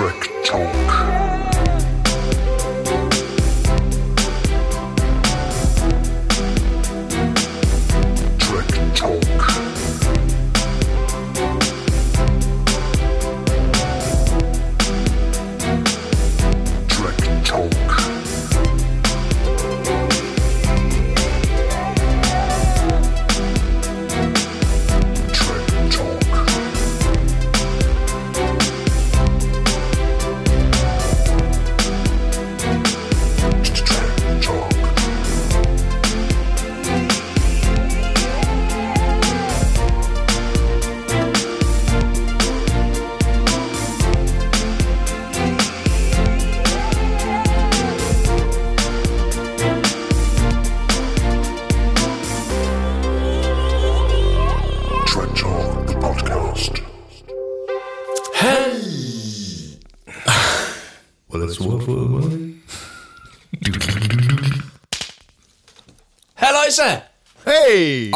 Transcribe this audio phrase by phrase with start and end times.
[0.00, 1.29] Track Talk.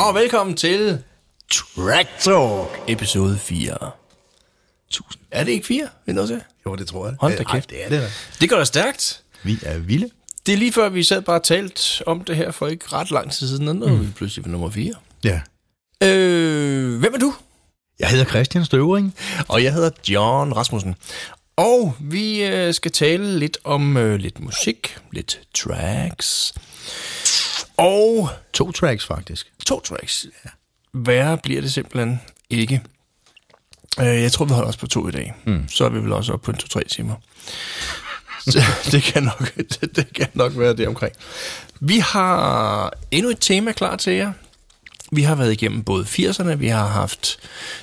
[0.04, 0.98] Og velkommen til
[1.50, 2.68] Track Talk.
[2.88, 3.90] episode 4.
[4.90, 5.22] Tusind.
[5.30, 5.88] Er det ikke 4?
[6.06, 6.40] Vil du se?
[6.66, 7.16] Jo, det tror jeg.
[7.20, 7.52] Hold da kæft.
[7.52, 8.08] ej, det er det da.
[8.40, 9.22] Det går da stærkt.
[9.42, 10.10] Vi er vilde.
[10.46, 13.10] Det er lige før, vi sad bare og talt om det her for ikke ret
[13.10, 14.94] lang tid siden, og nu er vi pludselig ved nummer 4.
[15.24, 15.40] Ja.
[16.02, 17.34] Øh, hvem er du?
[17.98, 19.14] Jeg hedder Christian Støvring.
[19.48, 20.94] Og jeg hedder John Rasmussen.
[21.56, 26.54] Og vi øh, skal tale lidt om øh, lidt musik, lidt tracks.
[27.76, 29.52] Og To tracks, faktisk.
[29.66, 30.26] to tracks.
[30.94, 32.80] Værre bliver det simpelthen ikke.
[34.00, 35.34] Øh, jeg tror, vi holder os på to i dag.
[35.46, 35.68] Mm.
[35.68, 37.14] Så er vi vel også oppe på en to-tre timer.
[38.46, 41.14] Så det, kan nok, det, det kan nok være det omkring.
[41.80, 44.32] Vi har endnu et tema klar til jer.
[45.12, 47.36] Vi har været igennem både 80'erne, vi har haft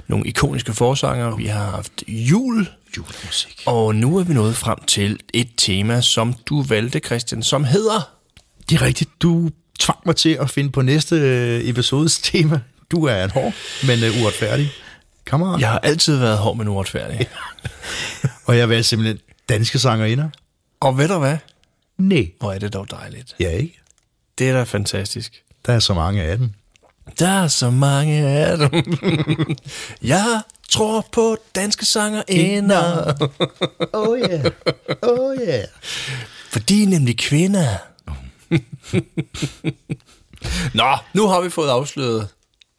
[0.08, 3.64] nogle ikoniske forsanger, vi har haft jul, Julemusik.
[3.66, 8.10] og nu er vi nået frem til et tema, som du valgte, Christian, som hedder...
[8.70, 9.10] Det er rigtigt.
[9.22, 9.50] Du
[9.82, 12.60] tvang mig til at finde på næste øh, episodes tema.
[12.92, 13.54] Du er en hård,
[13.88, 14.72] men uh, uretfærdig
[15.26, 15.62] kammerat.
[15.62, 17.28] Jeg har altid været hård, men uretfærdig.
[18.46, 19.20] Og jeg valgte simpelthen
[19.50, 20.30] danske sangerinder.
[20.80, 21.38] Og ved du hvad?
[21.98, 22.32] Nej.
[22.40, 23.36] Hvor er det dog dejligt.
[23.40, 23.82] Ja, ikke?
[24.38, 25.44] Det er da fantastisk.
[25.66, 26.52] Der er så mange af dem.
[27.20, 28.84] Der er så mange af dem.
[30.02, 33.14] Jeg tror på danske sanger ender,
[33.94, 34.46] Oh yeah.
[35.02, 35.64] Oh yeah.
[36.50, 37.68] for de er nemlig kvinder.
[40.74, 42.28] Nå, nu har vi fået afsløret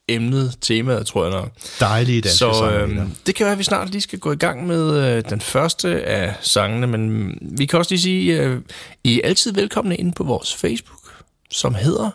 [0.08, 1.50] emnet, temaet, tror jeg nok.
[1.80, 3.04] Dejlige danske Så sangerinder.
[3.04, 5.40] øh, det kan være, at vi snart lige skal gå i gang med øh, den
[5.40, 8.60] første af sangene, men vi kan også lige sige, øh,
[9.04, 12.10] I er altid velkomne ind på vores Facebook, som hedder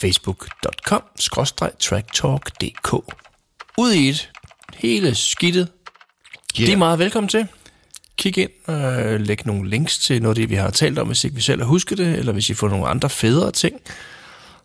[0.00, 2.92] facebook.com-tracktalk.dk
[3.78, 4.30] Ud i et
[4.74, 5.68] hele skidtet.
[6.60, 6.66] Yeah.
[6.66, 7.46] Det er meget velkommen til.
[8.16, 11.24] Kig ind og læg nogle links til noget af det, vi har talt om, hvis
[11.24, 13.80] ikke vi selv har husket det, eller hvis I får nogle andre federe ting,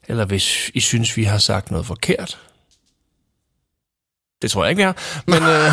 [0.07, 2.39] eller hvis I synes, vi har sagt noget forkert.
[4.41, 5.71] Det tror jeg ikke, vi har, men øh,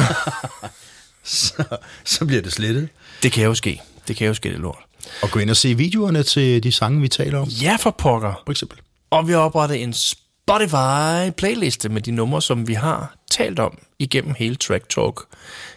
[1.25, 2.89] så, så bliver det slettet.
[3.23, 3.83] det kan jo ske.
[4.09, 4.85] Det kan jo ske, det lort.
[5.23, 7.49] Og gå ind og se videoerne til de sange, vi taler om.
[7.49, 8.43] Ja, for pokker.
[8.45, 8.79] For eksempel.
[9.11, 14.35] Og vi har oprettet en Spotify-playliste med de numre, som vi har talt om igennem
[14.39, 15.21] hele Track Talk.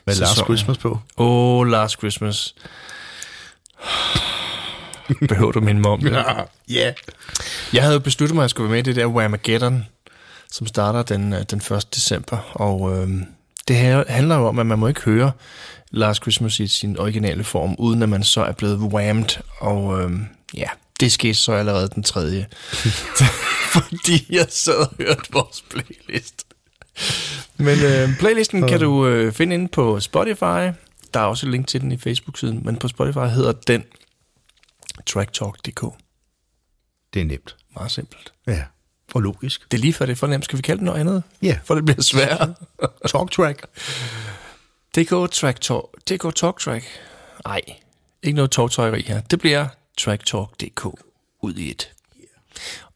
[0.09, 0.45] Med Last sæsonen.
[0.45, 0.99] Christmas på.
[1.17, 2.55] Åh, oh, Last Christmas.
[5.29, 6.11] Behøver du minde mig om det?
[6.69, 6.75] Ja.
[6.75, 6.93] Yeah.
[7.73, 9.85] Jeg havde jo besluttet mig, at jeg skulle være med i det der Whamageddon,
[10.51, 11.95] som starter den, øh, den 1.
[11.95, 12.37] december.
[12.53, 13.09] Og øh,
[13.67, 15.31] det her handler jo om, at man må ikke høre
[15.91, 19.39] Last Christmas i sin originale form, uden at man så er blevet whammed.
[19.59, 20.11] Og øh,
[20.53, 20.67] ja,
[20.99, 22.47] det skete så allerede den tredje.
[23.73, 26.43] Fordi jeg sad og hørte vores playlist.
[27.59, 30.71] Men øh, playlisten kan du øh, finde inde på Spotify.
[31.13, 33.83] Der er også et link til den i Facebook-siden, men på Spotify hedder den
[35.05, 35.81] tracktalk.dk.
[37.13, 37.55] Det er nemt.
[37.75, 38.33] Meget simpelt.
[38.47, 38.63] Ja.
[39.13, 39.71] Og logisk.
[39.71, 40.45] Det er lige før det er for nemt.
[40.45, 41.23] Skal vi kalde det noget andet?
[41.41, 41.59] Ja.
[41.63, 42.53] For det bliver sværere.
[43.11, 43.65] Talk track.
[44.95, 45.85] DK Track Talk.
[46.09, 46.85] DK Talk Track.
[47.45, 47.61] Nej,
[48.23, 49.21] ikke noget talktøjeri her.
[49.21, 49.67] Det bliver
[49.97, 50.85] tracktalk.dk
[51.41, 51.91] ud i et.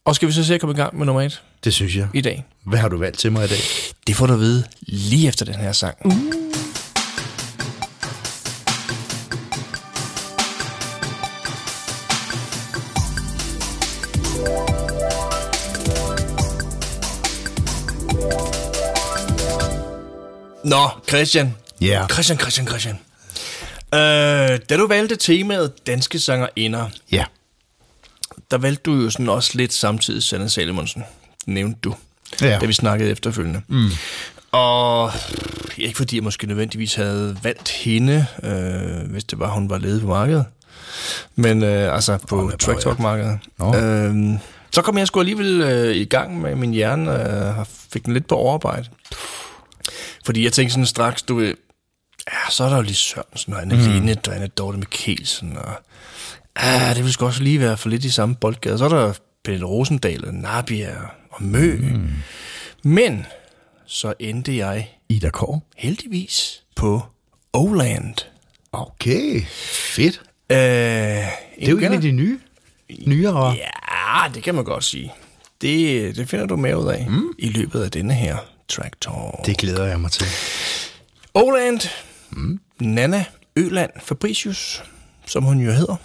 [0.06, 2.08] Og skal vi så se at komme i gang med nummer et Det synes jeg.
[2.14, 2.46] i dag?
[2.66, 3.60] Hvad har du valgt til mig i dag?
[4.08, 5.98] Det får du at vide lige efter den her sang.
[20.64, 21.56] Nå, Christian.
[21.82, 22.06] Ja.
[22.12, 23.00] Christian, Christian, Christian.
[23.94, 27.26] Øh, da du valgte temaet Danske Sangerinder, Ja.
[28.52, 31.04] der valgte du jo sådan også lidt samtidig Sanne Salomonsen,
[31.46, 31.96] nævnte du,
[32.42, 32.58] Ja.
[32.60, 33.62] da vi snakkede efterfølgende.
[33.68, 33.90] Mm.
[34.52, 35.12] Og
[35.78, 40.02] ikke fordi jeg måske nødvendigvis havde valgt hende, øh, hvis det var, hun var ledet
[40.02, 40.46] på markedet.
[41.36, 43.40] Men øh, altså på oh, Track bare, Talk markedet.
[43.60, 43.76] Nå.
[43.76, 44.40] Øh,
[44.72, 48.14] så kom jeg sgu alligevel øh, i gang med min hjerne, øh, og fik den
[48.14, 48.90] lidt på overarbejde.
[50.26, 51.54] Fordi jeg tænkte sådan straks, du ved,
[52.28, 54.10] ja, så er der jo lige Sørensen og Anne mm.
[54.28, 55.74] Og Anne Dorte Mikkelsen, og
[56.56, 58.78] ah, det vil sgu også lige være for lidt i samme boldgade.
[58.78, 59.14] Så er der
[59.44, 60.96] Pelle Rosendal og Nabia
[61.30, 61.76] og Mø.
[61.78, 62.10] Mm.
[62.84, 63.26] Men
[63.86, 65.60] så endte jeg Ida Kåre.
[65.78, 67.02] heldigvis på
[67.54, 68.16] Oland.
[68.72, 69.42] Okay,
[69.96, 70.22] fedt.
[70.50, 71.24] Øh, Det
[71.62, 72.40] er jo en af de nye.
[73.08, 73.52] Nyere.
[73.52, 75.14] Ja, det kan man godt sige.
[75.62, 77.30] Det, det finder du mere ud af mm.
[77.40, 78.38] i løbet af denne her
[78.68, 79.46] Track Talk.
[79.46, 80.26] Det glæder jeg mig til.
[81.34, 81.80] Oland,
[82.32, 82.60] mm.
[82.80, 83.26] Nana
[83.56, 84.84] Øland Fabricius,
[85.26, 85.96] som hun jo hedder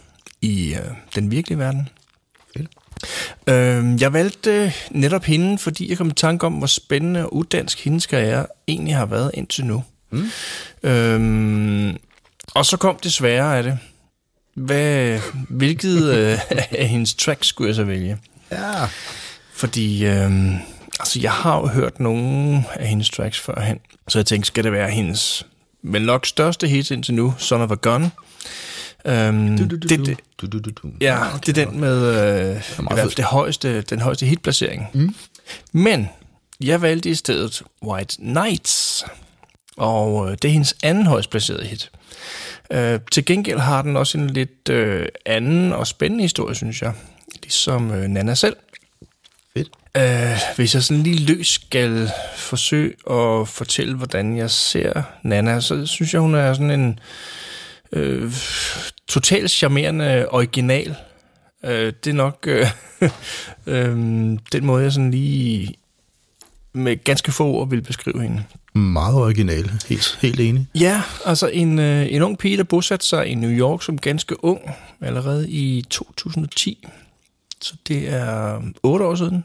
[0.43, 0.81] i øh,
[1.15, 1.89] den virkelige verden.
[3.05, 3.49] Fedt.
[3.49, 7.85] Øh, jeg valgte netop hende, fordi jeg kom i tanke om, hvor spændende og uddansk
[7.85, 9.85] hendes karriere egentlig har været indtil nu.
[10.11, 10.31] Mm.
[10.83, 11.95] Øh,
[12.55, 13.79] og så kom det svære af det.
[14.55, 16.39] Hvad, hvilket øh,
[16.71, 18.19] af hendes tracks skulle jeg så vælge?
[18.51, 18.89] Ja.
[19.53, 20.55] Fordi øh,
[21.01, 23.79] altså, jeg har jo hørt nogle af hendes tracks førhen,
[24.09, 25.47] så jeg tænkte, skal det være hendes
[25.83, 28.13] vel nok største hit indtil nu, Son of a Gun.
[29.05, 29.89] Øhm, Du, du, du,
[30.59, 30.91] det, du.
[31.01, 32.65] ja, det er den med øh, i hvert
[32.99, 33.17] fald fed.
[33.17, 34.87] det højeste, den højeste hitplacering.
[34.95, 35.15] Mm.
[35.73, 36.09] Men
[36.61, 39.05] jeg valgte i stedet White Nights,
[39.77, 41.91] og øh, det er hendes anden højst placerede hit.
[42.71, 46.93] Øh, til gengæld har den også en lidt øh, anden og spændende historie, synes jeg.
[47.43, 48.57] Ligesom øh, Nana selv.
[49.57, 49.69] Fedt.
[49.97, 55.87] Øh, hvis jeg sådan lige løs skal forsøge at fortælle, hvordan jeg ser Nana, så
[55.87, 56.99] synes jeg, hun er sådan en
[57.93, 58.33] øh,
[59.09, 60.97] totalt charmerende original.
[61.65, 62.67] Øh, det er nok øh,
[63.67, 63.97] øh,
[64.53, 65.75] den måde, jeg sådan lige
[66.73, 68.45] med ganske få ord vil beskrive hende.
[68.75, 69.71] Meget original.
[69.89, 70.67] Helt, helt enig.
[70.75, 74.45] Ja, altså en, øh, en ung pige, der bosatte sig i New York som ganske
[74.45, 74.71] ung,
[75.01, 76.87] allerede i 2010.
[77.61, 79.45] Så det er otte år siden.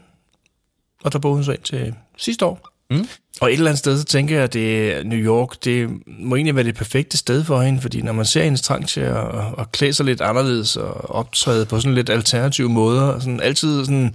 [1.04, 2.73] Og der boede hun så ind til sidste år.
[2.90, 3.08] Mm.
[3.40, 6.56] Og et eller andet sted, så tænker jeg, at det, New York, det må egentlig
[6.56, 9.24] være det perfekte sted for hende, fordi når man ser hendes trang til at,
[9.58, 14.14] at, klæde sig lidt anderledes og optræde på sådan lidt alternative måder, sådan altid sådan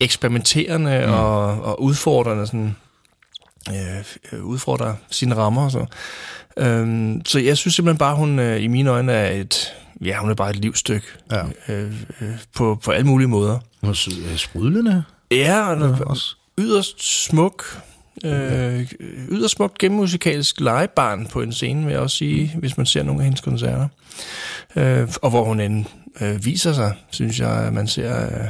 [0.00, 1.12] eksperimenterende mm.
[1.12, 2.76] og, og udfordrende, sådan,
[4.32, 5.86] øh, udfordrer sine rammer og så.
[6.56, 10.30] Øhm, så jeg synes simpelthen bare, hun øh, i mine øjne er et, ja, hun
[10.30, 11.42] er bare et livsstykke Ja.
[11.68, 13.58] øh, øh, på, på alle mulige måder.
[13.80, 15.04] Hun er øh, sprudlende.
[15.30, 16.36] Ja, og ja, også.
[16.58, 17.82] Yderst smuk,
[18.24, 18.86] øh,
[19.30, 23.20] yderst smukt gennemmusikalsk legebarn på en scene, vil jeg også sige, hvis man ser nogle
[23.20, 23.88] af hendes koncerter.
[24.76, 25.84] Øh, og hvor hun end
[26.20, 28.48] øh, viser sig, synes jeg, at man ser, øh,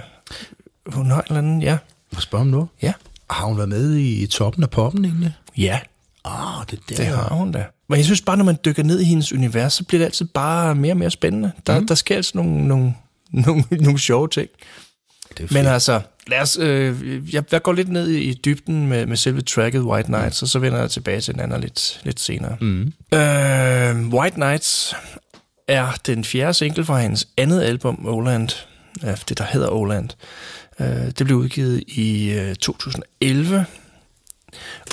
[0.87, 1.79] hun har en eller anden, ja,
[2.15, 2.69] Må spørge om noget?
[2.83, 2.93] ja,
[3.31, 5.35] Har hun været med i toppen af poppen egentlig?
[5.57, 5.81] ja,
[6.25, 6.97] Ah, det er der.
[6.97, 7.65] det har hun da.
[7.89, 10.27] Men jeg synes bare, når man dykker ned i hendes univers, så bliver det altid
[10.27, 11.53] bare mere og mere spændende.
[11.67, 11.87] Der, mm.
[11.87, 12.95] der sker altså nogle, nogle,
[13.47, 14.49] nogle, nogle sjove ting.
[15.39, 19.07] Det er Men altså, lad os, øh, jeg, jeg går lidt ned i, dybden med,
[19.07, 20.45] med selve tracket White Nights, mm.
[20.45, 22.57] og så vender jeg tilbage til den anden lidt, lidt senere.
[22.61, 22.93] Mm.
[23.15, 24.95] Øh, White Nights
[25.69, 28.49] er den fjerde single fra hendes andet album, Oland.
[29.03, 30.09] Ja, det, der hedder Oland.
[30.81, 33.67] Øh, det blev udgivet i øh, 2011.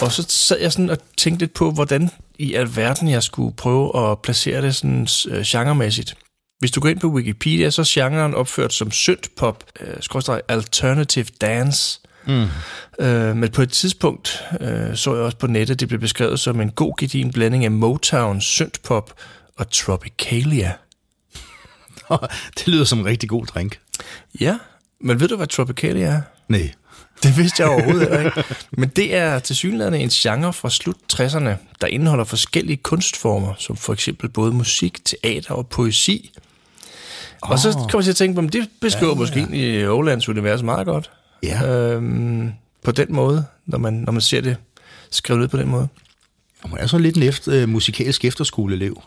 [0.02, 2.10] Og så sad jeg sådan og tænkte lidt på, hvordan
[2.40, 6.18] i alverden jeg skulle prøve at placere det sådan øh, genremæssigt.
[6.60, 12.00] Hvis du går ind på Wikipedia, så er genren opført som synthpop, øh, alternative dance.
[12.28, 12.46] Mm.
[13.00, 16.62] Øh, men på et tidspunkt øh, så jeg også på nettet, det blev beskrevet som
[16.62, 19.14] en god gedin blanding af Motown, synthpop
[19.58, 20.74] og Tropicalia.
[22.58, 23.80] det lyder som en rigtig god drink.
[24.40, 24.58] Ja,
[25.02, 26.22] men ved du, hvad Tropicalia er?
[26.48, 26.72] Nej.
[27.24, 28.44] Det vidste jeg overhovedet ikke.
[28.72, 31.50] Men det er til synligheden en genre fra slut 60'erne,
[31.82, 36.32] der indeholder forskellige kunstformer, som for eksempel både musik, teater og poesi.
[37.42, 37.52] Oh.
[37.52, 40.30] Og så kommer jeg til at tænke på, om det beskriver ja, måske egentlig Olands
[40.30, 41.12] univers meget godt.
[41.44, 41.68] Ja.
[41.68, 42.52] Øhm,
[42.84, 44.58] på den måde, når man, når man ser det
[45.12, 45.88] skrevet ned på den måde.
[46.64, 49.02] Hun er sådan lidt en efter, øh, musikalsk efterskoleelev.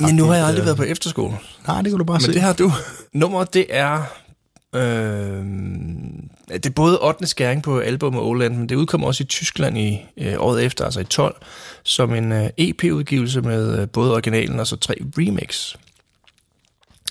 [0.00, 1.34] Men nu har jeg aldrig været på efterskole.
[1.66, 2.32] Nej, det kan du bare Men se.
[2.32, 2.72] det har du.
[3.12, 4.02] Nummeret, det er...
[4.74, 5.44] Øh,
[6.48, 7.26] det er både 8.
[7.26, 11.00] skæring på albumet Oland, men det udkom også i Tyskland i øh, året efter, altså
[11.00, 11.36] i 12,
[11.82, 15.74] som en øh, EP-udgivelse med øh, både originalen og så tre remix.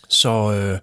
[0.09, 0.79] Så, øh,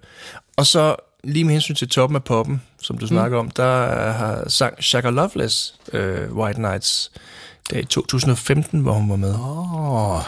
[0.57, 3.07] og så lige med hensyn til toppen af poppen, som du mm.
[3.07, 7.11] snakker om, der har sang Shaka Loveless øh, White Nights
[7.69, 9.33] der i 2015, hvor hun var med.
[9.33, 10.21] Åh, oh,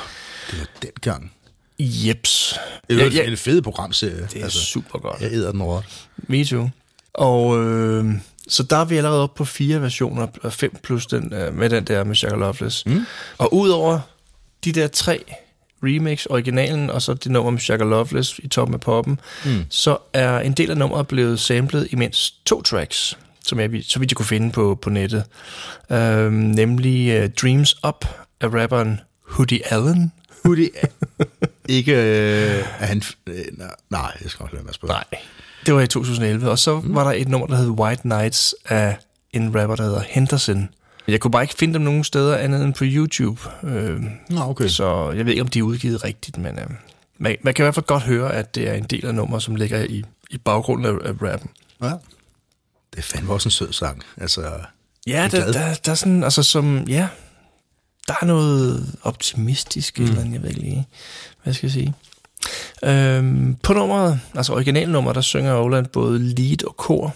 [0.52, 1.32] det var dengang.
[1.80, 2.60] Jeps.
[2.90, 4.28] Det er Ja, ja, en fed programserie.
[4.34, 5.22] Det er altså, super godt.
[5.22, 5.82] Jeg æder den over.
[6.18, 6.70] Me too.
[7.14, 8.06] Og øh,
[8.48, 11.70] Så der er vi allerede oppe på fire versioner, og fem plus den øh, med
[11.70, 12.86] den der med Shaka Loveless.
[12.86, 13.06] Mm.
[13.38, 14.00] Og udover
[14.66, 15.24] de der tre
[15.84, 19.66] remix, originalen, og så det nummer med Shaka Loveless i toppen af poppen, mm.
[19.70, 24.00] så er en del af nummeret blevet samlet i mindst to tracks, som jeg, så
[24.00, 25.24] vidt jeg kunne finde på, på nettet.
[25.92, 28.06] Øhm, nemlig uh, Dreams Up
[28.42, 30.12] af rapperen Hoodie Allen.
[30.46, 30.70] Hoodie,
[31.70, 33.02] ikke øh, er han...
[33.28, 33.46] Øh,
[33.90, 34.94] nej, jeg skal nok lade spørge.
[34.94, 35.04] Nej,
[35.66, 36.50] det var i 2011.
[36.50, 36.96] Og så mm.
[36.96, 38.98] var der et nummer, der hed White Nights af
[39.34, 40.70] en rapper, der hedder Henderson.
[41.12, 43.42] Jeg kunne bare ikke finde dem nogen steder andet end på YouTube.
[43.64, 44.68] Øh, Nå, okay.
[44.68, 46.66] Så jeg ved ikke, om de er udgivet rigtigt, men øh,
[47.18, 49.40] man, man kan i hvert fald godt høre, at det er en del af nummer,
[49.40, 51.50] som ligger i, i baggrunden af, af rappen.
[51.82, 51.92] Ja.
[52.92, 54.04] Det er fandme også en sød sang.
[54.18, 54.50] Altså,
[55.08, 57.08] Ja, der, der, der er sådan, altså som, ja,
[58.08, 60.06] der er noget optimistisk, mm.
[60.06, 60.88] eller andet, jeg ved ikke lige,
[61.44, 61.94] hvad skal jeg sige.
[62.84, 67.16] Øhm, på nummeret, altså originalnummer, der synger Oland både lead og kor,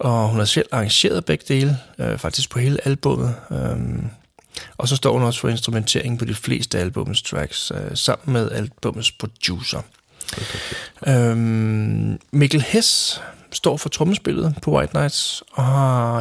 [0.00, 3.34] og hun har selv arrangeret begge dele, øh, faktisk på hele albummet.
[3.50, 4.04] Øhm,
[4.78, 8.50] og så står hun også for instrumentering på de fleste albumets tracks, øh, sammen med
[8.50, 9.80] albumets producer.
[11.06, 13.20] Øhm, Mikkel Hess
[13.52, 15.66] står for trommespillet på White Nights, og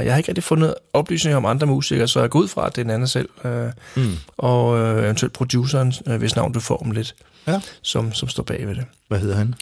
[0.05, 2.75] jeg har ikke rigtig fundet oplysninger om andre musikere, så jeg går ud fra, at
[2.75, 4.17] det er en anden selv, øh, mm.
[4.38, 7.15] og øh, eventuelt produceren, øh, hvis navn du får om lidt,
[7.48, 7.62] Ja.
[7.81, 8.86] som, som står bag ved det.
[9.07, 9.55] hvad hedder han?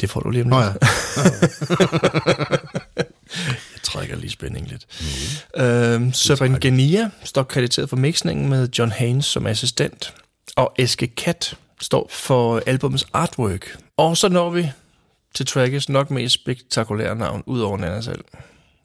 [0.00, 0.72] Det får du lige om Nå lidt.
[1.16, 2.56] ja.
[3.46, 4.86] Jeg trækker lige spændingen lidt.
[5.56, 5.62] Mm.
[5.62, 10.14] Øhm, Søren Genia står krediteret for mixningen med John Haynes som assistent,
[10.56, 13.78] og Eske Kat står for albumets artwork.
[13.96, 14.70] Og så når vi
[15.34, 18.24] til trackets nok mest spektakulære navn, ud over Nana selv.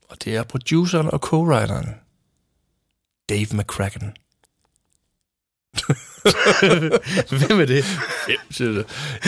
[0.09, 1.89] Og det er produceren og co-writeren,
[3.29, 4.13] Dave McCracken.
[7.47, 7.85] Hvem er det?
[8.51, 8.83] Siger du.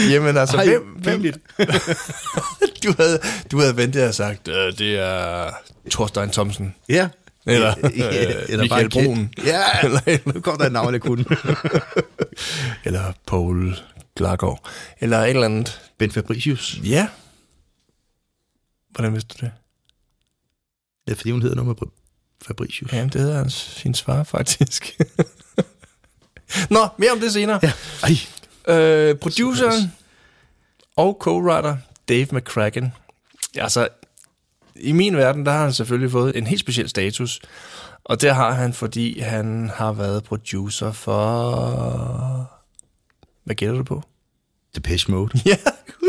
[0.09, 1.21] Jamen altså, Ej, hvem, hvem,
[2.83, 3.19] du, havde,
[3.51, 5.51] du havde ventet og sagt, øh, det er
[5.91, 6.75] Thorstein Thomsen.
[6.89, 7.09] Ja.
[7.47, 9.05] Eller, Ja, øh, Michael Kjeld.
[9.05, 9.29] Brun.
[9.45, 11.25] Ja, Eller- nu kom der et navn, jeg kunne.
[12.85, 13.77] Eller Paul
[14.15, 14.69] Glargaard.
[14.99, 15.81] Eller et eller andet.
[15.97, 16.77] Ben Fabricius.
[16.83, 17.07] Ja.
[18.91, 19.51] Hvordan vidste du det?
[21.05, 21.87] Det er fordi, hun hedder noget med
[22.47, 22.93] Fabricius.
[22.93, 24.97] Jamen, det hedder hans, sin far, faktisk.
[26.69, 27.59] Nå, mere om det senere.
[27.63, 27.71] Ja.
[28.03, 28.75] Ej.
[28.75, 29.93] Øh, produceren
[30.95, 31.75] og co-writer
[32.09, 32.93] Dave McCracken.
[33.55, 33.87] Altså,
[34.75, 37.39] i min verden, der har han selvfølgelig fået en helt speciel status.
[38.03, 42.51] Og det har han, fordi han har været producer for...
[43.43, 44.03] Hvad gætter du på?
[44.75, 45.39] Depeche Mode.
[45.45, 45.57] Ja,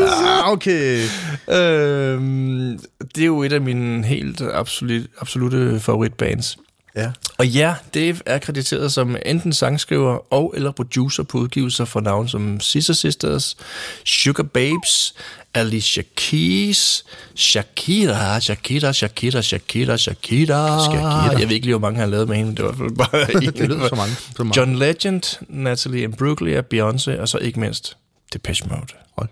[0.01, 1.03] Ah, okay.
[1.49, 2.79] øhm,
[3.15, 6.57] det er jo et af mine helt absolut, absolute favoritbands.
[6.97, 7.11] Ja.
[7.37, 12.27] Og ja, Dave er krediteret som enten sangskriver og eller producer på udgivelser for navn
[12.27, 13.57] som Scissor Sisters,
[14.05, 15.15] Sugar Babes,
[15.53, 20.83] Alicia Keys, Shakira, Shakira, Shakira, Shakira, Shakira.
[20.83, 21.39] Shakira.
[21.39, 22.89] Jeg ved ikke lige, hvor mange han har lavet med hende, det var i hvert
[22.89, 23.53] fald bare en.
[23.53, 24.15] Det lyder så mange.
[24.15, 24.59] Så mange.
[24.59, 27.97] John Legend, Natalie Imbruglia, Beyoncé, og så ikke mindst
[28.33, 28.93] Depeche Mode.
[29.17, 29.29] Hold.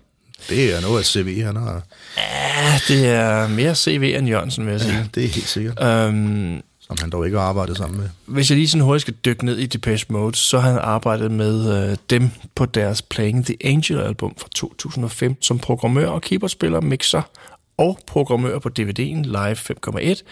[0.48, 1.82] Det er noget af CV, han har.
[2.16, 5.10] Ja, det er mere CV end Jørgensen, vil jeg sige.
[5.14, 5.82] Det er helt sikkert.
[5.82, 8.08] Øhm, som han dog ikke har arbejdet sammen med.
[8.26, 11.30] hvis jeg lige sådan hurtigt skal dykke ned i Depeche Mode, så har han arbejdet
[11.30, 17.22] med øh, dem på deres Playing the Angel-album fra 2005 som programmør og keyboardspiller, mixer
[17.78, 20.22] og programmør på DVD'en Live 5.1,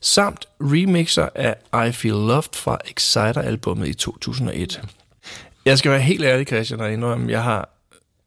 [0.00, 1.56] samt remixer af
[1.88, 4.80] I Feel Loved fra Exciter-albummet i 2001.
[5.64, 7.68] Jeg skal være helt ærlig, Christian, og indrømme, jeg har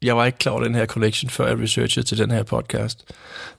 [0.04, 3.04] jeg var ikke klar over den her connection, før jeg researchede til den her podcast.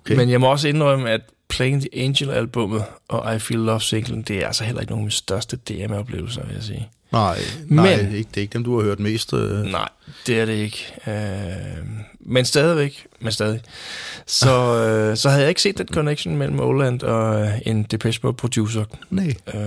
[0.06, 0.16] Okay.
[0.16, 4.48] Men jeg må også indrømme, at Playing the Angel-albummet og I Feel Love-singlen, det er
[4.48, 6.90] altså heller ikke nogen af mine største DM-oplevelser, vil jeg sige.
[7.12, 9.34] Nej, nej Men- ikke, det er ikke dem, du har hørt mest.
[9.34, 9.64] Øh.
[9.64, 9.90] Nej,
[10.28, 10.86] det er det ikke.
[11.08, 11.14] Øh,
[12.20, 13.62] men stadigvæk, men stadig.
[14.26, 14.50] Så,
[14.86, 18.34] øh, så havde jeg ikke set den connection mellem Oland og øh, en Depeche Mode
[18.38, 18.86] producer.
[19.10, 19.34] Nej.
[19.54, 19.62] Øh,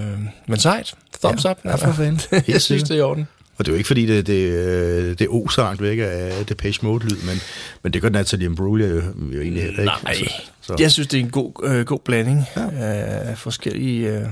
[0.47, 0.95] men sejt.
[1.23, 1.59] Thumbs Ja, up.
[1.65, 2.21] ja, for fanden.
[2.49, 3.29] jeg synes, det er i orden.
[3.59, 6.87] Og det er jo ikke, fordi det, det, øh, det er osangt væk af Depeche
[6.87, 7.41] Mode-lyd, men,
[7.83, 10.05] men det gør Natalie Imbruglia jo, jo egentlig heller ikke.
[10.05, 10.77] Nej, Så, så.
[10.79, 12.69] jeg synes, det er en god, øh, god blanding ja.
[12.71, 14.25] af forskellige øh,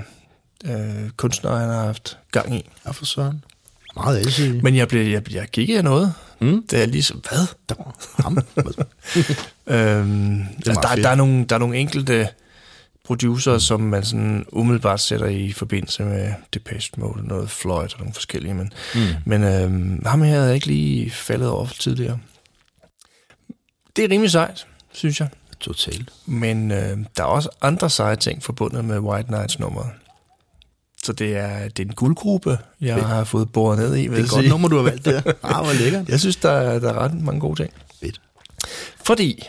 [0.65, 2.71] øh, kunstnere, han har haft gang i.
[2.87, 3.45] Ja, for søren.
[3.97, 4.63] Meget alsidig.
[4.63, 6.13] Men jeg, blev, jeg, jeg kiggede af noget.
[6.41, 6.63] Mm.
[6.71, 7.47] Det er ligesom, hvad?
[7.69, 8.39] Der var ham.
[9.67, 11.05] Øhm, altså, der, fedt.
[11.05, 12.29] der, er nogle, der er nogle enkelte
[13.07, 18.15] producer, som man sådan umiddelbart sætter i forbindelse med Depeche Mode, noget Floyd og nogle
[18.15, 19.01] forskellige, men, mm.
[19.25, 22.19] men øhm, ham her havde jeg ikke lige faldet over tidligere.
[23.97, 25.29] Det er rimelig sejt, synes jeg.
[25.61, 26.11] Totalt.
[26.27, 29.91] Men øh, der er også andre seje ting forbundet med White Nights nummeret.
[31.03, 33.09] Så det er, det er en guldgruppe, jeg Fedt.
[33.09, 35.23] har fået boret ned i, Det er et godt nummer, du har valgt der.
[35.43, 36.09] Ah, hvor lækkert.
[36.09, 37.73] Jeg synes, der er, der er ret mange gode ting.
[38.01, 38.21] Fedt.
[39.05, 39.43] Fordi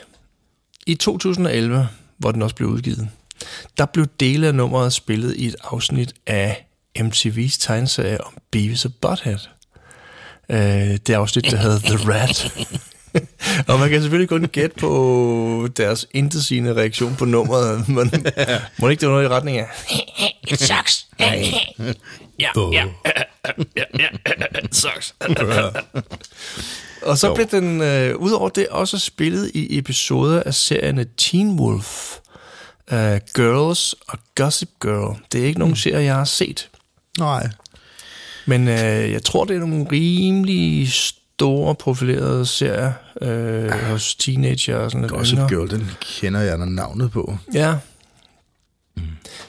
[0.87, 1.87] i 2011,
[2.17, 3.09] hvor den også blev udgivet,
[3.77, 6.67] der blev dele af nummeret spillet i et afsnit af
[6.99, 9.39] MTV's tegneserie om Beavis og Butthead.
[10.49, 12.67] Øh, det afsnit, der hedder The Rat.
[13.67, 18.11] og man kan selvfølgelig kun gætte på deres intetsigende reaktion på nummeret, men
[18.79, 19.67] må ikke det var noget i retning af...
[20.51, 21.07] It sucks.
[21.19, 22.83] ja, ja, ja,
[23.75, 24.07] ja, ja,
[24.71, 25.15] sucks.
[27.01, 32.15] Og så blev den, øh, udover det, også spillet i episoder af serierne Teen Wolf,
[32.91, 32.97] uh,
[33.33, 35.17] Girls og Gossip Girl.
[35.31, 36.69] Det er ikke nogen serie, jeg har set.
[37.19, 37.49] Nej.
[38.45, 44.91] Men øh, jeg tror, det er nogle rimelig store profilerede serier øh, hos teenager og
[44.91, 45.49] sådan lidt Gossip yngre.
[45.49, 47.37] Girl, den kender jeg navnet på.
[47.53, 47.75] Ja.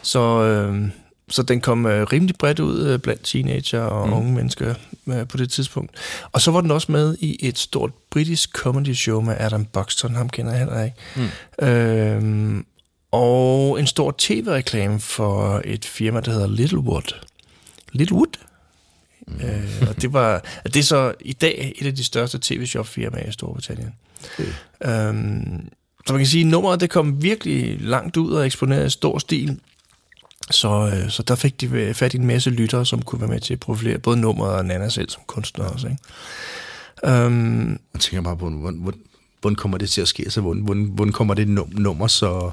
[0.02, 0.88] Så, øh,
[1.30, 4.12] så den kom øh, rimelig bredt ud øh, blandt teenager og mm.
[4.12, 4.74] unge mennesker
[5.06, 5.90] øh, på det tidspunkt.
[6.32, 10.14] Og så var den også med i et stort britisk comedy show med Adam Buxton,
[10.14, 10.96] ham kender jeg heller ikke.
[11.60, 11.66] Mm.
[11.66, 12.64] Øh,
[13.12, 17.14] og en stor tv-reklame for et firma, der hedder Littlewood.
[17.92, 18.38] Littlewood?
[19.26, 19.40] Mm.
[19.40, 23.32] Øh, og det var det er så i dag et af de største tv-shop-firmaer i
[23.32, 23.94] Storbritannien.
[24.24, 25.08] Okay.
[25.08, 25.68] Øhm,
[26.06, 29.18] så man kan sige, at nummeret det kom virkelig langt ud og eksponeret i stor
[29.18, 29.60] stil.
[30.50, 33.40] Så, øh, så der fik de fat i en masse lyttere, som kunne være med
[33.40, 35.86] til at profilere både nummeret og Nana selv som kunstner også.
[35.86, 37.14] Ikke?
[37.14, 39.00] Øhm, Jeg tænker bare på, hvordan, hvordan,
[39.40, 40.22] hvordan kommer det til at ske?
[40.22, 42.50] Altså, hvordan, hvordan, hvordan kommer det num- nummer så,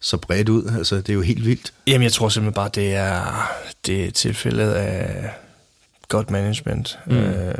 [0.00, 0.74] så bredt ud?
[0.78, 1.72] Altså, det er jo helt vildt.
[1.86, 3.48] jamen, jeg tror simpelthen bare, det er,
[3.86, 5.30] det er tilfældet af
[6.08, 6.98] godt management.
[7.06, 7.16] Mm.
[7.16, 7.54] Øh,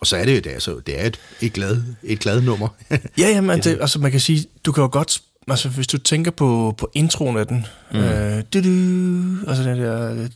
[0.00, 2.68] Og så er det jo det, altså, det er et, et, glad, et glad nummer.
[2.90, 6.30] Ja, jamen, det, altså man kan sige, du kan jo godt, altså hvis du tænker
[6.30, 7.98] på, på introen af den, mm.
[7.98, 10.28] øh, du, du, altså den der,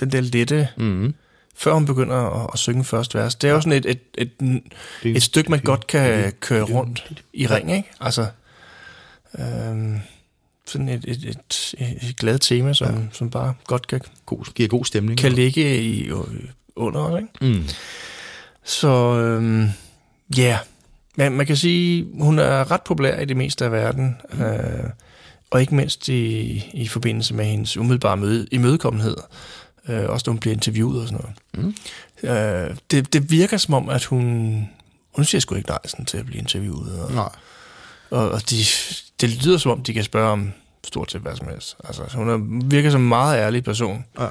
[0.00, 1.14] den der lette, mm.
[1.56, 4.30] før hun begynder at, at synge første vers, det er jo sådan et, et, et,
[5.04, 7.90] et, et stykke, man godt kan køre rundt i ring, ikke?
[8.00, 8.26] Altså,
[9.38, 10.00] øhm,
[10.70, 11.74] sådan et, et, et,
[12.08, 13.00] et glad tema, som, ja.
[13.12, 15.18] som bare godt kan, God, giver god stemning.
[15.18, 16.10] kan ligge i,
[16.76, 17.58] under, ikke?
[17.58, 17.64] Mm.
[18.64, 19.68] Så øhm,
[20.36, 20.58] ja, yeah.
[21.16, 24.42] men man kan sige, hun er ret populær i det meste af verden, mm.
[24.42, 24.90] øh,
[25.50, 29.16] og ikke mindst i, i forbindelse med hendes umiddelbare møde, imødekommenhed,
[29.88, 31.74] øh, også når hun bliver interviewet og sådan noget.
[32.22, 32.28] Mm.
[32.28, 34.68] Øh, det, det virker som om, at hun,
[35.14, 37.00] hun siger sgu ikke nej sådan, til at blive interviewet.
[37.00, 37.28] Og, Nej.
[38.10, 38.64] og, og de,
[39.20, 40.52] det lyder som om, de kan spørge om
[40.84, 41.76] stort set hvad som helst.
[41.84, 44.04] Altså, hun er, virker som en meget ærlig person.
[44.20, 44.26] Ja.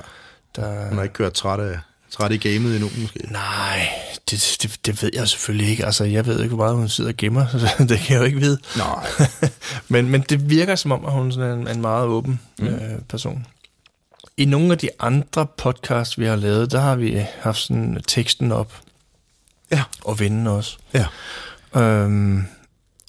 [0.56, 3.20] Der, Hun har ikke kørt træt af, træt i gamet endnu, måske.
[3.32, 3.88] Nej,
[4.32, 5.86] det, det, det ved jeg selvfølgelig ikke.
[5.86, 8.26] Altså, jeg ved ikke, hvor meget hun sidder og gemmer, så det, kan jeg jo
[8.26, 8.58] ikke vide.
[8.78, 9.08] Nej.
[9.94, 12.68] men, men det virker som om, at hun er en, en meget åben mm.
[12.68, 13.46] øh, person.
[14.38, 18.52] I nogle af de andre podcasts, vi har lavet, der har vi haft sådan teksten
[18.52, 18.74] op.
[19.72, 19.84] Ja.
[20.04, 20.78] Og vinden også.
[20.94, 21.06] Ja.
[21.82, 22.46] Øhm,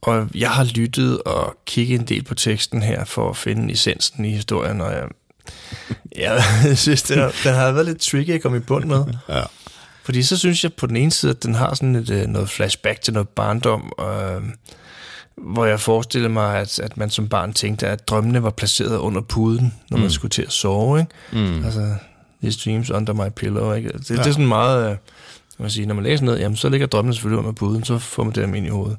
[0.03, 4.25] og jeg har lyttet og kigget en del på teksten her, for at finde essensen
[4.25, 5.09] i historien, og jeg,
[6.65, 9.05] jeg synes, den har, den har været lidt tricky at komme i bund med.
[9.29, 9.43] Ja.
[10.05, 12.51] Fordi så synes jeg på den ene side, at den har sådan et, øh, noget
[12.51, 14.43] flashback til noget barndom, øh,
[15.37, 19.21] hvor jeg forestiller mig, at, at man som barn tænkte, at drømmene var placeret under
[19.21, 21.01] puden, når man skulle til at sove.
[21.01, 21.13] Ikke?
[21.33, 21.65] Mm.
[21.65, 21.95] Altså,
[22.43, 23.73] these dreams under my pillow.
[23.73, 23.89] Ikke?
[23.89, 24.15] Det, ja.
[24.15, 24.23] Ja.
[24.23, 24.91] det er sådan meget...
[24.91, 24.97] Øh,
[25.61, 28.25] man sige, når man læser noget, jamen, så ligger drømmene selvfølgelig under puden, så får
[28.25, 28.99] man dem ind i hovedet.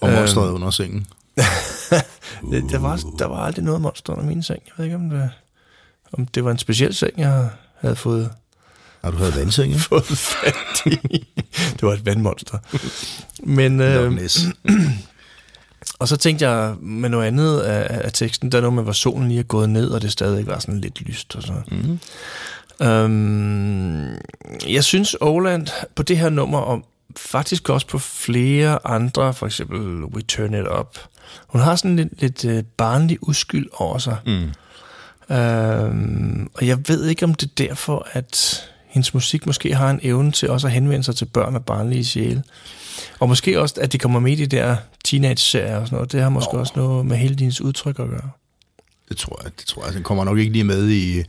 [0.00, 0.18] Og Øhm.
[0.18, 1.06] monsteret under sengen.
[2.52, 4.62] Det, der, var, der var aldrig noget monster under min seng.
[4.66, 5.30] Jeg ved ikke, om det,
[6.12, 7.48] om det var en speciel seng, jeg
[7.80, 8.30] havde fået
[9.04, 9.84] Har du havde vandseng, ikke?
[9.90, 10.54] fået fat
[10.86, 11.26] i.
[11.72, 12.58] det var et vandmonster.
[13.42, 14.20] Men, øh,
[15.98, 18.92] og så tænkte jeg med noget andet af, af teksten, der er noget med, hvor
[18.92, 21.62] solen lige er gået ned, og det stadig var sådan lidt lyst og sådan
[22.80, 22.86] Mm.
[22.86, 24.16] Øhm,
[24.68, 26.82] jeg synes, Oland på det her nummer, og
[27.16, 30.98] faktisk også på flere andre, for eksempel We Turn It Up,
[31.46, 34.16] hun har sådan lidt, lidt øh, barnlig uskyld over sig.
[34.26, 34.50] Mm.
[35.36, 40.00] Øhm, og jeg ved ikke, om det er derfor, at hendes musik måske har en
[40.02, 42.42] evne til også at henvende sig til børn og barnlige sjæle.
[43.18, 46.12] Og måske også, at de kommer med i de der teenage-serier og sådan noget.
[46.12, 46.60] Det har måske Nå.
[46.60, 48.30] også noget med hele dines udtryk at gøre.
[49.08, 49.52] Det tror jeg.
[49.58, 49.94] Det tror jeg.
[49.94, 51.22] Den kommer nok ikke lige med i,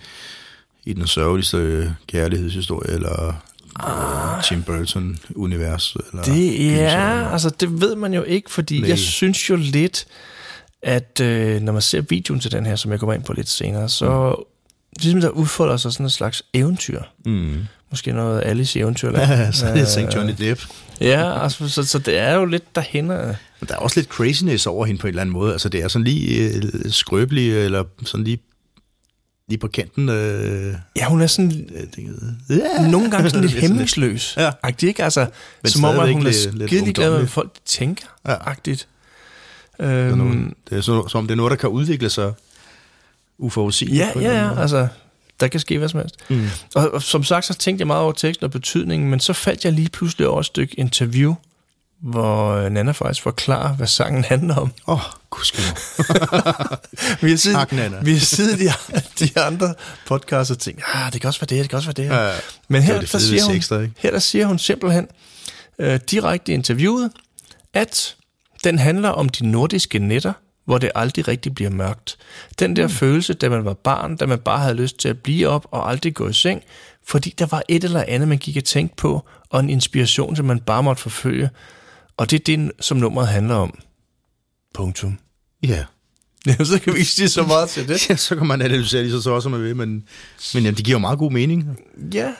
[0.85, 3.33] i den sørgeligste kærlighedshistorie, eller
[3.79, 4.43] ah.
[4.43, 5.95] Tim Burton-univers.
[6.11, 6.93] Eller Det gyserunivers.
[6.93, 8.89] er, altså det ved man jo ikke, fordi Nej.
[8.89, 10.05] jeg synes jo lidt,
[10.83, 13.49] at øh, når man ser videoen til den her, som jeg kommer ind på lidt
[13.49, 14.43] senere, så mm.
[15.01, 17.01] ligesom der udfolder sig sådan en slags eventyr.
[17.25, 17.57] Mm.
[17.89, 19.31] Måske noget Alice i eventyrland.
[19.31, 20.15] Ja, så er det St.
[20.15, 20.61] Johnny Depp.
[21.01, 23.07] Ja, altså, så, så det er jo lidt derhen.
[23.07, 25.51] Men der er også lidt craziness over hende på en eller anden måde.
[25.51, 28.39] Altså, det er sådan lige øh, skrøbelig, eller sådan lige,
[29.49, 30.09] lige på kanten.
[30.09, 32.13] Øh, Ja, hun er sådan øh, det,
[32.49, 32.87] ja.
[32.91, 34.33] nogle gange sådan lidt hæmningsløs.
[34.37, 34.51] Ja.
[34.63, 35.03] Agtig, ikke?
[35.03, 35.25] Altså,
[35.63, 38.05] Men som om, at hun er skidelig glad med, hvad folk tænker.
[38.27, 38.35] Ja.
[38.49, 38.87] Agtigt.
[39.77, 42.33] Det er, Øhm, det er så, som om det er noget, der kan udvikle sig
[43.37, 43.99] uforudsigeligt.
[44.15, 44.87] Ja, ja, ja, altså,
[45.39, 46.15] der kan ske hvad som helst.
[46.29, 46.47] Mm.
[46.75, 49.65] Og, og som sagt, så tænkte jeg meget over teksten og betydningen, men så faldt
[49.65, 51.35] jeg lige pludselig over et stykke interview,
[52.01, 54.71] hvor øh, Nana faktisk forklarer, hvad sangen handler om.
[54.87, 55.77] Åh, oh, gudskelov.
[57.21, 57.97] Vi har siddet, Tak, Nana.
[58.01, 58.67] Vi har siddet i
[59.25, 59.73] de andre
[60.07, 62.15] podcasts og tænkt, ah, det kan også være det, det kan også være det her.
[62.15, 62.35] Ja, ja.
[62.67, 63.93] Men her, det der, siger hun, Sexter, ikke?
[63.97, 65.07] her der siger hun simpelthen
[65.79, 67.11] øh, direkte i interviewet,
[67.73, 68.15] at
[68.63, 70.33] den handler om de nordiske nætter,
[70.65, 72.17] hvor det aldrig rigtig bliver mørkt.
[72.59, 72.93] Den der mm.
[72.93, 75.89] følelse, da man var barn, da man bare havde lyst til at blive op og
[75.89, 76.63] aldrig gå i seng,
[77.07, 80.45] fordi der var et eller andet, man gik og tænkte på, og en inspiration, som
[80.45, 81.49] man bare måtte forfølge.
[82.19, 83.79] Og det er det, som nummeret handler om.
[84.73, 85.19] Punktum.
[85.63, 85.85] Ja.
[86.47, 88.05] Jamen, så kan vi ikke sige så meget til det.
[88.09, 89.89] ja, så kan man analysere lige så, så også man vil, men,
[90.53, 91.79] men jamen, det giver jo meget god mening.
[92.13, 92.33] Ja.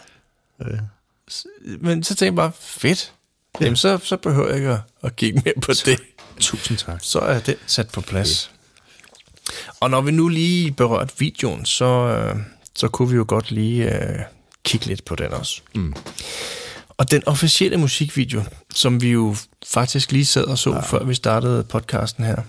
[1.32, 1.46] S-
[1.80, 3.14] Men så tænkte jeg bare, fedt.
[3.62, 6.00] Jamen, så, så behøver jeg ikke at, at kigge mere på det.
[6.40, 7.00] Tusind tak.
[7.02, 8.52] Så er den sat på plads.
[9.80, 12.36] Og når vi nu lige berørt videoen, så, øh,
[12.76, 14.20] så kunne vi jo godt lige øh,
[14.64, 15.62] kigge lidt på den også.
[15.76, 15.94] Mm.
[17.00, 19.36] Og den officielle musikvideo, som vi jo
[19.74, 20.80] faktisk lige sad og så, ja.
[20.80, 22.42] før vi startede podcasten her,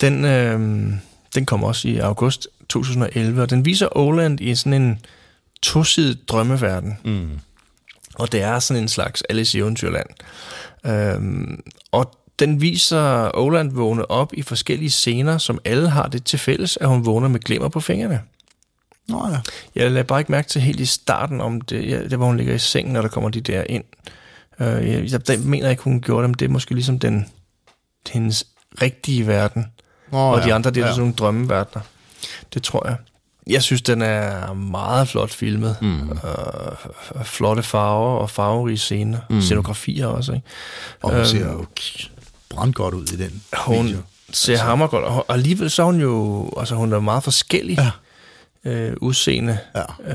[0.00, 0.92] den, øh,
[1.34, 4.98] den kom også i august 2011, og den viser Oland i sådan en
[5.62, 6.98] tosidig drømmeverden.
[7.04, 7.40] Mm.
[8.14, 10.06] Og det er sådan en slags Alice i Eventyrland.
[10.86, 11.62] Øhm,
[11.92, 16.78] og den viser Oland vågne op i forskellige scener, som alle har det til fælles,
[16.80, 18.20] at hun vågner med glimmer på fingrene.
[19.10, 19.40] Nå ja.
[19.74, 22.36] Jeg lader bare ikke mærke til helt i starten om det, ja, det hvor hun
[22.36, 23.84] ligger i sengen, når der kommer de der ind.
[24.60, 27.26] Øh, jeg, jeg, jeg mener ikke, hun gjorde det, men det er måske ligesom den,
[28.08, 28.46] hendes
[28.82, 29.66] rigtige verden.
[30.12, 30.54] Nå, og de ja.
[30.54, 30.92] andre, det er ja.
[30.92, 31.82] sådan nogle drømmeverdener.
[32.54, 32.96] Det tror jeg.
[33.46, 35.76] Jeg synes, den er meget flot filmet.
[35.80, 36.10] Mm.
[36.10, 39.18] Øh, flotte farver og farverige scener.
[39.30, 39.40] Mm.
[39.40, 40.46] Scenografier også, ikke?
[41.02, 41.66] Og hun ser jo
[42.48, 43.98] brandgodt ud i den Hun video.
[44.32, 47.90] ser hammergodt, og og alligevel så er hun jo, altså hun er meget forskellig ja.
[48.64, 49.58] Øh, udseende.
[49.76, 50.12] Ja.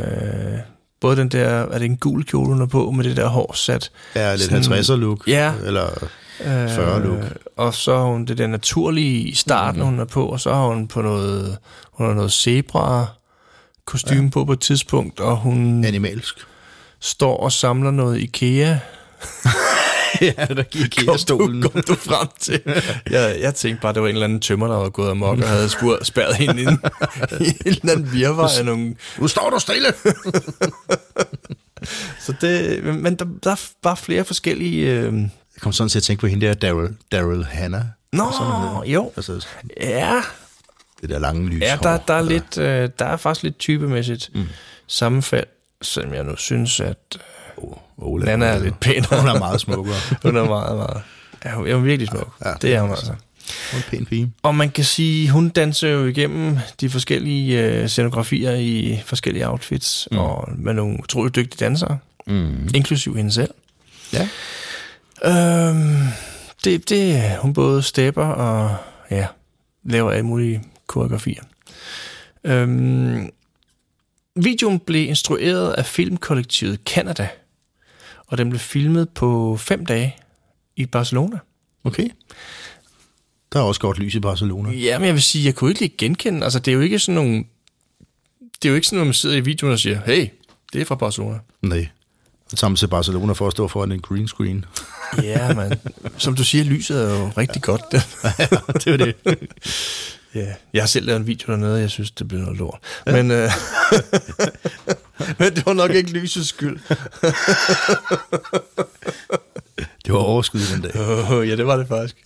[0.54, 0.60] Øh,
[1.02, 3.54] både den der, er det en gul kjole, hun er på, med det der hår
[3.56, 3.92] sat.
[4.16, 5.28] Ja, lidt sådan- 50'er look.
[5.28, 5.54] Ja.
[5.66, 5.88] Eller
[6.76, 7.18] 40 look.
[7.24, 9.86] Øh, og så har hun det der naturlige i starten, mm.
[9.86, 11.58] hun er på, og så har hun på noget,
[11.92, 13.06] hun har noget zebra
[13.86, 14.30] kostume ja.
[14.30, 16.36] på på et tidspunkt, og hun Animalsk.
[17.00, 18.78] står og samler noget IKEA.
[20.38, 21.62] ja, der gik IKEA-stolen.
[21.62, 22.62] Kom, kom du frem til?
[23.12, 25.48] jeg, jeg tænkte bare, det var en eller anden tømmer, der var gået amok og
[25.48, 26.70] havde spurgt, spærret hende ind
[27.48, 28.96] i en eller anden virvar af nogle...
[29.18, 29.94] Nu står du stille!
[32.20, 34.92] Så det, men der, der er bare flere forskellige...
[34.92, 35.14] Øh...
[35.56, 37.84] Jeg kom sådan til at tænke på hende der, Daryl, Daryl Hannah.
[38.14, 39.12] Nå, jo.
[39.16, 39.48] Altså,
[39.80, 40.22] Ja,
[41.02, 44.30] det der lange lys Ja, der, der, er lidt, øh, der er faktisk lidt typemæssigt
[44.34, 44.48] mm.
[44.88, 45.48] sammenfald,
[45.82, 47.20] selvom jeg nu synes, at
[47.64, 49.20] øh, Ola, Nana er lidt pænere.
[49.22, 49.96] Hun er meget smukkere.
[50.24, 51.02] hun er meget, meget...
[51.46, 52.36] Ja, hun er virkelig smuk.
[52.46, 53.12] Ja, det er hun altså.
[53.12, 53.18] Hun
[53.72, 54.32] er en pæn pige.
[54.44, 60.08] Og man kan sige, hun danser jo igennem de forskellige øh, scenografier i forskellige outfits,
[60.12, 60.18] mm.
[60.18, 62.70] og med nogle utroligt dygtige dansere, mm.
[62.76, 63.54] inklusiv hende selv.
[64.14, 64.28] Ja.
[65.24, 66.08] Øhm,
[66.64, 68.76] det, det, hun både stepper og
[69.12, 69.28] ja,
[69.84, 71.44] laver alle mulige koreografier.
[72.44, 73.30] Øhm,
[74.36, 77.28] videoen blev instrueret af filmkollektivet Canada,
[78.28, 80.16] og den blev filmet på fem dage
[80.76, 81.40] i Barcelona.
[81.84, 82.10] Okay.
[83.54, 84.72] Der er også godt lys i Barcelona.
[84.72, 87.00] Ja, men jeg vil sige, jeg kunne ikke lige genkende, altså det er jo ikke
[87.00, 87.44] sådan nogle,
[88.40, 90.28] det er jo ikke sådan, når man sidder i videoen og siger, hey,
[90.74, 91.40] det er fra Barcelona.
[91.62, 91.88] Nej.
[92.64, 94.66] Man til Barcelona for at stå foran en green screen.
[95.24, 95.80] Ja, man.
[96.18, 97.82] Som du siger, lyset er jo rigtig godt.
[98.84, 99.16] det er det.
[100.36, 102.80] Ja, jeg har selv lavet en video dernede, og jeg synes, det blev noget lort.
[103.08, 103.12] Ja.
[103.12, 103.52] Men, øh,
[105.40, 106.80] men det var nok ikke lysets skyld.
[110.06, 110.92] Det var overskud den dag.
[111.32, 112.24] Oh, ja, det var det faktisk.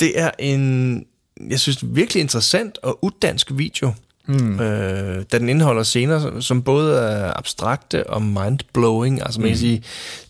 [0.00, 1.04] Det er en,
[1.50, 3.92] jeg synes, virkelig interessant og uddansk video.
[4.28, 4.60] Mm.
[4.60, 9.22] Øh, da den indeholder scener, som- både er abstrakte og mindblowing.
[9.22, 9.84] Altså man kan sige,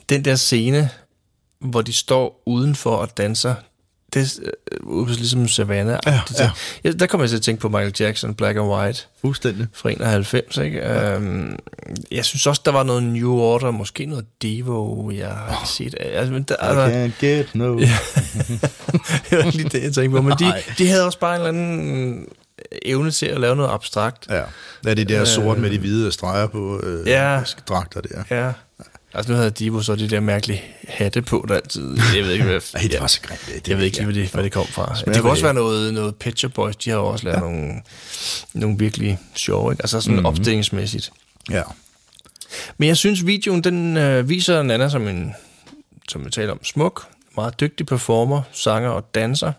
[0.09, 0.91] den der scene,
[1.61, 3.55] hvor de står udenfor og danser,
[4.17, 5.99] det er øh, på ligesom Savannah.
[6.07, 6.51] Ja, ja.
[6.85, 6.93] ja.
[6.93, 9.67] Der kommer jeg til at tænke på Michael Jackson, Black and White Fuldstændig.
[9.73, 10.79] fra 91, ikke?
[10.79, 11.15] Ja.
[11.15, 11.57] Øhm,
[12.11, 15.95] jeg synes også, der var noget New Order, måske noget Devo, jeg har set.
[16.01, 16.87] Altså, men der, I altså,
[17.23, 17.79] can't get no.
[19.31, 20.23] det var lige det, jeg tænkte på.
[20.23, 22.27] Men de, de havde også bare en eller anden
[22.83, 24.27] evne til at lave noget abstrakt.
[24.31, 24.43] Ja.
[24.85, 27.41] Det er det der sort med de hvide streger på øh, Ja.
[27.69, 28.23] dragter der.
[28.31, 28.53] Ja.
[29.17, 31.97] Altså nu havde Devo så de der mærkelige hatte på, der altid...
[32.17, 32.61] Jeg ved ikke, hvad...
[32.75, 33.41] Ej, det var så grimt.
[33.47, 34.97] Det, det Jeg ved ikke hvad det, hvad det kom fra.
[34.97, 35.45] Smager det kunne også det.
[35.45, 36.77] være noget, noget Shop Boys.
[36.77, 37.41] De har også lavet ja.
[37.41, 37.73] nogle,
[38.55, 39.83] nogle virkelig sjove, ikke?
[39.83, 40.17] Altså sådan Mhm.
[40.19, 40.27] mm-hmm.
[40.27, 41.11] opstillingsmæssigt.
[41.51, 41.63] Ja.
[42.79, 45.35] Men jeg synes, videoen den øh, viser Nana som en,
[46.09, 49.53] som vi taler om, smuk, meget dygtig performer, sanger og danser.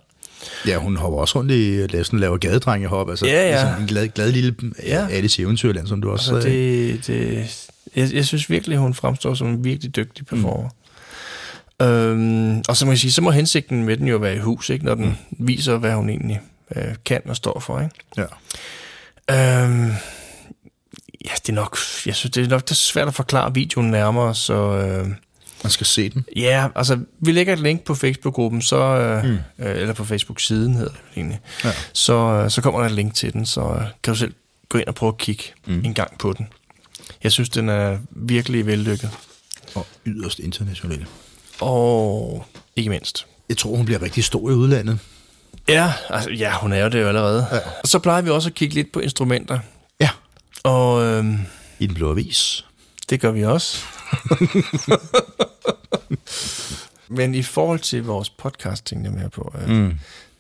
[0.68, 3.62] Ja, hun hopper også rundt i, sådan, laver gadedrengehop, altså Ja, ja.
[3.62, 5.08] Sådan en glad, glad lille Ja.
[5.10, 6.92] Alice i Eventyrland, som du også Altså, sagde.
[6.94, 10.70] det, det, jeg, jeg synes virkelig, hun fremstår som en virkelig dygtig performer.
[11.80, 11.86] Mm.
[11.86, 14.70] Øhm, og så må jeg sige, så må hensigten med den jo være i hus,
[14.70, 15.48] ikke, når den mm.
[15.48, 16.42] viser, hvad hun egentlig
[16.76, 17.80] øh, kan og står for.
[17.80, 17.96] Ikke?
[18.18, 18.24] Ja.
[19.66, 19.88] Øhm,
[21.26, 23.92] ja, det er nok, jeg synes, det er nok det er svært at forklare videoen
[23.92, 25.08] nærmere, så øh,
[25.64, 26.26] Man skal se den.
[26.36, 29.30] ja, altså, vi lægger et link på Facebook-gruppen, så, øh, mm.
[29.66, 31.72] øh, eller på Facebook-siden hedder det egentlig, Ja.
[31.94, 34.34] så, øh, så kommer der et link til den, så øh, kan du selv
[34.70, 35.82] gå ind og prøve at kigge mm.
[35.86, 36.48] en gang på den.
[37.24, 39.10] Jeg synes, den er virkelig vellykket.
[39.76, 41.06] Og yderst international.
[41.62, 43.26] Og ikke mindst.
[43.50, 45.00] Jeg tror, hun bliver rigtig stor i udlandet.
[45.68, 47.48] Ja, altså, ja, hun er jo det jo allerede.
[47.52, 47.58] Ja.
[47.84, 49.60] Og så plejer vi også at kigge lidt på instrumenter.
[50.00, 50.10] Ja.
[50.64, 51.38] Og øhm,
[51.80, 52.66] I den blå avis.
[53.10, 53.84] Det gør vi også.
[57.10, 59.94] Men i forhold til vores podcast, tænkte jeg mere på, øh, mm.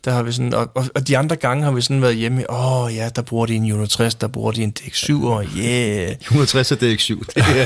[0.05, 2.51] der har vi sådan, og, og, og de andre gange har vi sådan været hjemme,
[2.51, 5.45] åh oh, ja, der bruger de en Juno 60, der bruger de en DX7, og
[5.57, 7.23] yeah, 160 er DX7.
[7.35, 7.65] Det er,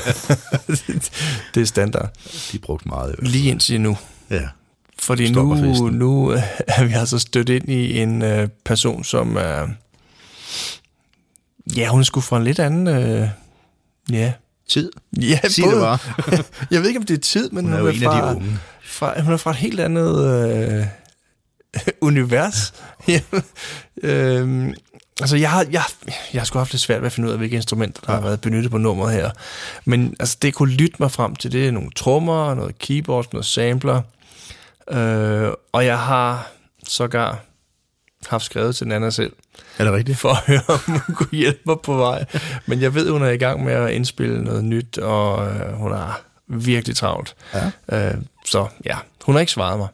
[1.53, 2.09] det er standard.
[2.51, 3.15] de er brugt meget.
[3.19, 3.97] Lige indtil nu.
[4.29, 4.47] Ja.
[4.99, 5.87] Fordi Stopper nu, festen.
[5.87, 6.41] nu øh,
[6.77, 9.67] er vi altså stødt ind i en øh, person, som er...
[11.75, 12.87] ja, hun sgu fra en lidt anden...
[12.87, 13.27] Øh,
[14.11, 14.33] ja.
[14.71, 14.91] Tid.
[15.21, 15.97] Ja, Sig det bare.
[16.71, 18.11] jeg ved ikke, om det er tid, men Hun hun, er jo er, en af
[18.11, 18.59] de fra, unge.
[18.85, 20.85] fra, hun er fra et helt andet øh,
[22.09, 22.73] univers.
[24.03, 24.73] øhm,
[25.21, 25.83] altså, jeg har, jeg,
[26.33, 28.19] jeg har sgu haft lidt svært ved at finde ud af, hvilke instrumenter, der ja.
[28.19, 29.29] har været benyttet på nummeret her.
[29.85, 33.45] Men altså, det kunne lytte mig frem til, det er nogle trommer, noget keyboard, noget
[33.45, 34.01] sampler.
[34.91, 36.51] Øh, og jeg har
[36.87, 37.39] sågar
[38.27, 39.31] haft skrevet til Nana selv,
[39.77, 40.17] Er det rigtigt?
[40.17, 42.25] for at høre, om hun kunne hjælpe mig på vej.
[42.65, 45.91] Men jeg ved, hun er i gang med at indspille noget nyt, og øh, hun
[45.91, 47.35] er virkelig travlt.
[47.89, 48.07] Ja.
[48.09, 48.13] Øh,
[48.45, 49.87] så ja, hun har ikke svaret mig.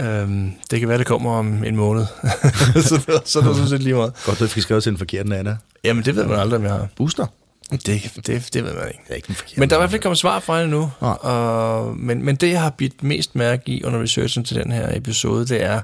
[0.00, 0.28] Øh,
[0.70, 2.06] det kan være, det kommer om en måned.
[2.88, 4.12] så, så er det sådan set lige meget.
[4.24, 5.56] Godt, du fik skrevet til den forkerte Nana.
[5.84, 6.88] Jamen, det ved man aldrig, om jeg har.
[6.96, 7.26] Booster.
[7.70, 7.86] Det,
[8.26, 9.00] det, det ved man ikke.
[9.04, 9.60] Det er ikke den forkerte.
[9.60, 10.90] Men der er i hvert fald ikke kommet svar fra hende nu.
[11.00, 11.10] Nej.
[11.10, 14.96] Og, men, men det, jeg har bidt mest mærke i under researchen til den her
[14.96, 15.80] episode, det er,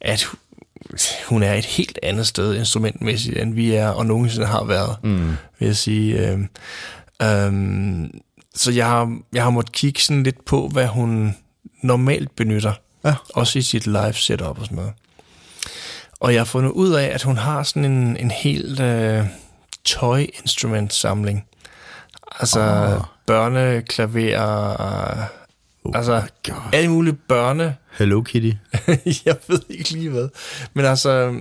[0.00, 0.26] at
[1.28, 5.28] hun er et helt andet sted instrumentmæssigt, end vi er og nogensinde har været, mm.
[5.58, 6.28] vil jeg sige.
[6.28, 6.48] Øhm,
[7.22, 8.10] øhm,
[8.54, 11.36] så jeg har, jeg har måttet kigge sådan lidt på, hvad hun
[11.82, 12.72] normalt benytter.
[13.04, 13.14] Ja.
[13.34, 14.92] Også i sit live setup og sådan noget.
[16.20, 19.24] Og jeg har fundet ud af, at hun har sådan en, en helt øh,
[19.84, 21.44] toy-instrument-samling.
[22.40, 23.00] Altså Ah.
[23.26, 25.24] børneklaver,
[25.84, 26.54] Oh altså God.
[26.72, 27.76] alle mulige børne...
[27.98, 28.50] Hello Kitty.
[29.26, 30.28] jeg ved ikke lige hvad.
[30.74, 31.34] Men altså, øh,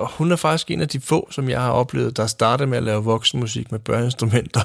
[0.00, 2.84] hun er faktisk en af de få, som jeg har oplevet, der startede med at
[2.84, 4.60] lave voksenmusik med børneinstrumenter.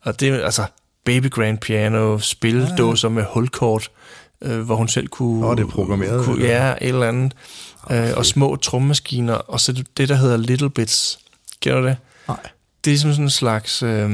[0.00, 0.64] Og det er altså
[1.04, 3.90] baby grand piano, spildåser med hulkort,
[4.42, 5.46] øh, hvor hun selv kunne...
[5.46, 7.32] Åh, det er programmeret, Kunne, ja, et eller andet.
[7.90, 11.18] Øh, og små trommemaskiner, og så det- der hedder Little Bits.
[11.60, 11.96] Kender du det?
[12.28, 12.36] Nej.
[12.84, 14.10] Det er ligesom sådan en slags øh,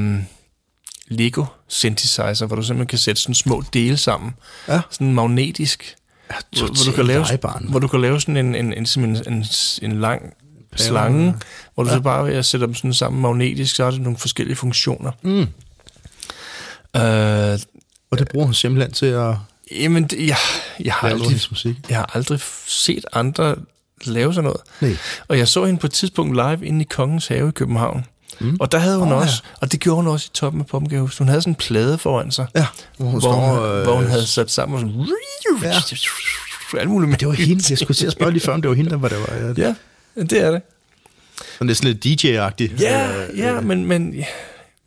[1.09, 4.33] Lego synthesizer, hvor du simpelthen kan sætte sådan små dele sammen.
[4.67, 4.81] Ja.
[4.89, 5.95] Sådan magnetisk.
[6.27, 7.65] Hvor, hvor, du kan lave, legebarn.
[7.69, 9.45] hvor du kan lave sådan en, en, en, en, en,
[9.81, 10.33] en lang
[10.75, 11.35] slange,
[11.73, 11.95] hvor du ja.
[11.95, 15.11] så bare ved at sætte dem sådan sammen magnetisk, så er det nogle forskellige funktioner.
[15.21, 15.47] Mm.
[17.01, 17.59] Øh,
[18.11, 19.35] Og det bruger hun simpelthen til at
[19.71, 20.37] jamen, det, jeg,
[20.79, 21.75] jeg, har aldrig, musik.
[21.89, 23.55] jeg har aldrig set andre
[24.03, 24.61] lave sådan noget.
[24.81, 24.97] Nej.
[25.27, 28.05] Og jeg så hende på et tidspunkt live inde i Kongens Have i København.
[28.39, 28.57] Mm.
[28.59, 29.15] Og der havde hun oh, ja.
[29.15, 31.17] også, og det gjorde hun også i toppen af Poppengaves.
[31.17, 32.65] Hun havde sådan en plade foran sig, Ja,
[32.97, 35.07] hvor hun, hvor, hun, øh, hvor hun havde sat sammen og sådan...
[35.63, 36.79] Ja.
[36.79, 38.75] Alt muligt Det var hende, jeg skulle til at spørge lige før, om det var
[38.75, 39.53] hende, der var det var.
[39.57, 39.75] Ja.
[40.15, 40.61] Ja, det er det.
[41.53, 42.81] Sådan lidt sådan lidt DJ-agtigt.
[42.81, 44.25] Ja, Øh, ja, men, men, ja,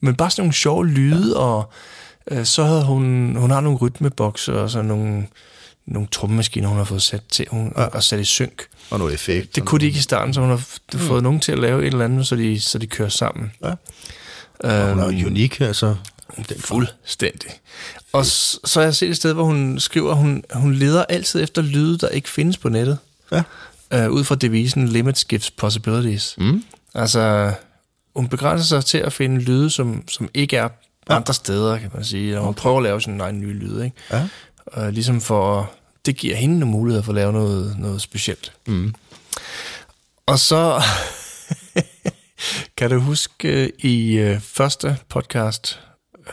[0.01, 1.73] men bare sådan nogle sjove lyde, og
[2.31, 5.27] øh, så havde hun, hun har nogle rytmebokser og så nogle,
[5.87, 7.83] nogle trommemaskiner, hun har fået sat til, hun, ja.
[7.85, 8.63] og sat i synk.
[8.91, 9.57] Og noget effekt.
[9.57, 11.81] Det kunne de ikke i starten, så hun har f- fået nogen til at lave
[11.83, 13.53] et eller andet, så de, så de kører sammen.
[13.65, 13.69] Ja.
[14.65, 15.97] Øhm, Hun er jo unik, altså.
[16.49, 17.51] Den Fuldstændig.
[18.13, 21.43] Og så har jeg set et sted, hvor hun skriver, at hun, hun leder altid
[21.43, 22.99] efter lyde, der ikke findes på nettet.
[23.33, 23.43] Ja.
[23.93, 26.35] Øh, ud fra devisen Limits gives possibilities.
[26.39, 26.65] Mm.
[26.95, 27.53] Altså,
[28.17, 30.69] hun begrænser sig til at finde lyde, som, som ikke er
[31.11, 31.17] ja.
[31.17, 32.39] andre steder, kan man sige.
[32.39, 33.97] Og hun prøver at lave sin egen nye lyde, ikke?
[34.13, 34.29] Ja.
[34.77, 35.71] Øh, ligesom for,
[36.07, 38.53] det giver hende nogle muligheder for at lave noget, noget specielt.
[38.67, 38.95] Mm.
[40.27, 40.83] Og så
[42.77, 45.81] kan du huske øh, i øh, første podcast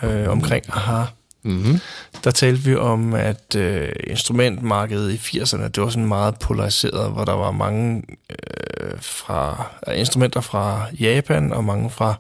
[0.04, 1.06] øh, omkring Aha,
[1.44, 1.80] Mm-hmm.
[2.24, 7.26] der talte vi om, at øh, instrumentmarkedet i 80'erne, det var sådan meget polariseret, hvor
[7.26, 12.16] der var mange øh, fra, øh, instrumenter fra Japan og mange fra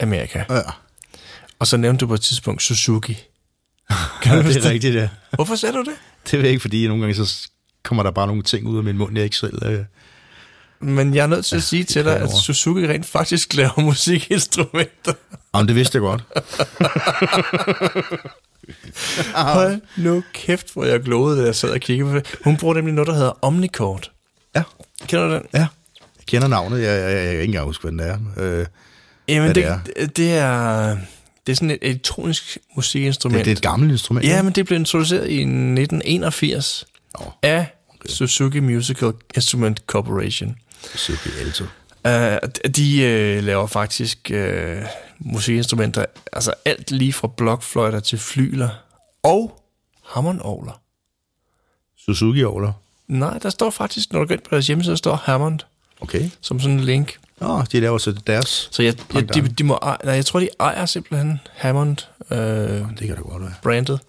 [0.00, 0.44] Amerika.
[0.50, 0.60] Ja.
[1.58, 3.18] Og så nævnte du på et tidspunkt Suzuki.
[4.26, 5.08] Ja, det er rigtigt, ja.
[5.30, 5.94] Hvorfor sagde du det?
[6.24, 7.48] Det ved jeg ikke, fordi nogle gange så
[7.84, 9.66] kommer der bare nogle ting ud af min mund, jeg ikke selv...
[9.66, 9.78] Øh,
[10.80, 12.30] Men jeg er nødt til at sige til kan dig, at.
[12.30, 15.12] Suzuki rent faktisk laver musikinstrumenter.
[15.54, 16.22] Jamen, det vidste jeg godt.
[19.34, 22.34] Hold nu kæft, hvor jeg glodede, da jeg sad og kiggede på det.
[22.44, 24.10] Hun bruger nemlig noget, der hedder Omnicord.
[24.56, 24.62] Ja,
[25.06, 25.42] Kender du den?
[25.54, 25.58] ja.
[25.58, 28.18] Jeg kender navnet, jeg, jeg, jeg, jeg kan ikke engang huske, hvad den er.
[28.38, 28.66] Øh,
[29.28, 30.96] Jamen, det, det det, det er...
[31.46, 33.38] Det er sådan et elektronisk musikinstrument.
[33.38, 34.26] det, det er et gammelt instrument.
[34.26, 36.86] Ja, men det blev introduceret i 1981
[37.18, 37.66] Nå, af
[38.06, 40.56] Suzuki Musical Instrument Corporation.
[40.94, 41.64] Suzuki Alto.
[42.04, 42.12] Uh,
[42.76, 44.38] de uh, laver faktisk uh,
[45.18, 48.68] musikinstrumenter, altså alt lige fra blokfløjter til flyler
[49.22, 49.62] og
[50.06, 50.80] hammondorgler.
[51.98, 52.72] Suzuki Orler.
[53.08, 55.60] Nej, der står faktisk, når du går ind på deres hjemmeside, der står Hammond
[56.00, 56.30] Okay.
[56.40, 57.18] som sådan en link.
[57.42, 58.68] Nå, de laver så deres.
[58.72, 61.96] Så jeg, jeg, de, de må nej, jeg tror, de ejer simpelthen Hammond
[62.30, 63.52] øh, Det kan da godt være.
[63.62, 64.00] brandet.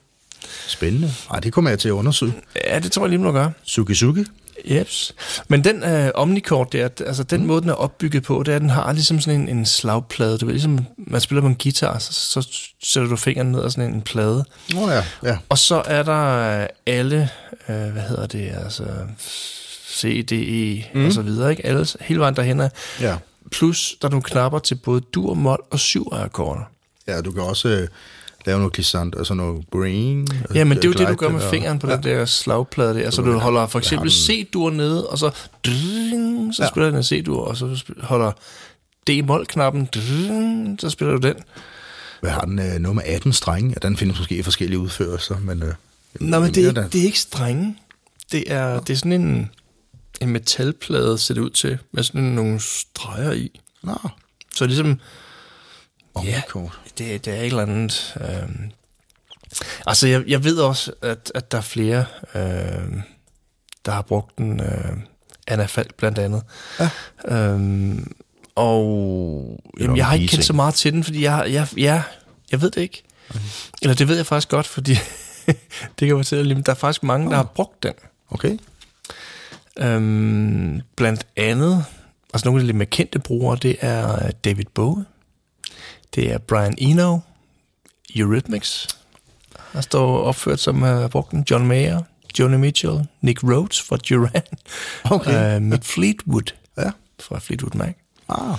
[0.67, 1.13] Spændende.
[1.30, 2.34] Nej, det kommer jeg til at undersøge.
[2.67, 3.52] Ja, det tror jeg lige, må gøre.
[3.63, 4.24] Suki Suki.
[4.65, 5.15] Jeps.
[5.48, 8.62] Men den øh, Omnicord der, altså den måde, den er opbygget på, det er, at
[8.62, 10.38] den har ligesom sådan en, en slagplade.
[10.38, 12.48] Du ved, ligesom man spiller på en guitar, så, så
[12.84, 14.46] sætter du fingeren ned og sådan en plade.
[14.74, 15.38] Nå ja, ja.
[15.50, 17.30] Og så er der alle,
[17.69, 18.84] øh, hvad hedder det, altså
[19.93, 21.06] C, D, E mm.
[21.06, 21.65] og så videre, ikke?
[21.65, 22.69] Alle, hele vejen derhen er.
[23.01, 23.15] Ja.
[23.51, 26.62] Plus, der er nogle knapper til både dur, mol og syv akkorder.
[27.08, 27.88] Ja, du kan også øh,
[28.45, 30.27] lave noget glissant, altså noget brain.
[30.56, 31.95] Ja, men det er jo det, du gør med og- fingeren på ja.
[31.95, 33.10] den der slagplade der.
[33.10, 35.32] Så du holder for eksempel C-dur nede, og så,
[35.65, 36.69] dring, så Ja.
[36.69, 38.32] spiller den en C-dur, og så holder
[39.10, 41.36] D-mol-knappen, dring, så spiller du den.
[42.21, 42.60] Hvad har den?
[42.60, 43.69] Øh, noget med 18 strenge?
[43.69, 45.63] Ja, den findes måske i forskellige udførelser, men...
[45.63, 45.73] Øh,
[46.19, 47.75] Nå, men det er, det er ikke strenge.
[48.32, 49.49] Det er, det er sådan en,
[50.23, 53.62] en metalplade, ser det ud til, med sådan nogle streger i.
[53.83, 53.97] Nå,
[54.55, 54.99] Så ligesom,
[56.13, 56.79] omkort.
[56.97, 58.15] det, det er et eller andet...
[58.21, 58.49] Øh,
[59.88, 62.05] altså, jeg, jeg ved også, at, at der er flere,
[62.36, 62.93] øh,
[63.86, 64.59] der har brugt den.
[64.62, 64.97] Øh,
[65.47, 66.43] Anna Falk blandt andet.
[66.79, 66.89] Ja.
[67.27, 68.15] Øhm,
[68.55, 72.03] og jamen, jeg har ikke kendt så meget til den, fordi jeg, jeg, jeg,
[72.51, 73.03] jeg ved det ikke.
[73.81, 74.93] Eller det ved jeg faktisk godt, fordi
[75.45, 77.93] det kan jeg fortælle lige, men der er faktisk mange, der har brugt den.
[78.29, 78.57] Okay.
[79.79, 81.86] Øhm, blandt andet,
[82.33, 85.05] altså nogle af de lidt mere kendte brugere, det er David Bowie,
[86.15, 87.19] det er Brian Eno,
[88.15, 88.88] Eurythmics,
[89.73, 92.01] der står opført som har brugt den, John Mayer,
[92.39, 94.41] Joni Mitchell, Nick Rhodes fra Duran,
[95.03, 95.55] Okay.
[95.55, 96.91] øh, Mick Fleetwood Ja.
[97.19, 97.93] fra Fleetwood Mac.
[98.29, 98.57] Ah,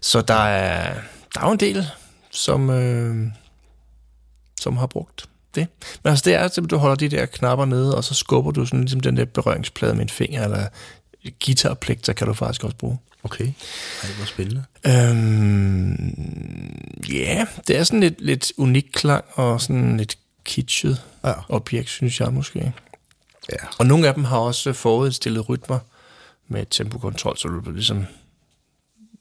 [0.00, 0.94] Så der er,
[1.34, 1.86] der er jo en del,
[2.30, 3.26] som, øh,
[4.60, 5.66] som har brugt det.
[6.04, 8.66] Men altså det er simpelthen, du holder de der knapper nede, og så skubber du
[8.66, 10.66] sådan ligesom den der berøringsplade med en finger, eller
[11.46, 12.98] guitarplekter kan du faktisk også bruge.
[13.22, 13.44] okay.
[14.02, 14.64] Ej, hvor spændende.
[14.86, 21.32] Øhm, ja, det er sådan lidt, lidt unik klang, og sådan lidt kitschet Ja.
[21.48, 22.72] objekt, synes jeg måske.
[23.52, 23.56] Ja.
[23.78, 25.78] Og nogle af dem har også forudstillet rytmer
[26.48, 28.04] med tempokontrol, så du ligesom,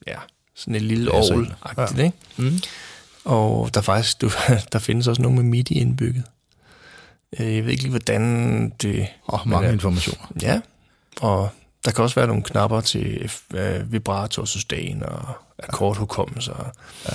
[0.08, 0.16] ja,
[0.56, 1.12] sådan et lille ind.
[1.12, 2.04] ovl-agtigt, ja.
[2.04, 2.18] ikke?
[2.38, 2.60] Mm.
[3.26, 4.30] Og der, er faktisk, du,
[4.74, 6.24] der findes også nogle med MIDI indbygget.
[7.40, 9.08] Øh, Jeg ved ikke lige, hvordan det...
[9.30, 10.28] Åh, oh, mange øh, informationer.
[10.42, 10.62] Ja,
[11.22, 11.50] og
[11.86, 15.22] der kan også være nogle knapper til øh, vibrator, sustain og
[15.64, 16.52] akkordhukommelse.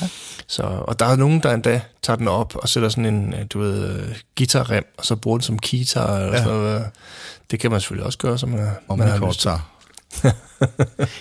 [0.00, 0.08] Ja.
[0.46, 3.44] Så, og der er nogen, der endda tager den op og sætter sådan en, øh,
[3.50, 6.16] du ved, guitarrem, og så bruger den som guitar.
[6.16, 6.38] Eller Ja.
[6.42, 6.90] sådan noget.
[7.50, 9.50] Det kan man selvfølgelig også gøre, som man, man man har lyst til.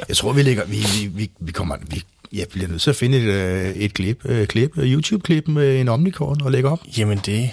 [0.10, 0.65] jeg tror, vi lægger...
[0.65, 1.78] Vi, vi, vi, vi kommer...
[1.88, 4.92] Vi, ja, vi bliver nødt til at finde et, øh, et klip, øh, klip, øh,
[4.94, 6.80] YouTube-klip med en omnikort og lægge op.
[6.98, 7.50] Jamen det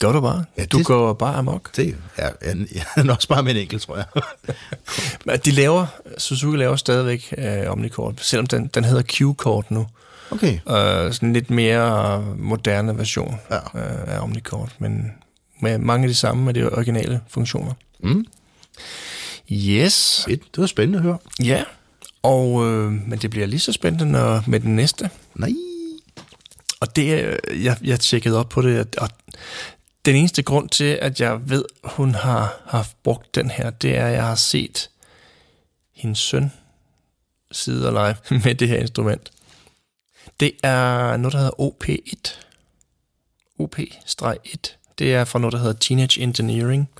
[0.00, 0.44] gør du bare.
[0.58, 1.76] Ja, du det- går bare amok.
[1.76, 2.54] Det er ja,
[3.04, 4.04] ja, også bare med en enkelt, tror jeg.
[5.26, 5.86] Men De laver,
[6.18, 9.86] Suzuki laver stadigvæk øh, Omnikort, selvom den, den hedder Q-kort nu.
[10.30, 10.52] Okay.
[10.54, 13.56] Øh, sådan en lidt mere moderne version Ja.
[13.56, 15.12] øh, af Omnikort, men
[15.62, 17.72] med mange af de samme med de originale funktioner.
[18.02, 18.24] Mm.
[19.52, 20.42] Yes, Fedt.
[20.54, 21.18] Det var spændende at høre.
[21.44, 21.62] ja.
[22.22, 25.10] Og, øh, men det bliver lige så spændende når, med den næste.
[25.34, 25.52] Nej.
[26.80, 29.08] Og det, øh, jeg, jeg tjekkede op på det, og
[30.04, 34.06] den eneste grund til, at jeg ved, hun har haft brugt den her, det er,
[34.06, 34.90] at jeg har set
[35.94, 36.52] hendes søn
[37.52, 39.30] sidde og lege med det her instrument.
[40.40, 42.40] Det er noget, der hedder OP1.
[43.58, 44.76] OP-1.
[44.98, 46.90] Det er fra noget, der hedder Teenage Engineering.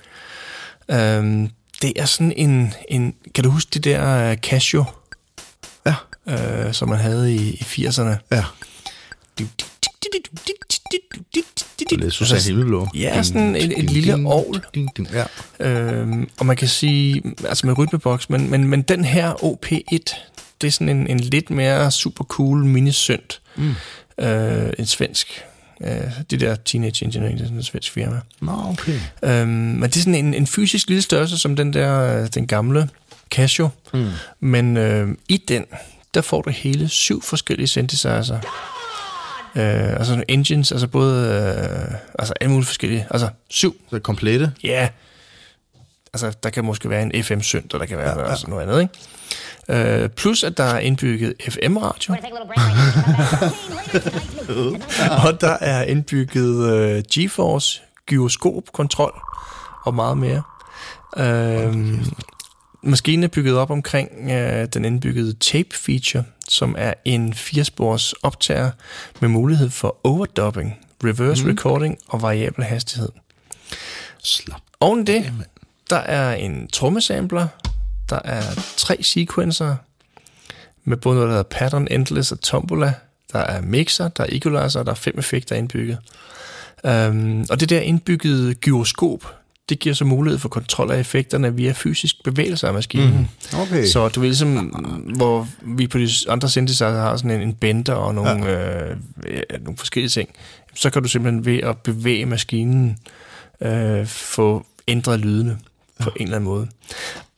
[0.89, 1.49] Øhm,
[1.81, 3.15] det er sådan en, en...
[3.35, 4.83] Kan du huske det der øh, Casio.
[6.27, 8.15] Øh, som man havde i, i 80'erne?
[8.31, 8.43] Ja.
[11.89, 12.87] Det er Susanne Himmelblå.
[12.95, 14.13] Ja, sådan et- et lille
[14.75, 15.25] ding, ja.
[15.59, 20.15] Øhm, og man kan sige, altså med rytmeboks, men, men, men den her OP1,
[20.61, 23.41] det er sådan en, en lidt mere super cool minisynt.
[23.55, 23.73] Mm.
[24.17, 25.43] Øh, en svensk
[25.83, 28.19] Øh, det der Teenage Engineering, det er sådan et svensk firma.
[28.41, 28.99] Nå, okay.
[29.23, 32.47] Øhm, men det er sådan en, en fysisk lille størrelse, som den der, øh, den
[32.47, 32.89] gamle
[33.29, 33.69] Casio.
[33.93, 34.07] Mm.
[34.39, 35.65] Men øh, i den,
[36.13, 38.35] der får du hele syv forskellige synthesizer.
[39.55, 41.27] Øh, altså nogle engines, altså både,
[41.91, 44.51] øh, altså alle mulige forskellige, altså syv, Så komplette.
[44.63, 44.89] ja.
[46.13, 48.29] Altså, der kan måske være en FM-synt, og der kan være ja, ja.
[48.29, 48.81] Altså noget andet,
[49.69, 50.03] ikke?
[50.03, 52.15] Øh, plus, at der er indbygget FM-radio,
[55.27, 59.21] og der er indbygget øh, GeForce, gyroskop-kontrol
[59.85, 60.41] og meget mere.
[61.17, 61.97] Øh,
[62.83, 68.71] maskinen er bygget op omkring øh, den indbyggede tape-feature, som er en firespors optager
[69.19, 71.49] med mulighed for overdubbing, reverse mm.
[71.49, 73.09] recording og variabel hastighed.
[74.23, 74.61] Slap.
[74.79, 75.33] Oven det,
[75.89, 77.47] der er en trommesampler,
[78.09, 78.43] der er
[78.77, 79.75] tre sequencer
[80.83, 82.93] med både noget, der hedder pattern, endless og tombola.
[83.33, 85.97] Der er mixer, der er equalizer, og der er fem effekter indbygget.
[86.83, 89.40] Um, og det der indbyggede gyroskop,
[89.71, 93.29] det giver så mulighed for kontrol af effekterne via fysisk bevægelse af maskinen.
[93.53, 93.59] Mm.
[93.59, 93.85] Okay.
[93.85, 94.57] Så du ved ligesom,
[95.15, 98.83] hvor vi på de andre synthesizer har sådan en, en bender og nogle, ja.
[98.83, 100.29] øh, ja, nogle forskellige ting,
[100.75, 102.97] så kan du simpelthen ved at bevæge maskinen
[103.61, 105.57] øh, få ændret lydene
[105.99, 106.67] på en eller anden måde.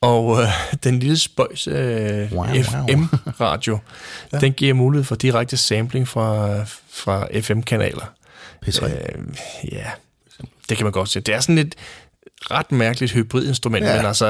[0.00, 0.48] Og øh,
[0.84, 2.62] den lille spøjs øh, Wow, wow.
[2.62, 3.78] FM-radio,
[4.32, 4.38] ja.
[4.38, 6.58] den giver mulighed for direkte sampling fra,
[6.90, 8.12] fra FM-kanaler.
[8.66, 8.84] P3.
[8.84, 8.92] Øh,
[9.72, 9.86] ja,
[10.68, 11.20] det kan man godt se.
[11.20, 11.74] Det er sådan et
[12.50, 13.96] ret mærkeligt hybridinstrument, ja.
[13.96, 14.26] Men altså,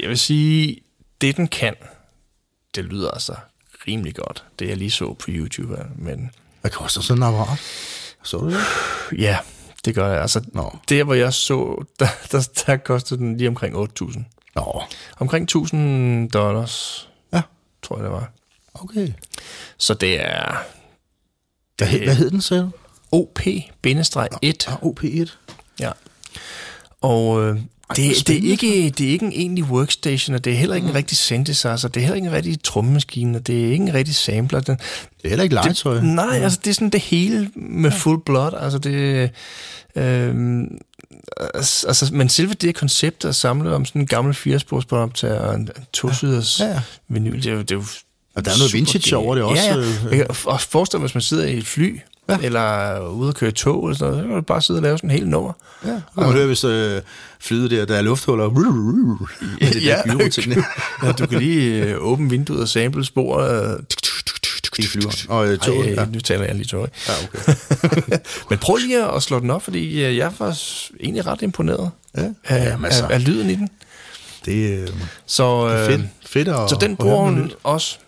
[0.00, 0.80] jeg vil sige,
[1.20, 1.74] det den kan,
[2.74, 3.34] det lyder altså
[3.88, 4.44] rimelig godt.
[4.58, 7.58] Det jeg lige så på YouTube, men Hvad koster sådan en apparat?
[8.22, 8.58] Så du det?
[9.18, 9.38] ja,
[9.84, 10.20] det gør jeg.
[10.22, 10.78] Altså, Nå.
[10.88, 14.22] der hvor jeg så, der, der, der kostede den lige omkring 8.000.
[14.54, 14.82] Nå,
[15.18, 15.76] Omkring 1.000
[16.28, 17.42] dollars, ja.
[17.82, 18.30] tror jeg det var.
[18.74, 19.12] Okay.
[19.78, 20.56] Så det er
[21.76, 22.70] Hvad, hed, hvad hed den, du?
[23.12, 24.72] OP-1.
[24.72, 25.30] Ah, OP1.
[25.80, 25.92] Ja.
[27.02, 27.56] Og øh,
[27.96, 30.88] det, det, er ikke, det er ikke en egentlig workstation, og det er heller ikke
[30.88, 33.94] en rigtig synthesizer, det er heller ikke en rigtig trommemaskine, og det er ikke en
[33.94, 34.60] rigtig sampler.
[34.60, 35.94] Den, Det er heller ikke legetøj.
[35.94, 38.52] det, nej, altså det er sådan det hele med full blood.
[38.60, 39.30] Altså det,
[39.96, 40.64] øh,
[41.54, 46.60] altså, men selve det koncept at samle om sådan en gammel firesporsbåndoptager og en, tosiders
[46.60, 46.80] Ja, ja.
[47.08, 47.84] vinyl, det er jo, det er jo
[48.34, 49.14] Og der er noget vintage genialt.
[49.26, 49.80] over det også, Ja, ja.
[49.80, 50.18] øh.
[50.18, 52.34] Jeg kan også forestille mig, hvis man sidder i et fly, ja.
[52.40, 52.46] Ja.
[52.46, 54.98] eller ude og køre tog, eller sådan noget, så kan du bare sidde og lave
[54.98, 55.52] sådan en hel nummer.
[55.86, 55.92] Ja.
[56.14, 57.00] Og man hører, hvis øh,
[57.40, 58.50] flyet der, der er lufthuller.
[58.50, 60.54] Med det der gyro-ting
[61.02, 63.80] ja, du kan lige øh, åbne vinduet og sample sporet.
[64.78, 65.16] i flyveren.
[65.28, 65.86] Og øh, toget.
[65.98, 66.04] Ej, Ja.
[66.12, 66.88] nu taler jeg lige tog.
[67.08, 67.52] ja, okay.
[68.50, 70.58] Men prøv lige at slå den op, fordi øh, jeg var
[71.00, 72.22] egentlig ret imponeret Ja.
[72.44, 73.04] af, Jamen, altså.
[73.06, 73.68] af, af lyden i den.
[74.44, 74.88] Det er øh,
[75.26, 77.98] Så, øh, fedt, fedt at, så den bruger hun også,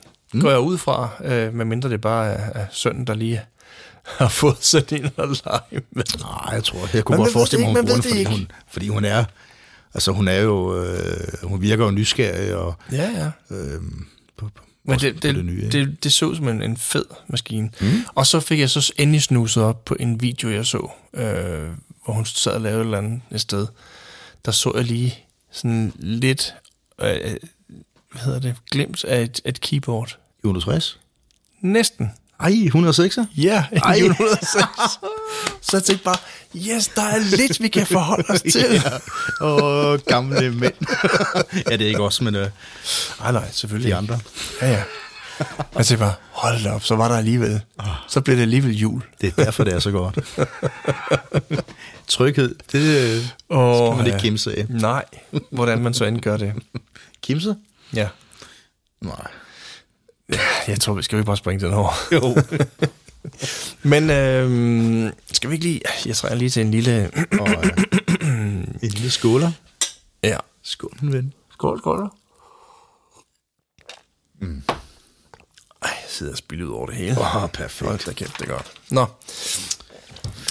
[0.41, 3.41] går jeg ud fra, øh, medmindre det bare er, er sønnen, der lige
[4.19, 6.05] har fået sådan en at lege med.
[6.19, 8.89] Nej, jeg tror, jeg kunne Man godt forestille mig, det hun bruger fordi hun, fordi
[8.89, 9.25] hun er,
[9.95, 13.11] altså hun er jo, øh, hun virker jo nysgerrig og, Ja,
[13.51, 13.57] ja.
[13.57, 13.81] øh,
[14.37, 15.57] på, på, Men det, det, det nye.
[15.57, 15.91] det, ikke?
[15.91, 17.71] det, det så som en, en fed maskine.
[17.81, 17.89] Mm.
[18.15, 21.69] Og så fik jeg så endelig snuset op på en video, jeg så, øh,
[22.05, 23.67] hvor hun sad og lavede et eller andet et sted.
[24.45, 25.19] Der så jeg lige
[25.53, 26.55] sådan lidt,
[27.01, 27.37] øh,
[28.13, 30.19] hvad hedder det, glimt af et, et keyboard.
[30.45, 30.99] 160?
[31.61, 32.11] Næsten.
[32.41, 33.19] Ej, 106?
[33.37, 33.95] Ja, Ej.
[34.03, 34.53] 106.
[35.63, 36.17] så jeg tænkte bare,
[36.57, 38.83] yes, der er lidt, vi kan forholde os til.
[39.41, 40.75] Åh, gamle mænd.
[41.71, 42.49] ja, det er ikke også, men øh,
[43.21, 43.91] Nej, nej, selvfølgelig.
[43.91, 44.21] de andre.
[44.63, 44.83] Ja, ja.
[45.77, 47.61] Jeg tænkte bare, hold da op, så var der alligevel.
[48.09, 49.03] Så blev det alligevel jul.
[49.21, 50.19] Det er derfor, det er så godt.
[52.09, 53.25] Tryghed, det øh,
[53.59, 54.23] Åh, skal man ikke ja.
[54.23, 54.67] kimse af.
[54.69, 55.05] Nej,
[55.51, 56.53] hvordan man så end gør det.
[57.23, 57.57] Kimse?
[57.95, 58.09] Ja.
[59.01, 59.27] Nej.
[60.69, 61.93] Jeg tror, vi skal vi bare springe den over.
[62.13, 62.37] Jo.
[63.91, 65.81] Men øh, skal vi ikke lige...
[66.07, 67.11] Jeg trænger lige til en lille...
[67.41, 67.85] Og, øh,
[68.83, 69.53] en lille skåler.
[70.23, 70.37] Ja.
[70.63, 71.33] Skål, min ven.
[71.53, 72.11] Skål, skål.
[74.41, 74.63] Mm.
[75.83, 77.21] Ej, jeg sidder og spiller ud over det hele.
[77.21, 77.89] Åh, oh, perfekt.
[77.89, 78.73] Hold da kæft, det er godt.
[78.91, 79.07] Nå.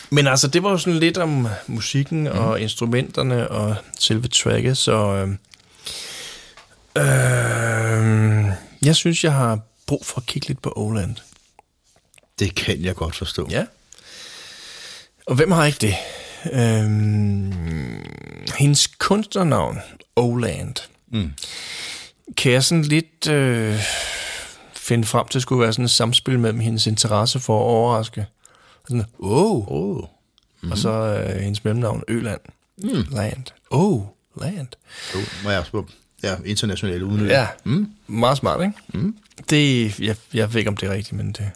[0.09, 2.39] Men altså, det var jo sådan lidt om musikken mm.
[2.39, 4.93] og instrumenterne og selve tracket, så...
[4.93, 5.29] Øh,
[6.97, 11.15] øh, jeg synes, jeg har brug for at kigge lidt på Oland.
[12.39, 13.47] Det kan jeg godt forstå.
[13.51, 13.65] Ja.
[15.27, 15.95] Og hvem har ikke det?
[16.53, 17.53] Øhm,
[18.57, 19.79] hendes kunstnernavn,
[20.15, 20.75] Oland,
[21.11, 21.33] mm.
[22.37, 23.79] kan jeg sådan lidt øh,
[24.73, 28.25] finde frem til, at skulle være sådan et samspil mellem hendes interesse for at overraske.
[28.87, 29.67] Sådan, oh.
[29.67, 29.97] Oh.
[29.97, 30.71] Mm-hmm.
[30.71, 32.41] Og så øh, hendes mellemnavn, Øland.
[32.77, 33.05] Mm.
[33.11, 33.45] Land.
[33.69, 34.01] Oh,
[34.41, 34.67] land.
[35.15, 35.87] Jo, må jeg på
[36.23, 37.33] ja, internationale udnytte.
[37.33, 37.91] Ja, mm.
[38.07, 38.73] meget smart, ikke?
[38.93, 39.17] Mm.
[39.49, 41.51] Det, jeg, jeg ved ikke, om det er rigtigt, men det,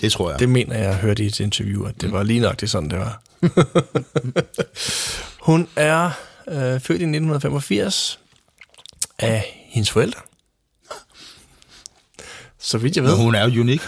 [0.00, 0.38] Det tror jeg.
[0.38, 2.90] Det mener jeg, jeg hørte i et interview, at det var lige nok det sådan,
[2.90, 3.22] det var.
[5.48, 6.06] hun er
[6.48, 8.18] øh, født i 1985
[9.18, 10.20] af hendes forældre.
[12.58, 13.10] Så vidt jeg ved.
[13.10, 13.80] Men hun er jo unik.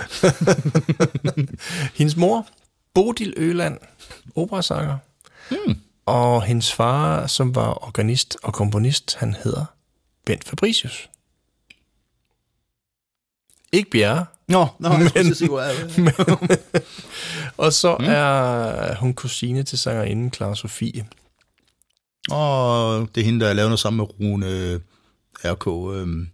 [1.98, 2.46] Hendes mor,
[2.94, 3.78] Bodil Øland,
[4.34, 4.98] operasanger.
[5.50, 5.76] Hmm.
[6.06, 9.64] Og hendes far, som var organist og komponist, han hedder
[10.26, 11.10] Bent Fabricius.
[13.72, 14.26] Ikke Bjerre.
[14.48, 16.54] Nå, nå jeg skulle sige, hvor er det?
[17.56, 18.06] Og så mm.
[18.08, 21.06] er hun kusine til sangerinden Clara Sofie.
[22.30, 24.80] Og det er hende, der lavet noget sammen med Rune
[25.44, 25.96] R.K.
[25.96, 26.28] Øhm.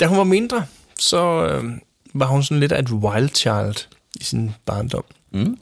[0.00, 0.66] Da hun var mindre,
[0.98, 1.64] så øh,
[2.14, 3.88] var hun sådan lidt af et wild child
[4.20, 5.04] i sin barndom.
[5.32, 5.58] Mm.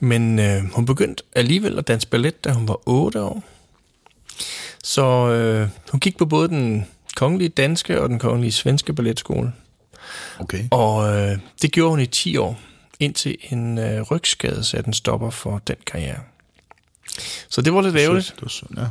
[0.00, 3.42] Men øh, hun begyndte alligevel at danse ballet, da hun var 8 år.
[4.84, 6.86] Så øh, hun gik på både den
[7.16, 9.52] kongelige danske og den kongelige svenske balletskole.
[10.38, 10.64] Okay.
[10.70, 12.60] Og øh, det gjorde hun i 10 år,
[13.00, 16.18] indtil en øh, rygskade satte en stopper for den karriere.
[17.48, 18.32] Så det var lidt ærgerligt.
[18.36, 18.86] Det var synd, ja.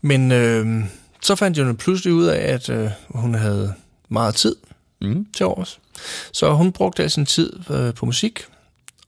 [0.00, 0.84] Men øh,
[1.22, 3.74] så fandt hun pludselig ud af, at øh, hun havde
[4.08, 4.56] meget tid
[5.00, 5.26] Mm.
[5.36, 5.80] til års.
[6.32, 8.44] Så hun brugte al sin tid øh, på musik,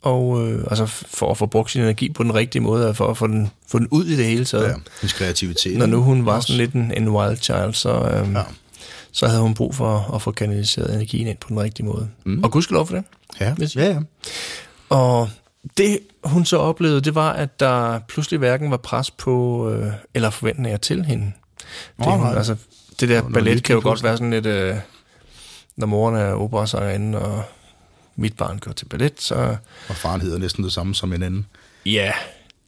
[0.06, 3.08] og øh, altså for at få brugt sin energi på den rigtige måde, og for
[3.10, 4.64] at få den, få den ud i det hele taget.
[4.64, 4.72] ja.
[5.00, 5.78] Hendes kreativitet.
[5.78, 6.46] Når nu hun var Også.
[6.46, 8.42] sådan lidt en, en wild child, så, øh, Ja.
[9.12, 12.08] så havde hun brug for at få kanaliseret energien ind på den rigtige måde.
[12.24, 12.44] Mm.
[12.44, 13.04] Og gudskelov for det.
[13.40, 13.98] Ja, ja, ja.
[14.88, 15.28] Og
[15.78, 20.30] det, hun så oplevede, det var, at der pludselig hverken var pres på, øh, eller
[20.30, 21.24] forventninger til hende.
[21.98, 22.56] Det, Nå, hun, altså,
[23.00, 24.74] det der ballet kan jo godt være sådan lidt, øh,
[25.76, 27.42] når moren er operasangerinde, og
[28.16, 29.56] mit barn går til ballet, så
[29.88, 31.46] Og faren hedder næsten det samme som en anden.
[31.86, 32.12] ja,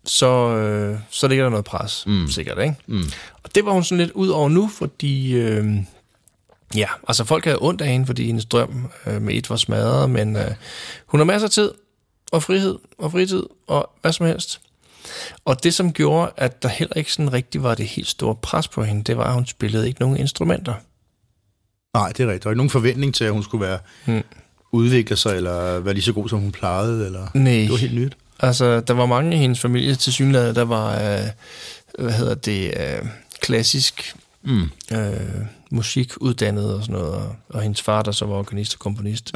[0.04, 0.26] så,
[0.56, 2.28] øh, så ligger der noget pres, mm.
[2.28, 2.74] sikkert, ikke?
[2.86, 3.04] Mm.
[3.42, 5.32] Og det var hun sådan lidt ud over nu, fordi...
[5.32, 5.66] Øh,
[6.76, 10.10] Ja, altså folk havde ondt af hende, fordi hendes drøm øh, med et var smadret,
[10.10, 10.50] men øh,
[11.06, 11.70] hun har masser af tid
[12.32, 14.60] og frihed og fritid og hvad som helst.
[15.44, 18.68] Og det, som gjorde, at der heller ikke sådan rigtig var det helt store pres
[18.68, 20.74] på hende, det var, at hun spillede ikke nogen instrumenter.
[21.94, 22.42] Nej, det er rigtigt.
[22.42, 24.22] Der var ikke nogen forventning til, at hun skulle være Hmm.
[24.72, 27.26] Udvikle sig, eller være lige så god, som hun plejede, eller...
[27.34, 27.52] Nej.
[27.52, 28.16] Det var helt nyt.
[28.40, 31.20] Altså, der var mange i hendes familie til synligheden, der var, øh,
[31.98, 33.08] hvad hedder det, øh,
[33.40, 34.70] klassisk Mm.
[34.92, 35.10] øh,
[35.70, 39.32] musikuddannet og sådan noget, og, og hendes far, der så var organist og komponist.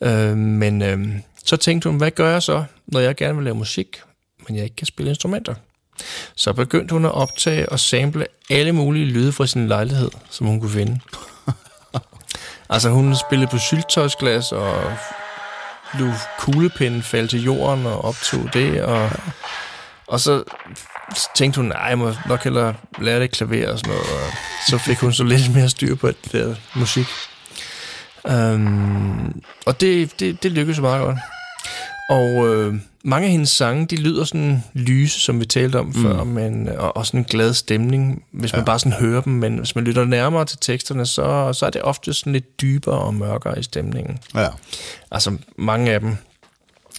[0.00, 0.30] Ja.
[0.30, 1.06] Øh, men øh,
[1.44, 4.00] så tænkte hun, hvad gør jeg så, når jeg gerne vil lave musik,
[4.48, 5.54] men jeg ikke kan spille instrumenter?
[6.36, 10.60] Så begyndte hun at optage og sample alle mulige lyde fra sin lejlighed, som hun
[10.60, 11.00] kunne finde
[12.72, 14.92] altså hun spillede på syltøjsglas og
[15.98, 19.10] lå kuglepinden falde til jorden og optog det, og,
[20.06, 20.44] og så
[21.36, 24.32] tænkte hun, nej, jeg må nok hellere lære det klaver og sådan noget, og
[24.68, 27.06] så fik hun så lidt mere styr på det der musik.
[28.24, 31.18] Um, og det, det, det lykkedes meget godt.
[32.08, 32.74] Og øh,
[33.04, 36.02] mange af hendes sange, de lyder sådan lyse, som vi talte om mm.
[36.02, 38.64] før, men, og, og sådan en glad stemning, hvis man Ja.
[38.64, 39.32] bare sådan hører dem.
[39.32, 42.98] Men hvis man lytter nærmere til teksterne, så, så er det ofte sådan lidt dybere
[42.98, 44.18] og mørkere i stemningen.
[44.34, 44.48] Ja.
[45.10, 46.16] Altså mange af dem,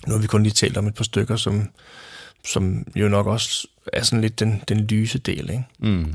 [0.07, 1.69] nu har vi kun lige talt om et par stykker, som,
[2.45, 5.63] som jo nok også er sådan lidt den, den lyse del, ikke?
[5.79, 6.13] Mm.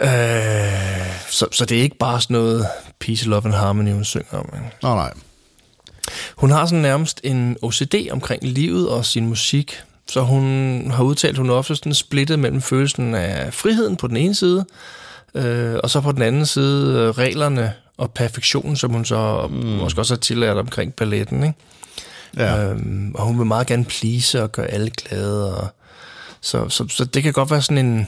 [0.00, 0.08] Øh,
[1.30, 2.66] så, så det er ikke bare sådan noget
[3.00, 4.48] peace, love and harmony, hun synger om.
[4.54, 4.76] Ikke?
[4.82, 5.12] Nå, nej.
[6.36, 11.30] Hun har sådan nærmest en OCD omkring livet og sin musik, så hun har udtalt,
[11.30, 14.64] at hun er ofte sådan splittet mellem følelsen af friheden på den ene side,
[15.34, 19.56] øh, og så på den anden side øh, reglerne og perfektionen, som hun så mm.
[19.56, 21.42] måske også har tillært omkring balletten.
[21.42, 21.58] Ikke?
[22.36, 22.64] Ja.
[22.64, 25.56] Øhm, og hun vil meget gerne please og gøre alle glade.
[25.56, 25.68] Og,
[26.40, 28.06] så, så, så det kan godt være sådan en...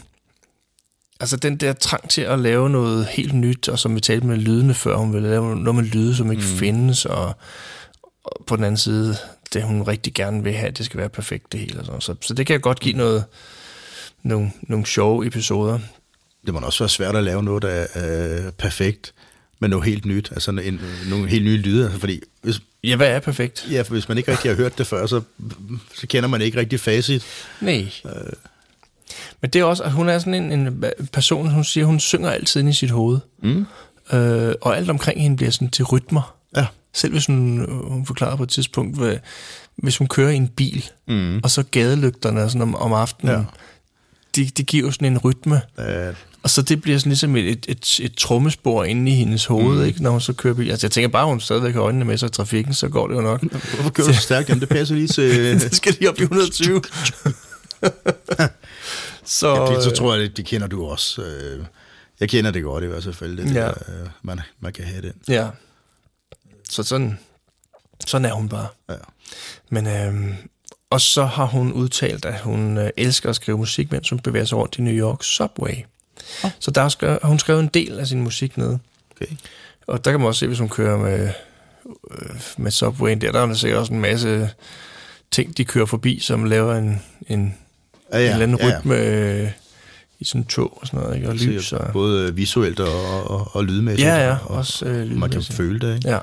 [1.20, 4.36] Altså den der trang til at lave noget helt nyt, og som vi talte med
[4.36, 6.59] lydene før, hun vil lave noget med lyde, som ikke mm.
[6.59, 7.36] findes, og,
[8.25, 9.16] og på den anden side,
[9.53, 11.79] det hun rigtig gerne vil have, det skal være perfekt det hele.
[11.81, 12.01] Og sådan.
[12.01, 13.25] Så, så det kan godt give noget,
[14.22, 15.79] nogle, nogle sjove episoder.
[16.47, 19.14] Det må også være svært at lave noget, der er øh, perfekt,
[19.59, 20.31] men noget helt nyt.
[20.31, 21.85] Altså en, nogle helt nye lyde.
[21.85, 23.66] Altså, fordi hvis, Ja, hvad er perfekt?
[23.70, 25.20] ja, for hvis man ikke rigtig har hørt det før, så,
[25.95, 27.25] så kender man ikke rigtig facit.
[27.61, 27.89] Nej.
[29.41, 32.31] Men det er også, at hun er sådan en, en person, hun siger, hun synger
[32.31, 33.18] altid ind i sit hoved.
[33.43, 33.66] Mm.
[34.12, 36.37] Øh, og alt omkring hende bliver sådan til rytmer.
[36.57, 36.66] Ja.
[36.95, 39.16] Selv hvis hun, hun forklarer på et tidspunkt, hvad,
[39.76, 41.38] hvis hun kører i en bil, Mm.
[41.45, 43.38] og så gadelygterne sådan om, om aftenen, Ja.
[43.38, 43.45] ja.
[44.36, 45.61] de, de giver jo sådan en rytme.
[45.78, 49.45] Øh, Og så det bliver sådan ligesom et, et, et, et trommespor inde i hendes
[49.47, 49.84] hoved, mm.
[49.84, 50.70] ikke, når hun så kører bil.
[50.70, 53.14] Altså jeg tænker bare, hun stadigvæk har øjnene med sig i trafikken, så går det
[53.14, 53.40] jo nok.
[53.42, 54.49] hvorfor kører du så stærkt?
[54.49, 55.45] Jamen, det passer lige til...
[55.61, 56.82] det skal lige op i 120.
[59.24, 61.22] så, Ja, det, så tror jeg, det, det kender du også.
[61.22, 61.64] Øh,
[62.20, 63.61] Jeg kender det godt i hvert fald, det Ja.
[63.61, 65.12] der, øh, man, man kan have det.
[65.28, 65.49] Ja.
[66.75, 67.18] Så sådan,
[68.07, 68.66] Sådan er hun bare.
[68.89, 68.95] Ja.
[69.70, 70.35] Men, øhm,
[70.91, 74.45] og så har hun udtalt, at hun øh, elsker at skrive musik, mens hun bevæger
[74.45, 75.75] sig rundt i New York Subway.
[76.45, 76.51] Oh.
[76.59, 76.81] Så der
[77.20, 78.79] har hun skrevet en del af sin musik nede.
[79.16, 79.27] Okay.
[79.87, 81.31] Og der kan man også se, hvis hun kører med,
[82.11, 84.51] øh, med Subway, der, der er der sikkert også en masse
[85.31, 87.55] ting, de kører forbi, som laver en, en,
[88.12, 88.79] Ja, ja, en eller anden ja, ja.
[88.79, 89.51] rytme øh,
[90.20, 91.29] i sådan en tog og sådan noget, ikke?
[91.29, 91.72] og lys.
[91.72, 94.09] Og, Både visuelt og, og, og lydmæssigt.
[94.09, 95.57] ja, ja, og, også øh, og man kan lydmæssigt.
[95.57, 96.09] føle det, ikke?
[96.09, 96.18] Ja.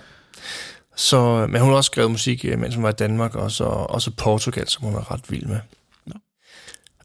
[0.96, 3.64] Så, men hun har også skrevet musik, øh, mens hun var i Danmark, og så
[3.64, 5.60] også Portugal, som hun er ret vild med.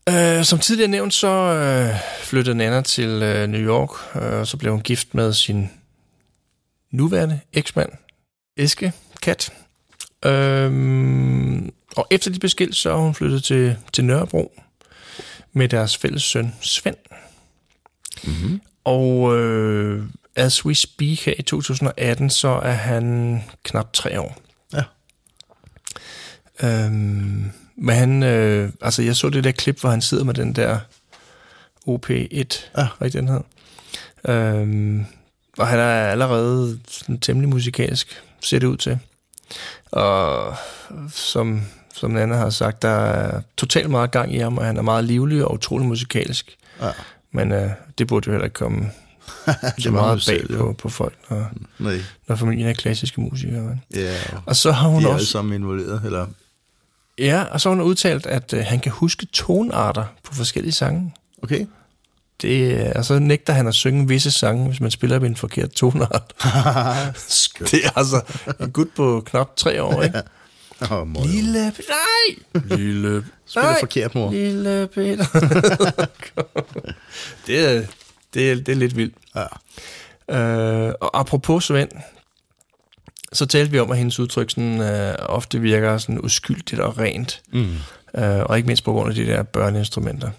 [0.08, 4.56] Øh, som tidligere nævnt, så øh, flyttede Nana til øh, New York, øh, og så
[4.56, 5.70] blev hun gift med sin
[6.90, 7.90] nuværende eksmand,
[8.56, 9.52] Eske Kat.
[10.24, 14.60] Øhm, og efter de blev skilt, så er hun flyttet til, til Nørrebro
[15.52, 16.96] med deres fælles søn, Svend.
[18.24, 18.60] Mm-hmm.
[18.84, 20.04] Og øh,
[20.36, 24.36] as we speak her i 2018, så er han knap tre år.
[24.74, 24.82] Ja.
[26.62, 30.52] Øhm, men han, øh, altså jeg så det der klip, hvor han sidder med den
[30.52, 30.78] der
[31.88, 32.86] OP1, Ja.
[32.98, 33.40] hvad den hed.
[34.28, 35.04] Øhm,
[35.58, 38.98] og han er allerede sådan temmelig musikalsk, ser det ud til.
[39.86, 40.54] Og
[41.12, 41.62] som,
[41.94, 45.04] som Nana har sagt, der er totalt meget gang i ham, og han er meget
[45.04, 46.56] livlig og utrolig musikalsk.
[46.80, 46.90] Ja.
[47.32, 48.90] Men øh, det burde jo heller ikke komme
[49.78, 51.46] så var meget bag på, på folk, når,
[51.78, 52.00] Nej.
[52.28, 53.78] når familien er klassiske musikere.
[53.94, 54.14] Ja,
[54.46, 56.26] Og så har hun de er alle også, sammen involveret, eller...
[57.18, 61.14] ja, og så har hun udtalt, at øh, han kan huske tonarter på forskellige sange.
[61.42, 61.66] Okay.
[62.42, 65.36] Det, øh, og så nægter han at synge visse sange, hvis man spiller med en
[65.36, 66.32] forkert tonart.
[67.70, 68.20] Det er altså
[68.60, 70.22] en gut på knap tre år, ikke?
[70.90, 71.26] Åh, mor.
[71.26, 72.36] Lille, nej!
[72.76, 73.80] Lille, Spiller nej!
[73.80, 74.30] forkert, mor.
[74.30, 75.24] Lille Peter.
[77.46, 77.82] det, er,
[78.34, 79.14] det, er, det er lidt vildt.
[79.34, 79.46] Ja.
[80.38, 81.90] Øh, og apropos Svend,
[83.32, 87.42] så talte vi om, at hendes udtryk sådan, øh, ofte virker sådan uskyldigt og rent.
[87.52, 87.74] Mm.
[88.14, 90.30] Øh, og ikke mindst på grund af de der børneinstrumenter.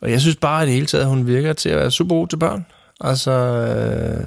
[0.00, 2.28] Og jeg synes bare, at det hele taget, hun virker til at være super god
[2.28, 2.66] til børn.
[3.00, 4.26] Altså, øh,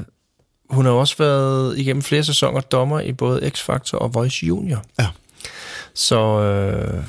[0.69, 4.83] hun har også været igennem flere sæsoner dommer i både X-Factor og Voice Junior.
[4.99, 5.07] Ja.
[5.93, 7.03] Så, øh,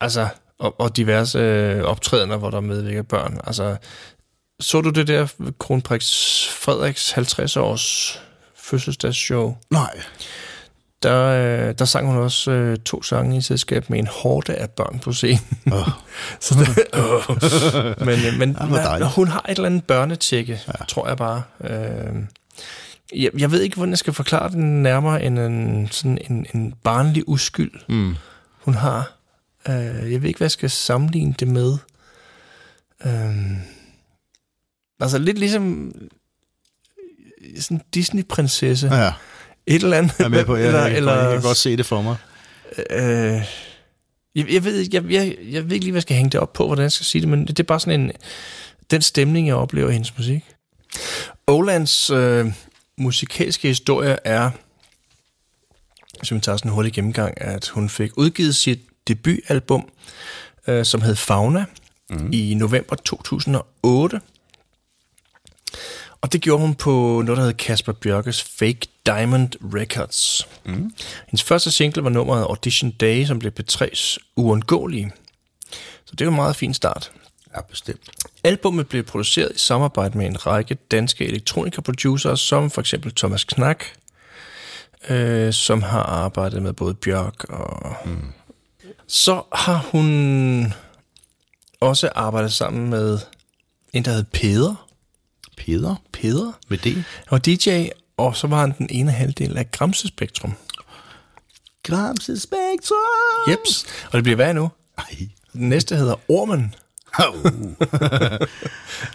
[0.00, 0.28] altså,
[0.58, 3.40] og, og diverse øh, optrædener, hvor der medvirker børn.
[3.44, 3.76] Altså,
[4.60, 5.26] så du det der
[5.58, 8.18] Kronprins Frederiks 50 års
[8.56, 9.56] fødselsdagsshow?
[9.70, 10.00] Nej.
[11.02, 11.24] Der,
[11.68, 14.98] øh, der sang hun også øh, to sange i selskab med en hårde af børn
[14.98, 15.40] på scenen.
[15.72, 15.88] Åh.
[16.40, 18.06] Så det, øh.
[18.06, 19.10] Men, øh, men dejligt.
[19.10, 20.84] hun har et eller andet børnetjekke, ja.
[20.88, 21.42] tror jeg bare.
[21.64, 22.14] Øh,
[23.14, 26.74] jeg, jeg ved ikke, hvordan jeg skal forklare den nærmere end en, sådan en, en
[26.84, 28.16] barnlig uskyld, Mm.
[28.58, 29.12] hun har.
[29.68, 31.76] Øh, jeg ved ikke, hvad jeg skal sammenligne det med.
[33.06, 33.36] Øh,
[35.00, 35.92] altså lidt ligesom
[37.60, 38.86] sådan en Disney-prinsesse.
[38.94, 39.02] Ja.
[39.02, 39.12] Ja,
[39.66, 40.14] Et eller andet.
[40.18, 42.16] jeg er med på, jeg, eller, jeg, eller, jeg kan godt se det for mig.
[42.90, 43.42] Øh,
[44.34, 46.40] jeg, jeg, ved, ikke- jeg, jeg, jeg ved ikke lige, hvad jeg skal hænge det
[46.40, 48.12] op på, hvordan jeg skal sige det, men det er bare sådan en,
[48.90, 50.44] den stemning, jeg oplever i hendes musik.
[51.46, 52.46] Olands øh,
[52.98, 54.50] musikalske historie er,
[56.18, 59.88] hvis vi tager sådan en hurtig gennemgang, at hun fik udgivet sit debutalbum,
[60.66, 61.64] øh, som hed Fauna,
[62.10, 62.28] mm.
[62.32, 64.20] i november 2008.
[66.20, 70.48] Og det gjorde hun på noget, der hed Kasper Bjørkes Fake Diamond Records.
[70.64, 70.92] Mm.
[71.26, 75.12] Hendes første single var nummeret Audition Day, som blev P3's uundgåelige.
[76.04, 77.12] Så det var en meget fin start.
[77.56, 78.10] Ja, bestemt.
[78.44, 83.96] Albummet blev produceret i samarbejde med en række danske elektronikaproducere, som for eksempel Thomas Knack,
[85.08, 87.96] øh, som har arbejdet med både Bjørk og...
[88.04, 88.32] Mm.
[89.06, 90.74] Så har hun
[91.80, 93.18] også arbejdet sammen med
[93.92, 94.89] en, der hed Peder.
[95.66, 96.52] Peder Peder?
[96.68, 97.04] med det.
[97.30, 100.52] Var DJ, og så var han den ene halvdel af Gramse Spektrum.
[101.82, 102.96] Gramse Spektrum.
[103.50, 103.86] Jeps.
[104.04, 104.70] Og det bliver hvad nu?
[104.98, 105.04] Ej.
[105.52, 106.74] Den næste hedder Ormen.
[107.18, 107.34] Au.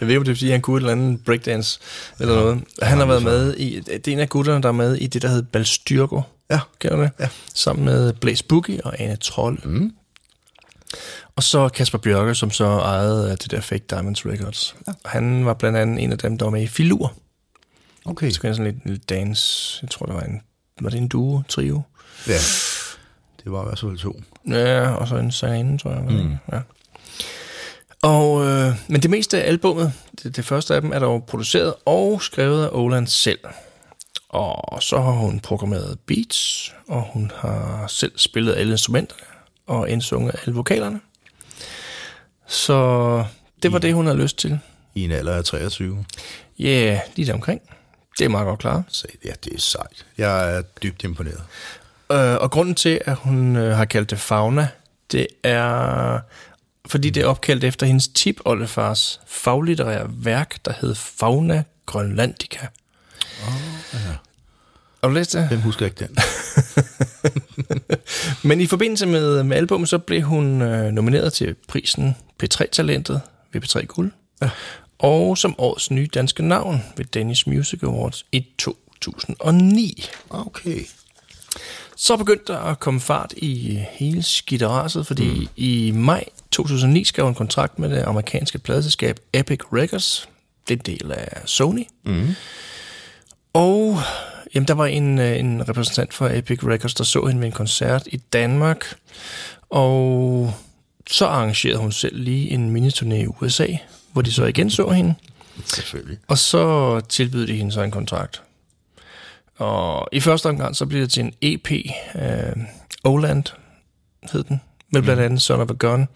[0.00, 1.80] ved ikke, om det er, fordi han kunne et eller andet breakdance
[2.20, 2.64] eller noget.
[2.82, 3.80] Han har været med i...
[3.80, 6.22] Det er en af gutterne, der er med i det, der hedder Balstyrko.
[6.50, 6.60] Ja.
[6.78, 7.10] Kender du det?
[7.20, 7.28] Ja.
[7.54, 9.58] Sammen med Blaze Boogie og Anne Troll.
[9.64, 9.92] Mm.
[11.36, 14.76] Og så Kasper Bjørke, som så ejede øh, det der Fake Diamonds Records.
[14.88, 14.92] Ja.
[15.04, 17.12] Han var blandt andet en af dem, der var med i Filur.
[18.04, 18.30] Okay.
[18.30, 19.78] Så kan jeg sådan lidt, lidt dance.
[19.82, 20.40] Jeg tror, det var en...
[20.80, 21.82] Var det en duo, trio?
[22.26, 22.38] Ja.
[23.44, 24.20] Det var i hvert fald to.
[24.48, 26.02] Ja, og så en sangerinde, tror jeg.
[26.02, 26.36] Mm.
[26.52, 26.60] Ja.
[28.02, 31.74] Og, øh, men det meste af albummet, det, det første af dem, er dog produceret
[31.84, 33.38] og skrevet af Oland selv.
[34.28, 39.22] Og så har hun programmeret beats, og hun har selv spillet alle instrumenterne
[39.66, 41.00] og indsunget alle vokalerne.
[42.46, 43.24] Så
[43.62, 44.58] det var det, hun havde lyst til.
[44.94, 46.04] I en alder af 23.
[46.58, 47.60] Ja, yeah, lige omkring.
[48.18, 48.84] Det er meget godt klaret.
[48.88, 50.06] Så ja, det er sejt.
[50.18, 51.42] Jeg er dybt imponeret.
[52.12, 54.68] Øh, og grunden til, at hun øh, har kaldt det fauna,
[55.12, 56.20] det er,
[56.86, 62.66] fordi det er opkaldt efter hendes tipoldefars faglitterære værk, der hed Fauna Grønlandica.
[63.46, 63.54] Oh,
[63.92, 64.16] ja.
[65.02, 65.48] Har du læst det?
[65.48, 66.16] Hvem husker ikke den?
[68.48, 73.20] Men i forbindelse med, med albummet, så blev hun øh, nomineret til prisen P3-talentet
[73.52, 74.12] ved P3 Guld.
[74.42, 74.50] Ja.
[74.98, 80.04] Og som årets nye danske navn ved Danish Music Awards i 2009.
[80.30, 80.84] Okay.
[81.96, 85.48] Så begyndte der at komme fart i hele skitteraset, fordi mm.
[85.56, 90.28] i maj 2009 skrev hun kontrakt med det amerikanske pladeselskab Epic Records.
[90.68, 91.86] Det er en del af Sony.
[92.04, 92.28] Mm.
[93.56, 93.98] Og
[94.54, 97.52] jamen, der var en, øh, en repræsentant for Epic Records, der så hende ved en
[97.52, 98.98] koncert i Danmark.
[99.70, 100.54] Og
[101.06, 103.66] så arrangerede hun selv lige en miniturné i USA,
[104.12, 105.14] hvor de så igen så hende.
[105.64, 106.18] Selvfølgelig.
[106.28, 108.42] Og så tilbød de hende så en kontrakt.
[109.56, 111.70] Og i første omgang, så blev det til en EP,
[112.14, 112.62] uh,
[113.04, 113.44] Oland
[114.32, 116.08] hed den, med blandt andet Son of a Gun.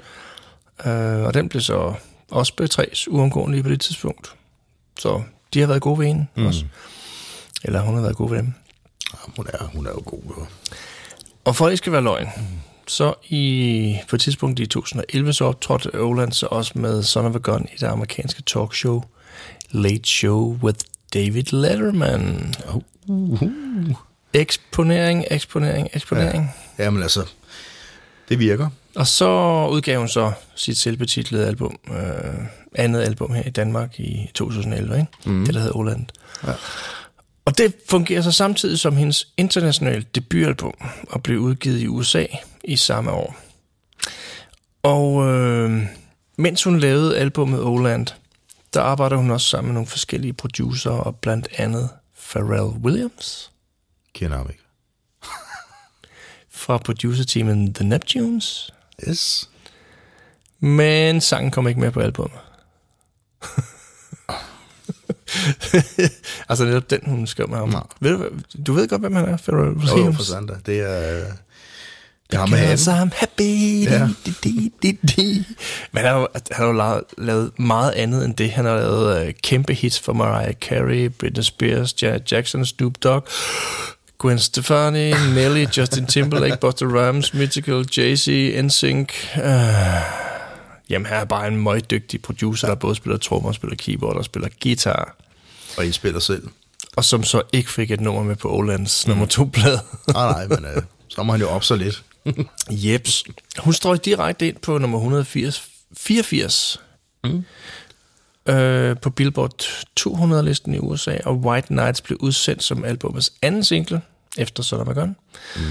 [0.84, 1.94] Uh, og den blev så
[2.30, 4.34] også B3's uomgåelige på det tidspunkt.
[4.98, 5.22] Så
[5.54, 6.46] de har været gode ved hende mm.
[6.46, 6.64] også.
[7.64, 8.54] Eller hun har været god ved dem.
[9.12, 10.20] Ja, hun, er, hun er jo god.
[10.38, 10.46] Jo.
[11.44, 12.28] Og for at det skal være løgn,
[12.86, 17.34] så i, på et tidspunkt i 2011, så optrådte Oland så også med Son of
[17.34, 19.02] a Gun i det amerikanske talkshow
[19.70, 20.78] Late Show with
[21.14, 22.54] David Letterman.
[23.08, 23.42] Uh,
[24.32, 26.50] Eksponering, eksponering, eksponering.
[26.78, 26.84] Ja.
[26.84, 27.24] Jamen altså,
[28.28, 28.68] det virker.
[28.96, 29.28] Og så
[29.70, 32.44] udgav hun så sit selvbetitlede album, øh,
[32.74, 35.06] andet album her i Danmark i 2011, ikke?
[35.24, 35.44] Mm.
[35.44, 36.06] det der hedder Oland.
[36.46, 36.52] Ja.
[37.50, 40.74] Og det fungerer så samtidig som hendes internationale debutalbum
[41.08, 42.26] og blev udgivet i USA
[42.64, 43.36] i samme år.
[44.82, 45.86] Og øh,
[46.36, 48.06] mens hun lavede albumet Oland,
[48.74, 51.88] der arbejder hun også sammen med nogle forskellige producer og blandt andet
[52.30, 53.50] Pharrell Williams
[54.14, 54.62] Kender ham ikke.
[56.62, 58.74] fra producerteamet The Neptunes.
[59.08, 59.50] Yes.
[60.60, 62.40] Men sangen kom ikke med på albumet.
[66.48, 67.68] altså netop den, hun skrev med ham.
[67.68, 67.82] Nej.
[68.00, 68.24] Ved du,
[68.66, 70.16] du ved godt, hvem han er, Pharrell jo, Williams?
[70.16, 70.54] for Sandra.
[70.66, 71.18] Det er...
[71.20, 71.24] øh,
[72.32, 72.90] Det med Because.
[72.92, 73.84] I'm happy.
[73.84, 74.08] Ja.
[74.26, 75.44] Di, di, di, di.
[75.92, 78.50] Men han har, han har lavet, lavet meget andet end det.
[78.50, 83.24] Han har lavet uh, kæmpe hits for Mariah Carey, Britney Spears, Janet Jackson, Snoop Dogg,
[84.18, 88.28] Gwen Stefani, Nelly, Justin Timberlake, Buster Rhymes, Mythical, Jay-Z,
[88.62, 89.10] NSYNC.
[89.36, 90.29] Uh,
[90.90, 94.24] jamen, han er bare en meget dygtig producer, der både spiller trommer, spiller keyboard og
[94.24, 95.16] spiller guitar.
[95.76, 96.48] Og I spiller selv.
[96.96, 99.80] Og som så ikke fik et nummer med på Olands nummer to plade.
[100.12, 102.04] Nej, nej, men øh, så må han jo op så lidt.
[102.84, 103.24] Jeps.
[103.58, 106.80] Hun strøg direkte ind på nummer 180, 84
[107.24, 107.44] mm.
[108.52, 109.62] øh, på Billboard
[110.00, 114.00] 200-listen i USA, og White Nights blev udsendt som albumets anden single
[114.38, 115.16] efter a Gun.
[115.56, 115.62] Mm.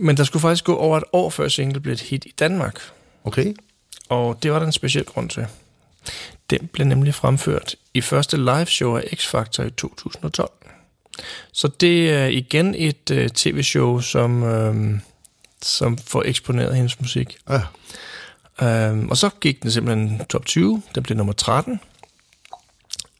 [0.00, 2.80] Men der skulle faktisk gå over et år, før single blev et hit i Danmark.
[3.24, 3.54] Okay.
[4.10, 5.46] Og det var der en speciel grund til.
[6.50, 10.50] Den blev nemlig fremført i første live show af X-Factor i 2012.
[11.52, 14.98] Så det er igen et uh, tv-show, som, uh,
[15.62, 17.38] som får eksponeret hendes musik.
[17.48, 17.60] Ja.
[18.62, 20.82] Uh, og så gik den simpelthen top 20.
[20.94, 21.80] Den blev nummer 13.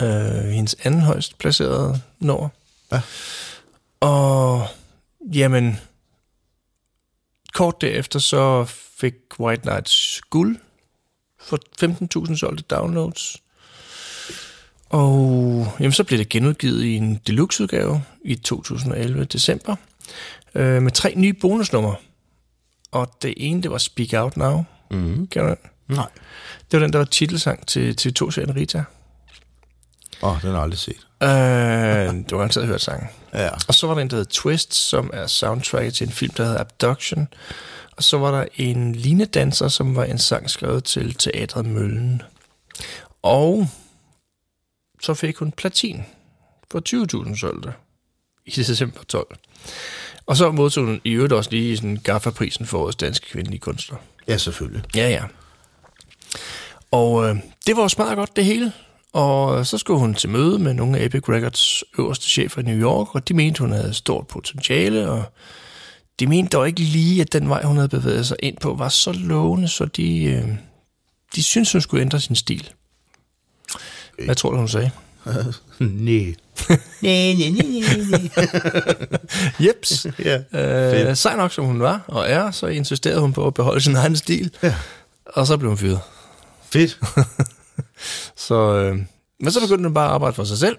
[0.03, 0.09] Uh,
[0.49, 2.49] hendes anden højst placerede nummer.
[2.93, 3.01] Ja.
[4.01, 4.67] Og
[5.33, 5.81] jamen,
[7.53, 8.65] kort derefter så
[9.01, 10.57] fik White Nights guld
[11.51, 11.59] for
[12.29, 13.37] 15.000 solgte downloads.
[14.89, 19.77] Og jamen, så blev det genudgivet i en deluxe-udgave i 2011 december
[20.55, 21.95] øh, med tre nye bonusnumre.
[22.93, 24.65] Og det ene, det var Speak Out Now.
[24.91, 25.27] Mm-hmm.
[25.27, 25.55] Kan du?
[25.89, 26.09] Nej.
[26.71, 28.85] Det var den, der var titelsang til, til to serien Rita.
[30.23, 31.07] Åh, oh, den har jeg aldrig set.
[31.23, 33.09] Øh, du har altid hørt sangen.
[33.35, 33.49] Ja.
[33.69, 36.45] Og så var der en, der hed Twist, som er soundtracket til en film, der
[36.45, 37.29] hedder Abduction.
[38.01, 42.23] Og så var der en linedanser, som var en sang skrevet til teatret Møllen.
[43.23, 43.69] Og
[45.03, 46.03] så fik hun platin
[46.71, 47.73] for 20.000 solgte
[48.47, 49.37] i december 12.
[50.27, 53.99] Og så modtog hun i øvrigt også lige sådan Gaffa-prisen for årets danske kvindelige kunstner.
[54.29, 54.83] Ja, selvfølgelig.
[54.97, 55.25] Ja, ja.
[56.91, 57.37] Og øh,
[57.67, 58.73] det var jo smadret godt det hele.
[59.13, 62.83] Og så skulle hun til møde med nogle af Epic Records øverste chefer i New
[62.83, 65.25] York, og de mente, hun havde stort potentiale, og
[66.21, 68.89] de mente dog ikke lige, at den vej, hun havde bevæget sig ind på, var
[68.89, 70.49] så lovende, så de, øh,
[71.35, 72.71] de syntes, hun skulle ændre sin stil.
[74.25, 74.91] Hvad tror du, hun sagde?
[75.79, 76.35] Nej.
[79.67, 80.07] Jeps.
[80.19, 81.09] Ja.
[81.09, 83.97] Øh, sej nok som hun var og er, så insisterede hun på at beholde sin
[83.97, 84.51] egen stil.
[84.63, 84.75] Ja.
[85.27, 86.01] Og så blev hun fyret.
[86.73, 87.01] Fedt.
[88.37, 88.99] Så, øh,
[89.41, 90.77] men så begyndte hun bare at arbejde for sig selv,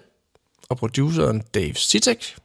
[0.69, 2.35] og produceren Dave Sitek.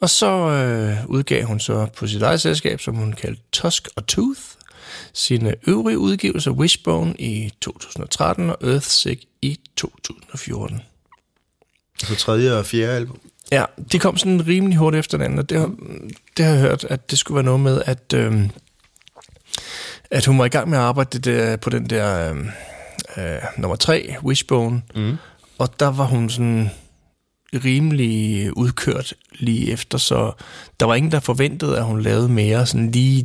[0.00, 4.06] Og så øh, udgav hun så på sit eget selskab, som hun kaldte Tusk og
[4.06, 4.40] Tooth,
[5.12, 10.82] sine øvrige udgivelser Wishbone i 2013 og Earthsick i 2014.
[11.98, 13.18] Så tredje og fjerde album.
[13.52, 15.74] Ja, de kom sådan rimelig hurtigt efter hinanden, og det har,
[16.36, 18.48] det har jeg hørt, at det skulle være noget med, at, øh,
[20.10, 22.38] at hun var i gang med at arbejde det der, på den der øh,
[23.16, 25.16] øh, nummer tre, Wishbone, mm.
[25.58, 26.70] og der var hun sådan
[27.54, 30.32] rimelig udkørt lige efter, så
[30.80, 33.24] der var ingen, der forventede, at hun lavede mere sådan lige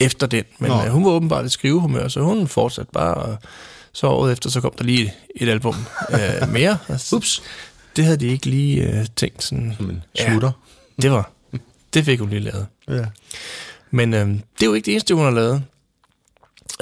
[0.00, 0.84] efter den, men Nå.
[0.84, 3.36] øh, hun var åbenbart et skrivehumør, så hun fortsatte bare, og
[3.92, 5.76] så året efter, så kom der lige et album
[6.10, 6.78] øh, mere.
[7.12, 7.42] Ups.
[7.96, 9.74] Det havde de ikke lige øh, tænkt sådan.
[9.76, 10.50] Som en slutter.
[11.02, 11.30] Det var,
[11.94, 12.66] det fik hun lige lavet.
[12.88, 13.04] Ja.
[13.90, 15.62] Men øhm, det er jo ikke det eneste, hun har lavet.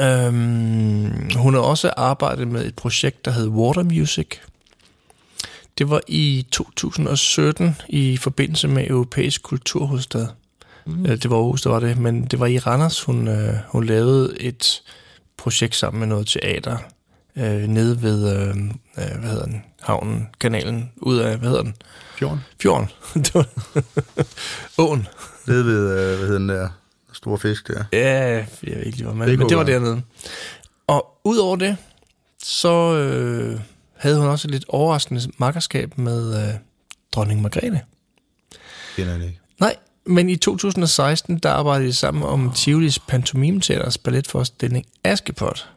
[0.01, 4.27] Øhm, hun har også arbejdet med et projekt, der hed Water Music.
[5.79, 10.27] Det var i 2017 i forbindelse med Europæisk Kulturhovedstad.
[10.87, 11.05] Mm.
[11.05, 14.37] Det var Aarhus, der var det, men det var i Randers, hun, øh, hun lavede
[14.41, 14.83] et
[15.37, 16.77] projekt sammen med noget teater
[17.37, 21.75] øh, nede ved, øh, øh, hvad hedder den, havnen, kanalen, ud af, hvad hedder den,
[22.19, 22.41] Fjorden.
[22.63, 22.89] fjorden.
[23.25, 23.47] det var
[24.79, 25.07] åen.
[25.47, 26.69] Det ved, øh, hvad hedder den der
[27.13, 27.85] store fisk der.
[27.93, 30.03] Ja, jeg ved ikke lige, hvor man, Det men det var dernede.
[30.87, 31.77] Og udover det,
[32.43, 33.61] så øh,
[34.03, 36.55] havde hun også et lidt overraskende makkerskab med øh,
[37.13, 37.81] dronning Margrethe.
[38.97, 39.41] Kender jeg ikke.
[39.61, 39.77] Nej,
[40.07, 45.69] men i 2016, der arbejdede de sammen om Tivolis Pantomimeteaters balletforestilling Askepot.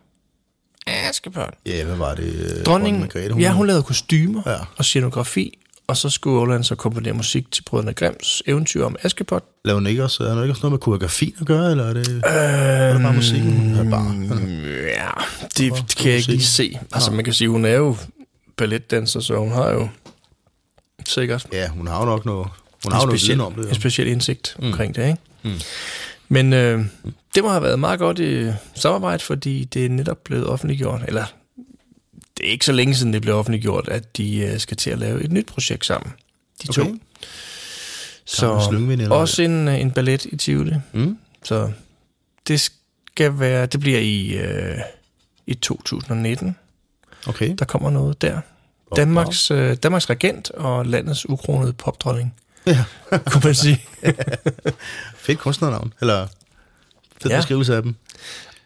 [0.88, 1.54] Askepot.
[1.66, 2.58] Ja, hvad var det?
[2.58, 4.58] øh, Dronningen, Margrethe, ja, hun lavede kostymer ja.
[4.78, 9.44] og scenografi, og så skulle Åland så komponere musik til Brødrene Grimms eventyr om Askepot.
[9.66, 11.94] Laver hun ikke også, er der ikke også noget med koreografien at gøre, eller er
[11.94, 13.76] det, øh, er det bare musikken?
[13.76, 14.12] Er det bare,
[14.98, 15.10] Ja,
[15.58, 16.80] det, det kan jeg ikke lige se.
[16.94, 17.96] Altså, man kan sige, hun er jo
[18.58, 19.88] balletdanser, så hun har jo
[21.08, 22.48] sikkert ja, hun har jo nok noget,
[22.84, 23.62] hun har en noget speciel, om det.
[23.64, 23.74] en Jo.
[23.76, 24.66] speciel indsigt mm.
[24.66, 25.20] omkring det, ikke?
[25.44, 25.52] Mm.
[26.30, 26.86] Men øh,
[27.36, 31.24] det må have været meget godt i samarbejde, fordi det er netop blevet offentliggjort, eller
[32.38, 35.00] det er ikke så længe siden, det blev offentliggjort, at de øh, skal til at
[35.00, 36.14] lave et nyt projekt sammen.
[36.64, 36.92] De Okay.
[36.92, 36.98] to.
[38.26, 40.74] Så eller også en, øh, en ballet i Tivoli.
[40.94, 41.18] Mm.
[41.44, 41.72] Så
[42.48, 44.78] det skal være, det bliver i, øh,
[45.48, 46.56] i 2019.
[47.28, 47.56] Okay.
[47.60, 48.42] Der kommer noget der.
[48.96, 52.34] Danmarks, øh, Danmarks regent og landets ukronede popdronning,
[52.68, 52.86] Ja.
[53.26, 53.82] kunne man sige.
[55.18, 55.94] Fedt kunstnernavn.
[56.02, 56.28] Eller
[57.22, 57.38] fed ja.
[57.38, 57.96] beskrivelse af dem.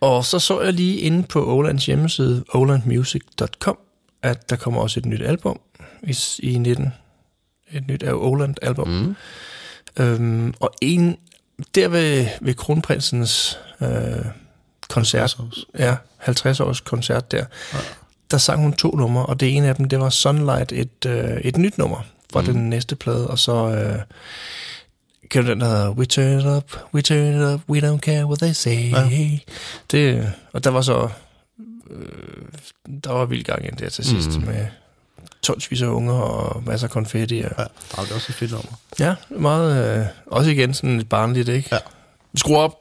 [0.01, 3.77] Og så så jeg lige inde på Olands hjemmeside, olandmusic.com,
[4.21, 5.59] at der kommer også et nyt album
[6.03, 6.93] i, i 19.
[7.71, 8.87] Et nyt Oland-album.
[8.87, 9.15] Mm.
[9.99, 11.17] Øhm, og en,
[11.75, 14.25] der ved, ved kronprinsens øh,
[14.89, 15.65] koncert, 50 års.
[15.79, 17.77] ja, 50 års koncert der, ja.
[18.31, 21.37] der sang hun to numre, og det ene af dem, det var Sunlight, et, øh,
[21.41, 22.47] et nyt nummer fra mm.
[22.47, 23.99] den næste plade, og så øh,
[25.31, 28.25] kan du den, der We turn it up, we turn it up, we don't care
[28.25, 28.91] what they say.
[28.91, 29.39] Ja.
[29.91, 31.09] Det, og der var så,
[31.89, 32.05] øh,
[33.03, 34.45] der var vild gang ind der til sidst, mm.
[34.45, 34.65] med
[35.41, 37.39] tonsvis af unger og masser af konfetti.
[37.41, 37.63] Og, Ja,
[38.03, 38.71] det er også et fedt nummer.
[38.99, 41.69] Ja, meget, øh, også igen sådan lidt barnligt, ikke?
[41.71, 41.77] Ja.
[42.35, 42.75] Skru op,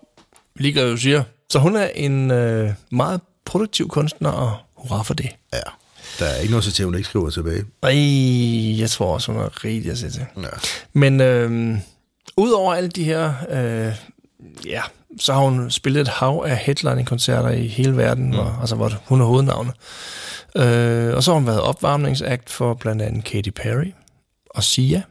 [0.57, 1.22] lige du siger.
[1.51, 5.28] Så hun er en øh, meget produktiv kunstner, og hurra for det.
[5.53, 5.59] Ja.
[6.18, 7.64] Der er ikke noget til, at hun ikke skriver tilbage.
[7.82, 10.26] Ej, jeg tror også, hun er rigtig at se til.
[10.36, 10.42] Ja.
[10.92, 11.78] Men øh,
[12.39, 13.95] udover alle de her, øh,
[14.66, 14.82] ja,
[15.18, 18.34] så har hun spillet et hav af headlining-koncerter i hele verden, mm.
[18.34, 19.74] hvor, altså hvor hun er hovednavnet.
[20.57, 23.93] Øh, og så har hun været opvarmningsakt for blandt andet Katy Perry
[24.51, 25.03] og Sia.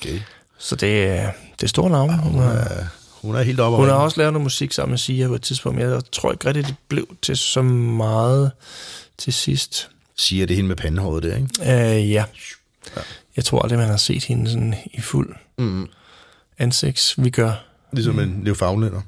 [0.00, 0.20] Okay.
[0.58, 2.16] Så det er, det er store navne.
[2.16, 2.84] Hun, Hun er,
[3.22, 5.42] hun er helt oppe hun har også lavet noget musik sammen med Sia på et
[5.42, 8.50] tidspunkt, jeg tror ikke rigtigt, det blev til så meget
[9.18, 9.90] til sidst.
[10.16, 11.98] Siger det hende med pandehåret der, ikke?
[11.98, 12.24] Øh, ja.
[13.36, 15.88] Jeg tror aldrig, man har set hende sådan i fuld Mm.
[16.60, 17.14] Ansigts.
[17.18, 17.52] Vi gør.
[17.92, 19.00] Ligesom en Newfoundlander.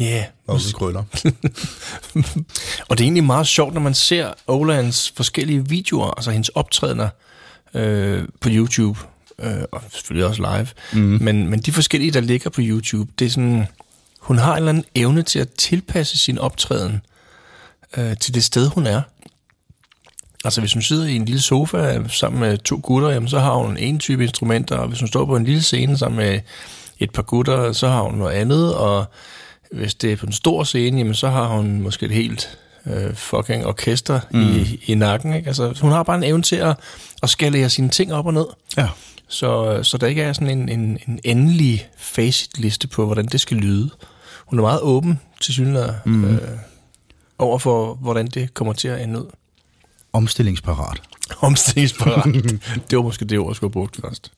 [0.00, 0.24] Ja, yeah.
[0.46, 1.04] Og krøller.
[2.88, 7.08] Og det er egentlig meget sjovt, når man ser Olands forskellige videoer, altså hendes optrædener
[7.74, 8.98] øh, på YouTube,
[9.38, 10.68] øh, og selvfølgelig også live,
[11.02, 11.18] mm.
[11.22, 13.66] men, men de forskellige, der ligger på YouTube, det er sådan,
[14.20, 17.00] hun har en eller anden evne til at tilpasse sin optræden
[17.96, 19.02] øh, til det sted, hun er.
[20.44, 23.54] Altså hvis hun sidder i en lille sofa sammen med to gutter, jamen, så har
[23.54, 26.40] hun en type instrumenter, og hvis hun står på en lille scene sammen med
[26.98, 29.04] et par gutter, så har hun noget andet, og
[29.72, 33.14] hvis det er på en stor scene, jamen, så har hun måske et helt øh,
[33.14, 34.40] fucking orkester mm.
[34.40, 35.34] i, i nakken.
[35.34, 35.46] Ikke?
[35.46, 36.76] Altså, hun har bare en evne til at,
[37.22, 38.46] at skalere sine ting op og ned.
[38.76, 38.88] Ja.
[39.28, 43.56] Så, så der ikke er sådan en, en, en endelig facitliste på, hvordan det skal
[43.56, 43.90] lyde.
[44.46, 46.24] Hun er meget åben til synligheden mm.
[46.24, 46.40] øh,
[47.38, 49.30] over for, hvordan det kommer til at ende ud.
[50.12, 51.02] Omstillingsparat.
[51.40, 52.24] Omstillingsparat.
[52.90, 54.32] det var måske det ord, jeg skulle have brugt først.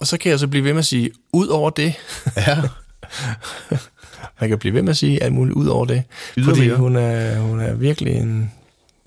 [0.00, 1.94] Og så kan jeg så blive ved med at sige, ud over det.
[2.36, 2.62] Ja.
[4.40, 6.02] Man kan blive ved med at sige alt muligt ud over det.
[6.44, 6.76] Fordi Ydermere.
[6.76, 8.52] hun er, hun er virkelig en...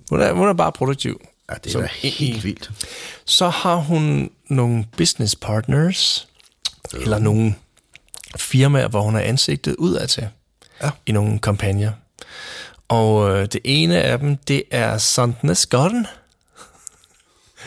[0.09, 1.21] Hun er, hun er bare produktiv.
[1.51, 2.71] ja, det er da helt vildt.
[3.25, 6.27] Så har hun nogle business partners,
[6.93, 7.55] eller nogle
[8.37, 10.27] firmaer, hvor hun er ansigtet udad til
[10.83, 10.89] Ja.
[11.05, 11.91] i nogle kampagner.
[12.87, 16.07] Og øh, det ene af dem, det er Sandnes Garn.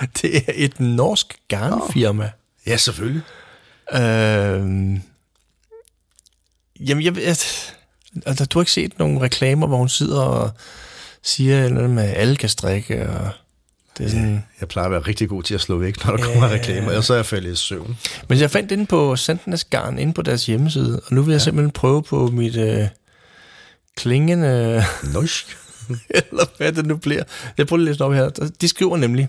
[0.23, 2.31] Det er et norsk garnfirma.
[2.67, 3.23] Ja, selvfølgelig.
[3.93, 5.01] Øh,
[6.81, 7.23] jamen, jeg ved...
[8.27, 10.51] Altså, du har ikke set nogle reklamer, hvor hun sidder og
[11.23, 13.31] siger noget med, at alle kan strikke, og
[13.99, 14.45] det er sådan...
[14.61, 17.05] Jeg plejer at være rigtig god til at slå væk, når der kommer reklamer, og
[17.05, 17.99] så er jeg faldet i søvn.
[18.29, 21.39] Men jeg fandt inde på Sandnes Garn inde på deres hjemmeside, og nu vil jeg
[21.39, 21.45] ja.
[21.45, 22.89] simpelthen prøve på mit øh,
[23.99, 25.57] klingende, Norsk.
[26.19, 27.25] eller hvad det nu bliver.
[27.57, 28.51] Jeg prøver lige at læse op her.
[28.61, 29.29] De skriver nemlig,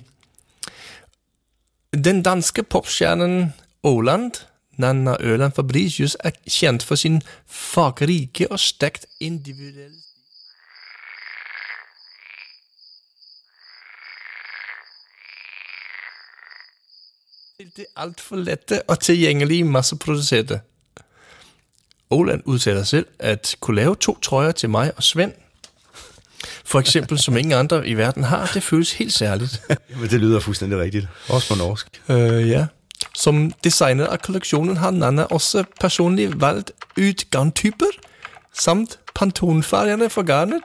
[1.94, 3.54] Den danske popstjernen
[3.84, 4.32] Åland,
[4.78, 9.96] Nanna Øland Fabricius, er kendt for sin fargerike og stærkt individuelle
[17.60, 20.62] til det alt for lette og tilgængelige masseproducerte.
[22.12, 25.34] Åland udtaler selv at kunne lave to trøjer til mig og Svend,
[26.66, 29.62] for eksempel som ingen andre i verden har, det føles helt særligt.
[30.00, 31.08] Men det lyder fuldstændig rigtigt.
[31.30, 32.02] Også på norsk.
[32.10, 32.66] Øh, ja.
[33.16, 37.86] Som designer af kollektionen har Nana også personligt valgt ut garntyper,
[38.60, 40.62] samt pantonfärgerne for garnet.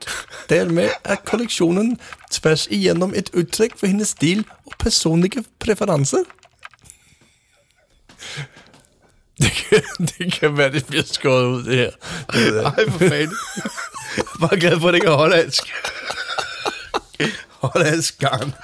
[0.48, 1.98] Dermed er kollektionen
[2.30, 6.18] tværs igennem et udtryk for hendes stil og personlige præferencer.
[9.42, 9.82] Det kan,
[10.18, 11.90] det kan være, det bliver skåret ud, det her.
[12.32, 12.64] Det.
[12.64, 13.36] Ej, for fanden.
[14.16, 15.62] Jeg er bare glad for, at det ikke er hollandsk.
[17.60, 18.54] hollandsk garn.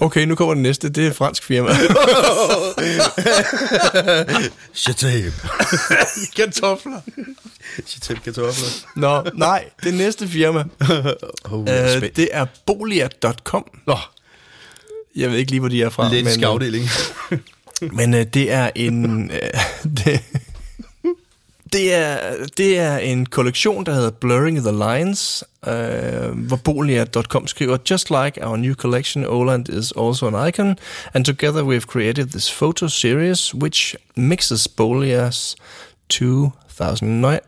[0.00, 0.88] Okay, nu kommer den næste.
[0.88, 1.70] Det er et fransk firma.
[4.74, 5.32] Chatem.
[6.36, 7.00] Kartofler.
[7.86, 8.68] Chatem kartofler.
[8.96, 9.64] Nå, nej.
[9.84, 10.64] Det næste firma,
[11.44, 12.16] Oh, spændt.
[12.16, 13.64] det er bolia.com.
[13.86, 13.96] Nå,
[15.18, 16.12] Jeg ved ikke lige, hvor de er fra.
[16.12, 16.88] lidt men, afdeling.
[17.30, 17.38] øh,
[17.98, 19.30] men øh, det er en...
[19.30, 19.40] Øh,
[20.04, 20.20] det,
[21.72, 27.76] det, er, det er en kollektion, der hedder Blurring the Lines, øh, hvor bolia.com skriver,
[27.90, 30.76] Just like our new collection, Oland is also an icon,
[31.14, 35.56] and together we've created this photo series, which mixes Bolia's
[36.08, 37.40] 2009...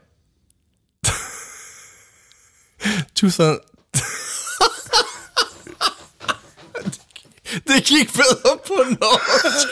[3.14, 3.60] 2000...
[7.68, 9.68] Det gik bedre på norsk.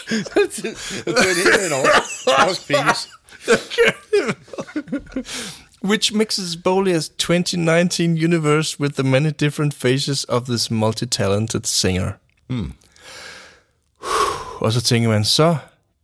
[2.26, 3.08] Norsk penis.
[5.82, 12.12] which mixes Bolia's 2019 universe with the many different faces of this multi-talented singer.
[12.48, 12.72] Mm.
[14.60, 15.56] Og så tænker man, så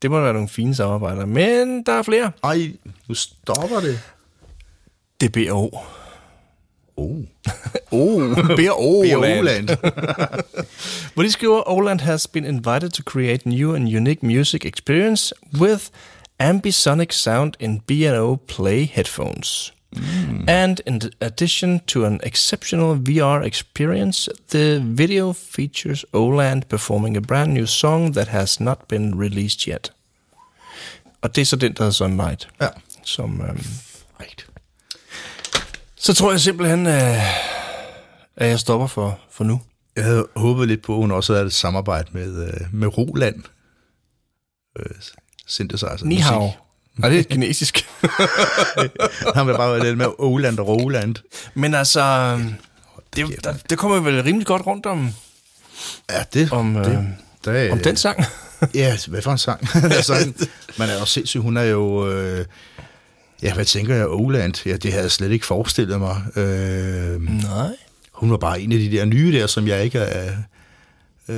[0.03, 2.33] det må være nogle fine samarbejder, men der er flere.
[2.45, 2.72] Ej,
[3.09, 4.01] nu stopper det.
[5.20, 5.79] DBO.
[6.97, 7.24] Oh.
[7.92, 9.03] Oh, B.O.
[9.03, 9.68] Bioland.
[11.14, 15.90] Hvor de skriver, Oland has been invited to create new and unique music experience with
[16.38, 19.74] ambisonic sound in B&O Play headphones.
[20.49, 27.55] And in addition to an exceptional VR experience, the video features Oland performing a brand
[27.55, 29.92] new song that has not been released yet.
[31.22, 32.49] Og det er så den, der hedder Sunlight.
[32.61, 32.68] Ja.
[33.05, 33.66] Som, øhm.
[36.05, 37.22] Så tror jeg simpelthen, øh,
[38.36, 39.61] at jeg stopper for, for nu.
[39.96, 43.42] Jeg havde håbet lidt på, at hun også havde et samarbejde med, øh, med Roland.
[44.78, 44.86] Øh,
[45.46, 46.05] synthesizer.
[46.05, 46.50] Ni hao.
[46.96, 47.88] Nej, det er kinesisk.
[49.36, 51.14] Han vil bare være lidt med Oland og Roland.
[51.55, 52.36] Men altså,
[53.16, 55.11] det, der, det kommer vel rimelig godt rundt om,
[56.11, 58.24] Ja, det, om, øh, det, der er, om den sang.
[58.74, 59.68] Ja, hvad for en sang?
[59.84, 60.32] altså,
[60.78, 61.40] man er jo sindssyg.
[61.40, 62.12] Hun er jo...
[62.12, 62.44] Øh,
[63.43, 64.07] ja, hvad tænker jeg?
[64.09, 64.66] Oland?
[64.66, 66.22] Ja, det havde jeg slet ikke forestillet mig.
[66.37, 67.76] Øh, Nej.
[68.12, 70.37] hun var bare en af de der nye der, som jeg ikke er,
[71.28, 71.37] øh,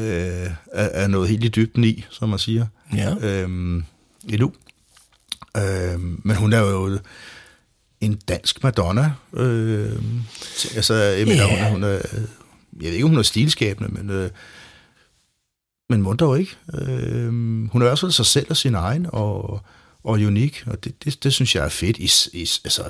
[0.72, 2.66] er, er nået helt i dybden i, som man siger.
[2.94, 3.14] Ja.
[3.20, 3.84] Øhm,
[4.28, 4.52] endnu.
[5.56, 6.98] Øhm, men hun er jo
[8.00, 9.12] en dansk Madonna.
[9.32, 10.20] Øhm,
[10.76, 11.62] altså, jeg mener, Ja.
[11.68, 12.00] hun, hun er, jeg
[12.80, 14.30] ved ikke, om hun er stilskabende, men, øh,
[15.90, 16.56] men må dog ikke.
[16.74, 19.60] Øhm, hun er fald sig selv og sin egen, og,
[20.06, 21.96] og unik, og det, det, det synes jeg er fedt.
[21.96, 22.82] I, i, altså,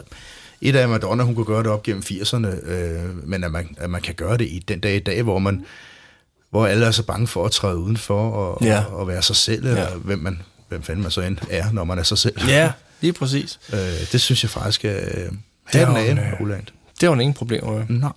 [0.61, 3.91] et af Madonna, hun kunne gøre det op gennem 80'erne, øh, men at man, at
[3.91, 5.65] man kan gøre det i den dag i dag, hvor man
[6.51, 8.85] hvor alle er så bange for at træde udenfor og, Ja.
[8.85, 9.95] og, og være sig selv, eller Ja.
[9.95, 12.35] hvem, man, hvem fanden man så end er, når man er sig selv.
[12.49, 13.59] Ja, lige præcis.
[13.73, 13.79] Øh,
[14.13, 15.31] det synes jeg faktisk er øh, Det
[15.73, 16.61] er hatten jo en, af, øh.
[17.01, 17.85] Det var ingen problemer med.
[17.89, 18.13] Nej.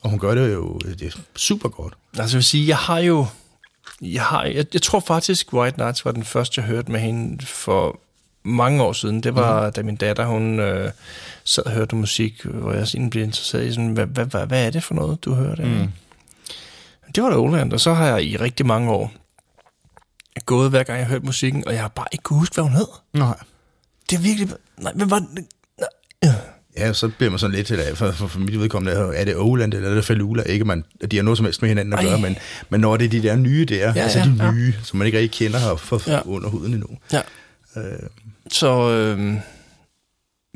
[0.00, 1.94] Og hun gør det jo det er super godt.
[2.18, 3.26] Altså jeg vil sige, jeg har jo...
[4.02, 7.46] Jeg, har, jeg, jeg tror faktisk, White Nights var den første, jeg hørte med hende
[7.46, 8.00] for
[8.44, 9.22] mange år siden.
[9.22, 9.72] Det var, mm.
[9.72, 10.90] da min datter, hun øh,
[11.44, 14.66] sad og hørte musik, hvor jeg sådan blev interesseret i sådan, hvad, hvad, hvad, hvad
[14.66, 15.66] er det for noget, du hører det?
[15.66, 15.88] Mm.
[17.14, 19.12] Det var da Oland, og så har jeg i rigtig mange år
[20.46, 22.72] gået, hver gang jeg hørte musikken, og jeg har bare ikke kunne huske, hvad hun
[22.72, 22.86] hed.
[23.12, 23.36] Nej.
[24.10, 24.48] Det er virkelig...
[24.78, 25.28] Nej, men var det...
[26.20, 26.32] Nej.
[26.76, 29.36] Ja, så bliver man sådan lidt til det, for, for, for mit vedkommende, er det
[29.36, 30.42] Oland eller er det Falula?
[30.42, 32.04] Ikke, man, de har noget som helst med hinanden at Ej.
[32.04, 32.36] gøre, men,
[32.68, 34.52] men når det er de der nye der, ja, altså ja, de ja.
[34.52, 36.14] nye, som man ikke rigtig kender her for, Ja.
[36.14, 36.20] ja.
[36.24, 36.88] under huden endnu.
[37.12, 37.20] Ja.
[37.76, 37.82] Øh,
[38.52, 39.34] Så øh,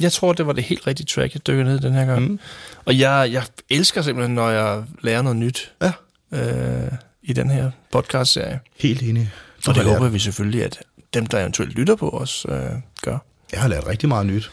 [0.01, 2.22] jeg tror, det var det helt rigtige track, jeg dykker ned i den her gang.
[2.30, 2.38] Mm.
[2.84, 5.92] Og jeg, jeg elsker simpelthen, når jeg lærer noget nyt ja,
[6.32, 6.92] øh,
[7.22, 8.61] i den her podcast-serie.
[8.78, 9.30] helt enig.
[9.68, 10.78] Og det håber lært, vi selvfølgelig, at
[11.14, 12.61] dem, der eventuelt lytter på os, øh,
[13.03, 13.18] gør.
[13.53, 14.51] jeg har lært rigtig meget nyt.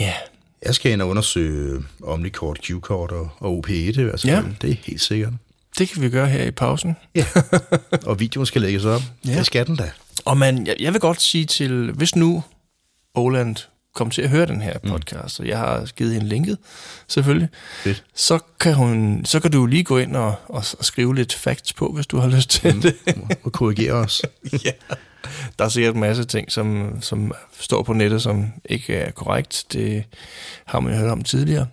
[0.00, 0.14] Ja,
[0.66, 4.42] Jeg skal ind og undersøge Omnicord, Q-Kort og, og OP1, altså, Ja.
[4.62, 5.32] det er helt sikkert.
[5.78, 6.96] det kan vi gøre her i pausen.
[7.14, 7.24] Ja.
[8.06, 9.02] og videoen skal lægges op.
[9.26, 9.38] Ja.
[9.38, 9.90] Det skal den da.
[10.24, 12.42] Og man, jeg, jeg vil godt sige til, hvis nu
[13.14, 13.56] Oland
[13.94, 16.58] kommer til at høre den her podcast, og jeg har givet hende linket,
[17.08, 17.48] selvfølgelig,
[17.82, 18.04] Fedt.
[18.14, 21.72] så kan, hun, så kan du lige gå ind og, og, og skrive lidt facts
[21.72, 22.96] på, hvis du har lyst til det.
[23.42, 24.22] Og korrigere os.
[24.64, 24.70] ja.
[25.58, 29.64] Der er sikkert en masse ting, som, som står på nettet, som ikke er korrekt.
[29.72, 30.04] Det
[30.64, 31.66] har man jo hørt om tidligere.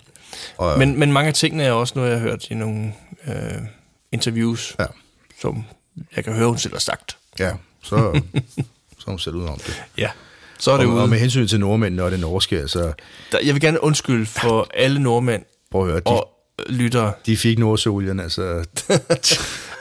[0.58, 2.94] Og, Men, men mange af tingene er også noget, jeg har hørt i nogle
[3.28, 3.34] øh,
[4.12, 4.86] interviews, Ja.
[5.42, 5.64] som
[6.16, 7.18] jeg kan høre, hun selv har sagt.
[7.40, 7.52] Ja,
[7.84, 8.22] så,
[9.00, 9.84] så hun selv ud om det.
[9.98, 10.10] Ja.
[10.58, 11.08] Så er det Og, og ude.
[11.08, 12.94] med hensyn til nordmændene og det norske, altså,
[13.32, 16.30] Der, jeg vil gerne undskylde for alle nordmænd prøv at høre, de, og
[16.60, 17.14] øh, lyttere.
[17.26, 18.42] de fik Nordsolien, altså,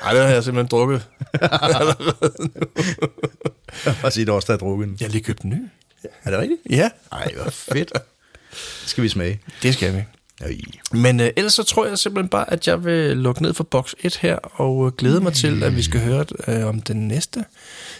[0.03, 1.03] Ej, det har jeg simpelthen drukket.
[4.03, 4.89] bare sige, det også der er drukket.
[4.89, 4.97] den.
[5.01, 5.63] Jeg har lige købt en ny.
[6.25, 6.61] Er det rigtigt?
[6.71, 7.93] Ja, Ej, hvor fedt.
[8.87, 9.41] Skal vi smage.
[9.63, 10.03] det skal vi.
[10.41, 10.57] Ej.
[10.93, 13.93] Men øh, ellers så tror jeg simpelthen bare, at jeg vil lukke ned for box
[14.01, 17.45] 1 her, og øh, glæde mig til, at vi skal høre øh, om den næste,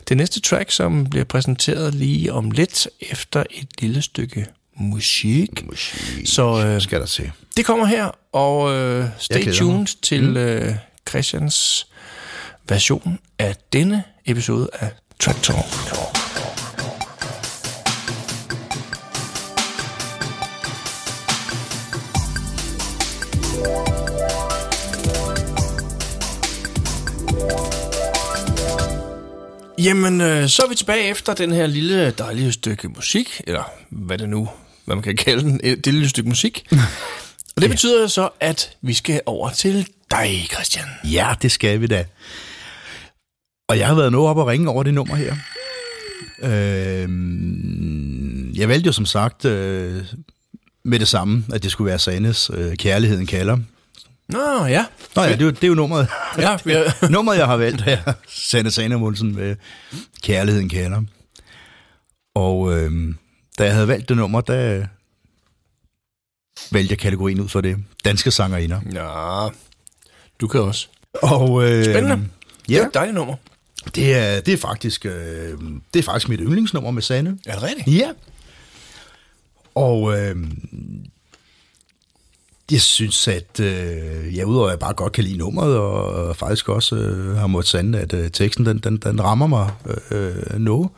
[0.09, 5.67] det næste track, som bliver præsenteret lige om lidt, efter et lille stykke musik.
[5.67, 6.27] Musik.
[6.27, 7.33] Så øh, skal der til.
[7.57, 9.89] det kommer her, og øh, stay tuned mig.
[10.03, 10.75] til øh,
[11.09, 11.87] Christians
[12.69, 16.26] version af denne episode af Track Talk.
[29.87, 34.19] Jamen, øh, så er vi tilbage efter den her lille dejlige stykke musik, eller hvad
[34.19, 34.49] det nu,
[34.85, 36.67] hvad man kan kalde den, et det lille stykke musik.
[37.57, 40.85] Og det betyder jo så, at vi skal over til dig, Christian.
[41.05, 42.05] Ja, det skal vi da.
[43.69, 45.37] Og jeg har været noget op og ringe over det nummer her.
[46.43, 47.09] Øh,
[48.59, 50.05] jeg valgte jo som sagt øh,
[50.85, 53.59] med det samme, at det skulle være Sandes øh, Kærligheden kalder.
[54.29, 54.87] Nå, ja.
[55.17, 56.09] Nå ja, det er jo, det er jo nummeret.
[56.39, 58.13] Ja, har, nummeret, jeg har valgt her.
[58.29, 59.57] Sande Sanemulsen med
[60.23, 61.03] Kærligheden kalder.
[62.35, 63.15] Og øh,
[63.59, 64.87] da jeg havde valgt det nummer, der
[66.73, 67.77] valgte jeg kategorien ud for det.
[68.05, 68.81] Danske sangerinder.
[68.93, 69.49] ja,
[70.41, 70.89] du kan også.
[71.23, 72.17] Og, øh, Spændende.
[72.17, 73.35] Det er Ja, et dejligt nummer.
[73.95, 75.59] det er, det er faktisk øh,
[75.95, 77.39] det er faktisk mit yndlingsnummer med Sande.
[77.47, 77.89] Er det rigtigt?
[77.97, 78.11] Ja.
[79.75, 80.37] Og øh,
[82.73, 86.37] jeg synes, at øh, jeg udover at jeg bare godt kan lide nummeret, og, og
[86.37, 89.71] faktisk også øh, har måttet sande, at øh, teksten den, den, den rammer mig
[90.11, 90.89] øh, noget,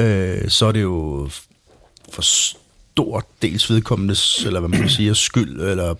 [0.00, 1.28] øh, så er det jo
[2.12, 5.94] for stor dels vedkommendes, eller hvad man kan sige, skyld, eller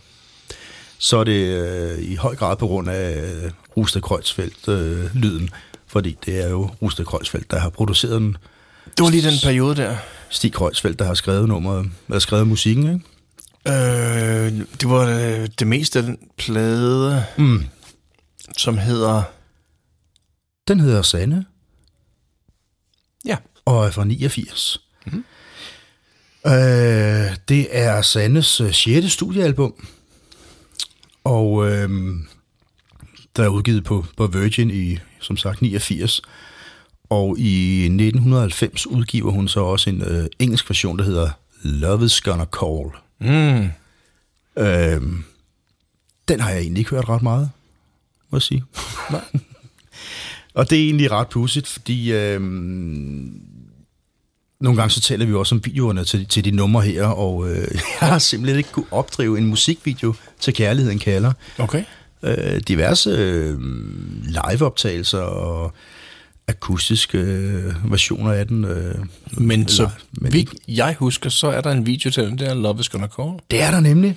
[0.98, 5.50] så er det øh, i høj grad på grund af øh, Rusted Kreuzfeldt øh, lyden,
[5.86, 8.36] fordi det er jo Rusted Kreuzfeldt, der har produceret den,
[8.96, 9.96] Det var lige den periode der.
[10.28, 13.00] Stig Kreuzfeldt, der har skrevet nummeret, eller skrevet musikken, ikke?
[13.68, 17.64] Øh, det var øh, det meste af den plade, Mm.
[18.58, 19.22] som hedder...
[20.68, 21.44] Den hedder Sande,
[23.24, 23.36] Ja.
[23.64, 24.80] og er fra 89.
[25.06, 25.24] Mm.
[26.46, 29.06] Øh, det er Sandes øh, 6.
[29.12, 29.86] studiealbum,
[31.24, 31.88] og øh,
[33.36, 36.22] der er udgivet på, på Virgin i, som sagt, 89.
[37.10, 41.30] Og i 1990 udgiver hun så også en øh, engelsk version, der hedder
[41.62, 42.90] Love is Gonna Call.
[43.20, 43.68] Mm.
[44.62, 45.02] Øh,
[46.28, 47.50] den har jeg egentlig ikke hørt ret meget,
[48.30, 48.64] må jeg sige.
[49.10, 49.24] Nej.
[50.54, 52.40] Og det er egentlig ret pudsigt, fordi øh,
[54.60, 57.56] nogle gange så taler vi også om videoerne til, til de numre her, og øh,
[58.00, 61.32] jeg har simpelthen ikke kunne opdrive en musikvideo til Kærligheden kalder.
[61.58, 61.84] Okay.
[62.22, 63.58] Øh, diverse øh,
[64.22, 65.72] liveoptagelser og
[66.50, 68.64] akustiske øh, versioner af den.
[68.64, 68.94] Øh,
[69.30, 72.80] Men så men vi, jeg husker, så er der en video til den der Love
[72.80, 73.30] is Gonna Call.
[73.50, 74.16] Det er der nemlig.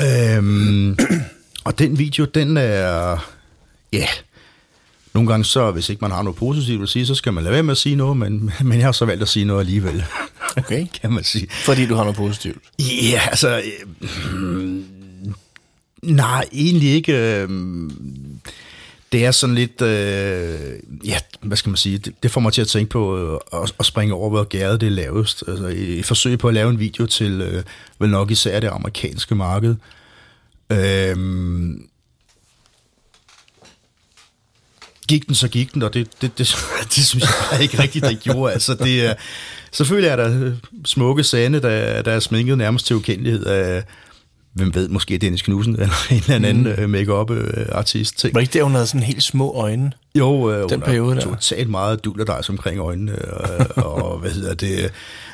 [0.00, 0.98] Øhm,
[1.64, 3.18] og den video, den er...
[3.92, 4.06] Ja,
[5.14, 7.52] nogle gange så, hvis ikke man har noget positivt at sige, så skal man lade
[7.54, 10.04] være med at sige noget, men, men jeg har så valgt at sige noget alligevel,
[10.56, 10.86] Okay.
[11.02, 11.46] kan man sige.
[11.64, 12.58] Fordi du har noget positivt.
[12.78, 13.62] Ja, altså...
[14.34, 14.80] Øh,
[16.02, 17.12] nej, egentlig ikke.
[17.12, 17.48] Øh,
[19.14, 19.82] det er sådan lidt...
[19.82, 20.72] Øh,
[21.04, 21.98] ja, hvad skal man sige?
[21.98, 24.80] Det, det får mig til at tænke på øh, at, at springe over, hvor gæret
[24.80, 25.44] det er lavest.
[25.48, 27.62] Altså, i, i forsøg på at lave en video til, øh,
[27.98, 29.74] vel nok især det amerikanske marked.
[30.70, 31.16] Øh,
[35.08, 36.56] gik den, så gik den, og det, det, det,
[36.94, 38.52] det synes jeg bare ikke rigtigt, det gjorde.
[38.52, 39.14] Altså, det er,
[39.72, 40.52] selvfølgelig er der øh,
[40.84, 43.84] smukke sande, der, der er sminket nærmest til ukendelighed af,
[44.54, 46.90] hvem ved, måske Dennis Knudsen eller en eller anden mm.
[46.90, 48.18] make-up-artist.
[48.18, 48.34] ting.
[48.34, 49.92] Var det ikke der, hun havde sådan helt små øjne?
[50.14, 51.20] Jo, øh, Den er periode der.
[51.20, 53.18] totalt meget dulerdejs omkring øjnene,
[53.76, 54.90] og, og hvad hedder det,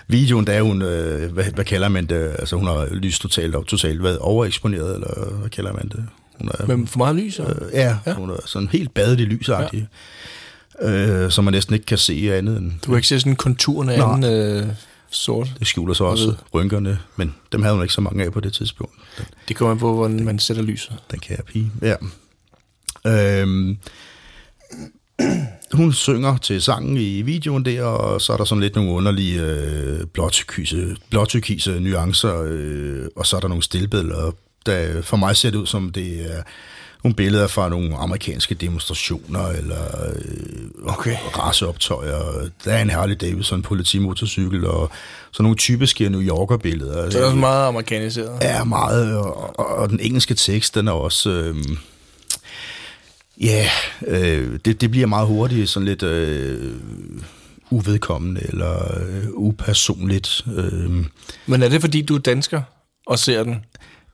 [0.08, 3.54] videoen, der er hun, øh, hvad, hvad kalder man det, altså hun har lyst totalt
[3.54, 6.04] op, totalt været overeksponeret, eller hvad kalder man det?
[6.38, 7.38] Hun er, Med for meget lys?
[7.38, 7.50] Og...
[7.50, 9.88] Øh, ja, ja, hun er sådan helt badet i lysagtig,
[10.82, 10.88] ja.
[10.90, 12.72] øh, så man næsten ikke kan se andet end...
[12.82, 14.14] Du kan ikke se sådan konturerne af Nej.
[14.14, 14.66] anden øh,
[15.10, 15.52] sort.
[15.58, 18.52] Det skjuler så også rynkerne, men dem havde hun ikke så mange af på det
[18.52, 18.94] tidspunkt.
[19.18, 20.96] Den, Det kommer på, hvordan man sætter lyset.
[21.10, 21.72] den kære pige.
[21.82, 21.94] Ja.
[23.06, 23.78] Øhm,
[25.72, 29.42] hun synger til sangen i videoen der, og så er der sådan lidt nogle underlige
[29.42, 34.32] øh, blåtyrkise, blåtyrkise nuancer, øh, og så er der nogle stillbilleder,
[34.66, 36.42] der for mig ser det ud som det er
[37.04, 41.16] nogle billeder fra nogle amerikanske demonstrationer, eller øh, Okay.
[41.38, 42.48] raceoptøjer.
[42.64, 44.90] Der er en Harley Davidson politimotorcykel, og
[45.32, 47.10] sådan nogle typiske New Yorker-billeder.
[47.10, 48.38] Så det er også meget amerikaniseret.
[48.40, 51.30] er meget, og, og, og den engelske tekst, den er også...
[51.30, 51.56] Øh,
[53.40, 53.66] ja,
[54.06, 56.72] øh, det, det bliver meget hurtigt sådan lidt øh,
[57.70, 60.44] uvedkommende eller øh, upersonligt.
[60.56, 61.04] Øh,
[61.46, 62.62] Men er det, fordi du er dansker
[63.06, 63.64] og ser den,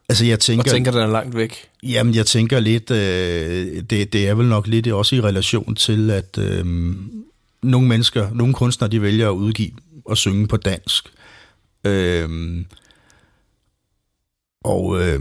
[0.09, 1.69] altså jeg og tænker, tænker, den er langt væk?
[1.83, 6.11] jamen jeg tænker lidt, øh, det, det er vel nok lidt også i relation til,
[6.11, 6.66] at øh,
[7.62, 9.70] nogle mennesker, nogle kunstnere, de vælger at udgive
[10.05, 11.12] og synge på dansk.
[11.85, 12.65] Øh,
[14.65, 15.20] og øh,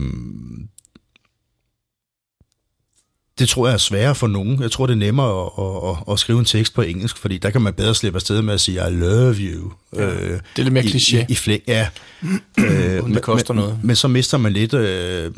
[3.40, 4.62] det tror jeg er sværere for nogen.
[4.62, 7.50] Jeg tror, det er nemmere at, at, at skrive en tekst på engelsk, fordi der
[7.50, 9.72] kan man bedre slippe afsted med at sige, I love you.
[9.96, 11.18] Ja, det er lidt mere kliché.
[11.18, 11.88] I, i flæng, ja.
[12.60, 13.80] øh, Uden det koster men, noget.
[13.84, 15.32] Men så mister man lidt øh,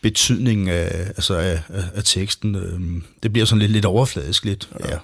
[0.00, 2.54] betydningen af, altså af, af, af teksten.
[2.54, 4.88] Øh, det bliver sådan lidt, lidt overfladisk, lidt ja.
[4.88, 4.98] Ja,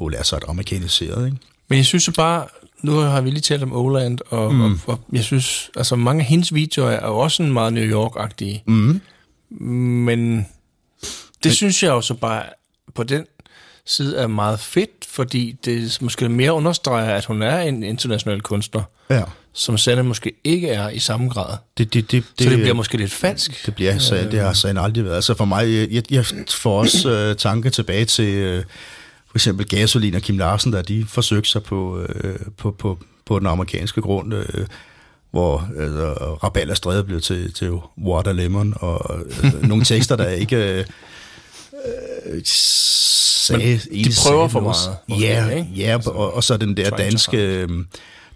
[0.00, 1.38] ja, at sig et amerikaniseret, ikke?
[1.68, 2.46] Men jeg synes jo bare,
[2.82, 4.62] nu har vi lige talt om Oland, og, mm.
[4.62, 7.84] og, og jeg synes, altså mange af hendes videoer er jo også sådan meget New
[7.84, 8.62] York-agtige.
[8.66, 9.00] Mm.
[9.60, 10.46] Men
[11.44, 12.42] det Men, synes jeg jo så bare
[12.94, 13.26] på den
[13.86, 18.82] side er meget fedt, fordi det måske mere understreger, at hun er en international kunstner,
[19.10, 19.22] Ja.
[19.52, 21.56] som Sanne måske ikke er i samme grad.
[21.78, 23.66] Det, det, det, Så det bliver måske lidt falsk.
[23.66, 25.14] Det bliver så, det har sagen aldrig været.
[25.14, 28.64] Altså for mig, jeg, jeg får også øh, tanke tilbage til øh,
[29.30, 33.38] for eksempel Gasolin og Kim Larsen, der de forsøgte sig på, øh, på, på, på
[33.38, 34.66] den amerikanske grund, øh,
[35.30, 36.14] hvor altså,
[36.44, 37.70] Raballer Stræde blev til, til
[38.04, 40.84] Water Lemon, og øh, nogle tekster, der ikke øh,
[41.84, 43.78] øh, sagde...
[43.78, 45.68] de prøver for meget, Ja, ikke?
[45.76, 47.36] ja og, og så den der danske...
[47.36, 47.68] Øh,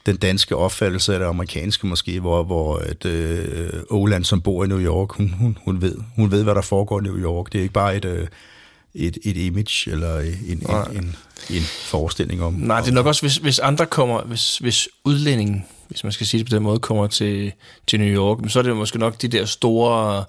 [0.07, 4.69] den danske opfattelse af det amerikanske måske, hvor, hvor at, øh, Oland, som bor i
[4.69, 7.53] New York, hun, hun, hun, ved, hun ved, hvad der foregår i New York.
[7.53, 8.27] Det er ikke bare et, øh,
[8.95, 11.17] et, et image eller en, en, en,
[11.51, 12.53] en forestilling om...
[12.53, 16.27] Nej, det er nok også, hvis, hvis andre kommer, hvis, hvis udlændingen, hvis man skal
[16.27, 17.53] sige det på den måde, kommer til,
[17.87, 20.25] til New York, så er det måske nok de der store øh,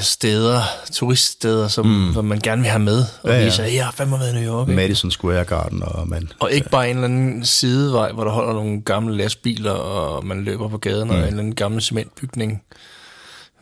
[0.00, 0.60] steder,
[0.92, 2.14] turiststeder, som, mm.
[2.14, 3.44] som man gerne vil have med, og Ja, ja, ja.
[3.44, 4.68] vise, at jeg har fandme været i New York.
[4.68, 4.76] Ikke?
[4.76, 6.28] Madison Square Garden, og man...
[6.40, 10.44] Og ikke bare en eller anden sidevej, hvor der holder nogle gamle lastbiler, og man
[10.44, 11.10] løber på gaden, mm.
[11.10, 12.62] og en eller anden gammel cementbygning,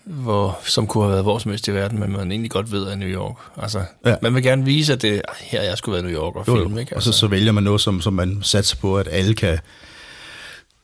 [0.05, 2.89] hvor, som kunne have været hvor som helst i verden, men man egentlig godt ved,
[2.89, 3.37] at New York.
[3.63, 4.15] Altså, Ja.
[4.23, 6.45] man vil gerne vise, at det, "Ej, her jeg skulle være i New York og
[6.49, 6.97] Jo, film, ikke?
[6.97, 9.59] Og så, så vælger man noget, som, som man satser på, at alle kan,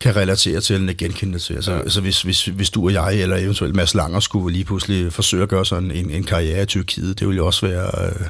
[0.03, 1.55] kan relatere til eller genkende til.
[1.55, 1.79] Altså, ja.
[1.79, 5.43] altså hvis, hvis, hvis du og jeg, eller eventuelt Mads Langer, skulle lige pludselig forsøge
[5.43, 8.07] at gøre sådan en, en karriere i Tyrkiet, det ville jo også være...
[8.07, 8.27] Øh,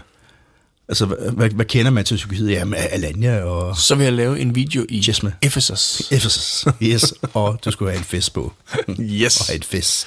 [0.88, 2.50] altså, hvad, hvad, kender man til Tyrkiet?
[2.50, 5.32] Jamen, Alanya og Så vil jeg lave en video i Yes, man.
[5.42, 6.00] Ephesus.
[6.12, 6.64] Ephesus.
[6.82, 8.52] Yes, og du skulle have en fest på.
[9.00, 9.40] Yes.
[9.40, 10.06] og have en fest.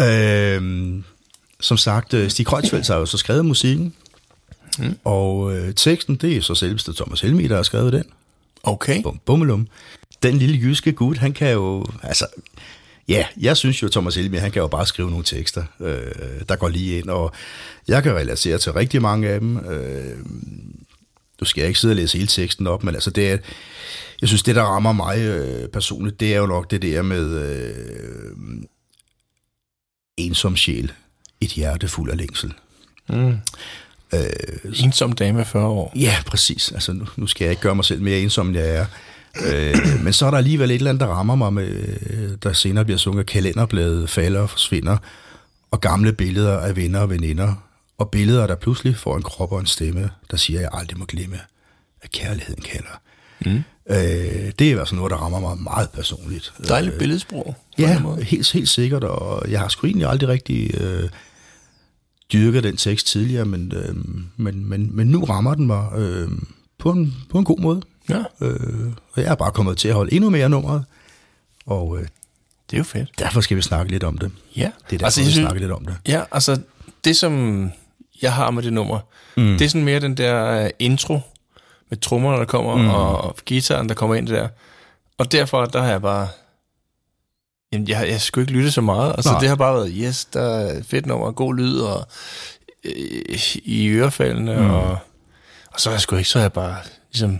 [0.00, 1.04] Øhm,
[1.60, 3.94] som sagt, øh, Stig Kreutzfeldt har jo så skrevet musikken,
[4.78, 4.98] mm.
[5.04, 8.04] og øh, teksten, det er så selveste Thomas Helmi, der har skrevet den.
[8.62, 9.02] Okay.
[9.02, 9.68] Bum, bummelum.
[10.22, 12.26] Den lille jyske gut, han kan jo, altså,
[13.08, 16.56] ja, jeg synes jo, Thomas Helmi, han kan jo bare skrive nogle tekster, øh, der
[16.56, 17.32] går lige ind, og
[17.88, 19.56] jeg kan relatere til rigtig mange af dem.
[19.56, 20.18] Øh,
[21.40, 23.38] nu skal jeg ikke sidde og læse hele teksten op, men altså det er,
[24.20, 27.40] jeg synes, det der rammer mig øh, personligt, det er jo nok det der med,
[27.40, 28.36] øh,
[30.16, 30.92] ensom sjæl,
[31.40, 32.54] et hjerte fuld af længsel.
[34.84, 35.92] Ensom dame 40 år.
[35.96, 36.72] Ja, præcis.
[36.72, 38.86] Altså, nu, nu skal jeg ikke gøre mig selv mere ensom, end jeg er.
[39.46, 41.68] Øh, men så er der alligevel et eller andet, der rammer mig, med,
[42.10, 44.96] øh, der senere bliver sunget, kalenderbladet falder og forsvinder,
[45.70, 47.54] og gamle billeder af venner og veninder,
[47.98, 50.98] og billeder, der pludselig får en krop og en stemme, der siger, at jeg aldrig
[50.98, 51.38] må glemme,
[52.02, 53.00] at kærligheden kalder.
[53.40, 53.62] Mm.
[53.90, 56.52] Øh, det er fald noget, der rammer mig meget personligt.
[56.68, 57.56] Dejligt billedsprog.
[57.76, 61.08] på en Ja, helt, helt sikkert, og jeg har sgu egentlig aldrig rigtig øh,
[62.32, 63.94] dyrket den tekst tidligere, men, øh,
[64.36, 66.28] men, men, men nu rammer den mig øh,
[66.78, 67.82] på, en, på en god måde.
[68.08, 70.84] Ja, Øh, og jeg er bare kommet til at holde endnu mere nummeret,
[71.66, 72.02] og øh,
[72.70, 73.10] det er jo fedt.
[73.18, 74.30] derfor skal vi snakke lidt om det.
[74.56, 75.96] Ja, Det er derfor, altså, vi synes, snakker lidt om det.
[76.08, 76.60] ja, altså
[77.04, 77.70] det som
[78.22, 78.98] jeg har med det nummer,
[79.36, 79.58] mm.
[79.58, 81.20] det er sådan mere den der øh, intro
[81.90, 82.88] med trommerne, der kommer, mm.
[82.88, 84.48] og gitaren, der kommer ind der.
[85.18, 86.28] Og derfor, der har jeg bare...
[87.72, 89.12] Jamen, jeg, jeg skulle ikke lytte så meget.
[89.16, 89.40] Altså, Nej.
[89.40, 92.06] det har bare været, yes, der er fedt nummer, god lyd, og
[92.84, 94.70] øh, i ørefaldene, mm.
[94.70, 94.98] og,
[95.72, 96.76] og så er jeg sgu ikke, så har jeg bare
[97.12, 97.38] ligesom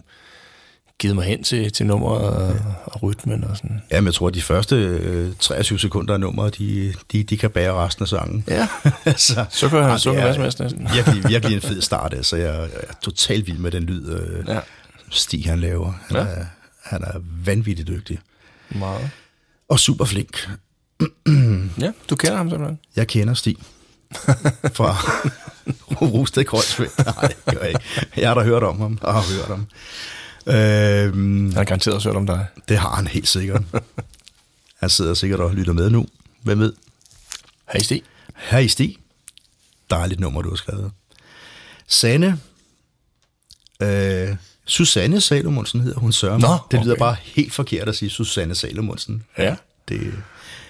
[0.99, 3.83] givet mig hen til, til nummeret og, og rytmen og sådan.
[3.91, 7.51] Jamen, jeg tror, at de første øh, 23 sekunder af nummeret, de, de, de kan
[7.51, 8.45] bære resten af sangen.
[8.49, 8.69] Ja,
[9.05, 10.89] altså, så kan han ja, så er hvad som helst næsten.
[10.95, 12.15] virkelig, virkelig en fed start.
[12.15, 14.61] Altså, jeg, jeg er totalt vild med den lyd, øh, Ja,
[15.11, 15.93] Stig han laver.
[16.09, 16.23] Han, Ja.
[16.23, 16.29] ja.
[16.31, 16.45] er,
[16.83, 18.19] han er vanvittigt dygtig.
[18.71, 19.11] meget.
[19.73, 20.49] Og super flink.
[21.81, 22.79] Ja, du kender ham simpelthen.
[22.97, 23.57] Jeg kender Stig
[24.75, 24.97] fra
[26.03, 26.99] Rosted Kreuzfeldt.
[26.99, 27.81] Nej, det gør jeg ikke.
[28.17, 29.67] Jeg har da hørt om ham, og har hørt om.
[30.47, 32.47] Øhm, Han har garanteret også hørt om dig.
[32.69, 33.63] det har han helt sikkert.
[34.81, 36.07] Han sidder sikkert og lytter med nu.
[36.43, 36.73] Hvem ved?
[37.73, 38.03] Hej Stig.
[38.37, 38.97] Her i Stig.
[39.91, 40.93] Dejligt nummer, du har skrevet.
[41.87, 42.41] Sanne.
[43.83, 46.99] Øh, Susanne Salomonsen hedder hun sørger Nå, Det lyder okay.
[46.99, 49.23] bare helt forkert at sige Susanne Salomonsen.
[49.39, 49.57] Ja.
[49.89, 50.01] Det,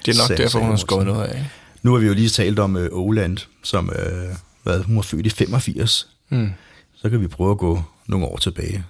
[0.06, 1.44] Det er nok Sanne derfor, hun har skåret noget af.
[1.82, 5.26] Nu har vi jo lige talt om øh, Oland, som øh, hvad, hun var født
[5.26, 6.08] i 85.
[6.28, 6.50] Mm.
[6.94, 8.84] Så kan vi prøve at gå nogle år tilbage.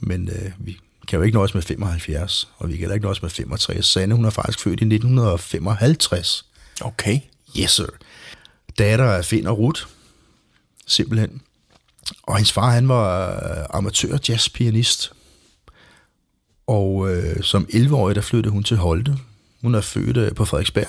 [0.00, 0.78] Men øh, vi
[1.08, 3.86] kan jo ikke nøjes med 75, og vi kan heller ikke nøjes med 65.
[3.86, 6.44] Sanne, hun er faktisk født i 1955.
[6.80, 7.20] Okay.
[7.58, 7.86] Yes, sir.
[8.78, 9.82] Datter af Finn og Ruth.
[10.86, 11.40] Simpelthen.
[12.22, 15.12] Og hendes far, han var øh, amatør jazzpianist.
[16.66, 19.16] Og øh, som 11-årig, der flyttede hun til Holte.
[19.62, 20.88] Hun er født øh, på Frederiksberg.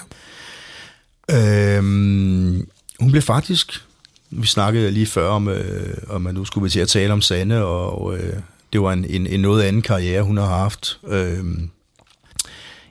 [1.31, 2.69] Øhm,
[2.99, 3.85] hun blev faktisk,
[4.29, 7.21] vi snakkede lige før om, øh, om at nu skulle vi til at tale om
[7.21, 8.33] Sande, og øh,
[8.73, 10.99] det var en, en, en noget anden karriere, hun har haft.
[11.07, 11.43] Øh,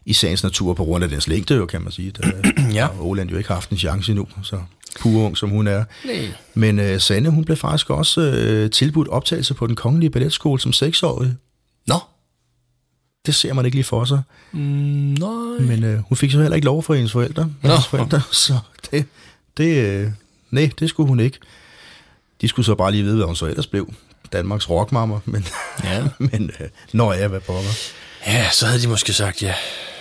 [0.08, 2.10] i sagens natur på grund af dens længde, jo, kan man sige.
[2.10, 2.30] Der,
[2.74, 2.86] Ja.
[2.86, 4.60] har Åland jo ikke haft en chance endnu, så
[5.00, 5.84] pur ung som hun er.
[6.04, 6.28] Nej.
[6.54, 10.72] Men øh, Sanne, hun blev faktisk også øh, tilbudt optagelse på den kongelige balletskole som
[10.72, 11.34] seksårig.
[11.86, 11.94] Nå.
[13.26, 14.22] Det ser man ikke lige for sig.
[14.52, 15.58] Mm, nej.
[15.60, 17.50] Men øh, hun fik så heller ikke lov for hendes forældre.
[17.62, 17.68] Nå.
[17.68, 18.58] Hendes forældre så
[18.90, 19.04] det,
[19.56, 20.10] det, øh,
[20.50, 21.38] nej, det skulle hun ikke.
[22.40, 23.92] De skulle så bare lige vide, hvad hun så ellers blev.
[24.32, 25.46] Danmarks rockmammer, men,
[25.84, 26.04] Ja.
[26.18, 27.70] men øh, når jeg hvad pokker.
[28.26, 29.54] ja, så havde de måske sagt ja.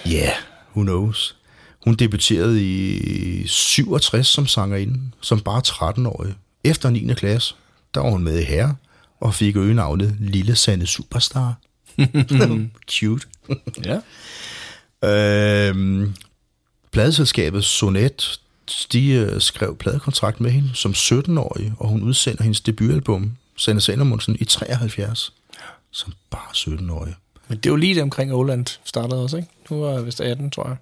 [0.06, 0.36] Ja, yeah,
[0.76, 1.36] who knows.
[1.86, 6.36] Hun debuterede i 67 som sangerinde, som bare 13-årig.
[6.64, 7.14] Efter 9.
[7.14, 7.56] klasse,
[7.94, 8.76] der var hun med i Herre,
[9.20, 11.54] og fik øgenavnet Lille Sande Superstar.
[12.92, 13.28] Cute.
[13.86, 14.00] Ja.
[15.04, 16.14] Øhm,
[16.92, 18.40] pladeselskabet Sonet,
[18.92, 24.38] de øh, skrev pladekontrakt med hende som 17-årig, og hun udsender hendes debutalbum, Sanne Salomonsen,
[24.40, 25.34] i 73,
[25.92, 27.16] som bare 17-årig.
[27.48, 29.50] Men det er jo lige det omkring Åland startede også, ikke?
[29.70, 30.78] Hun var vist 18, tror jeg.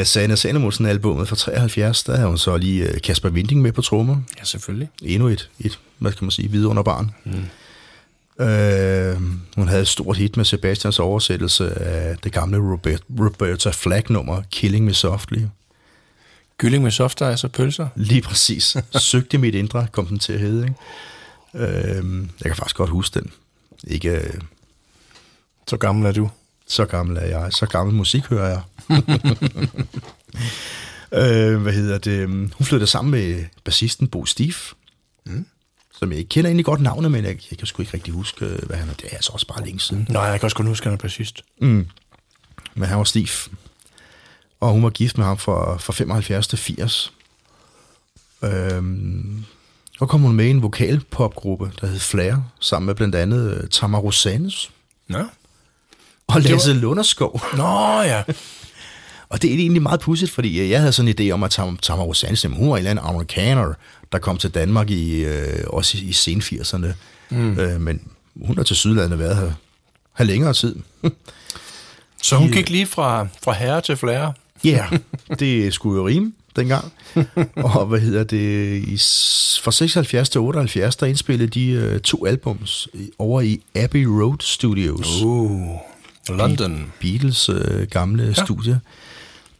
[0.00, 3.72] Øh, Sanne Salomonsen albumet fra 73, der havde hun så lige øh, Kasper Winding med
[3.72, 4.16] på trommer.
[4.38, 4.88] Ja, selvfølgelig.
[5.02, 7.10] Endnu et, et hvad kan man sige, vidunderbarn.
[7.24, 8.44] Mm.
[8.44, 9.16] Øh,
[9.56, 14.84] hun havde et stort hit med Sebastians oversættelse af det gamle Robert, Roberta Flack-nummer, Killing
[14.84, 15.38] Me Softly.
[16.58, 17.88] Gylling med soft ice og pølser.
[17.96, 18.76] Lige præcis.
[18.98, 20.74] Søgte mit indre, kom den til at hedde.
[21.54, 21.72] Ikke?
[21.72, 22.04] Øh,
[22.40, 23.30] jeg kan faktisk godt huske den.
[23.86, 24.34] Ikke øh,
[25.66, 26.30] Så gammel er du.
[26.66, 27.52] så gammel er jeg.
[27.52, 28.62] Så gammel musik hører jeg.
[31.12, 32.28] øh, hvad hedder det?
[32.28, 34.72] Hun flyttede sammen med bassisten Bo Stief,
[35.26, 35.46] mm.
[35.98, 38.44] som jeg ikke kender egentlig godt navnet, men jeg, jeg kan sgu ikke rigtig huske,
[38.44, 38.94] øh, hvad han er.
[38.94, 40.06] Det er altså også bare længe siden.
[40.10, 41.42] Nej, jeg kan også kun huske, at han er bassist.
[42.74, 43.48] Men han var Stief.
[44.60, 47.12] Og hun var gift med ham fra, fra 75 til 80.
[48.42, 49.44] Øhm,
[50.00, 53.68] og kom hun med i en vokalpopgruppe, der hed Flair, sammen med blandt andet øh,
[53.68, 54.70] Tamar Rosanes
[55.08, 55.18] Nå.
[56.26, 57.42] Og Lasse Lunderskov.
[57.56, 58.22] Nå, ja.
[59.28, 61.58] Og det er egentlig meget pudsigt, fordi øh, jeg havde sådan en idé om, at
[61.58, 62.14] Tam- Tamara
[62.44, 63.74] jamen, hun var en eller anden amerikaner,
[64.12, 66.86] der kom til Danmark i, øh, også i, i sen 80'erne.
[67.30, 67.58] Mm.
[67.58, 68.00] Øh, men
[68.44, 69.52] hun har til Sydlandet været her,
[70.18, 70.76] her længere tid.
[72.22, 74.32] Så hun gik lige fra, fra herre til flære.
[74.64, 75.00] Ja, yeah,
[75.38, 76.92] det skulle jo rime dengang.
[77.56, 78.76] og hvad hedder det?
[78.76, 78.96] I,
[79.62, 82.88] fra 76 til 78, der indspillede de øh, to albums
[83.18, 85.22] over i Abbey Road Studios.
[85.22, 85.68] Uh,
[86.28, 86.92] London.
[87.00, 88.44] Beatles øh, gamle ja.
[88.44, 88.80] studie.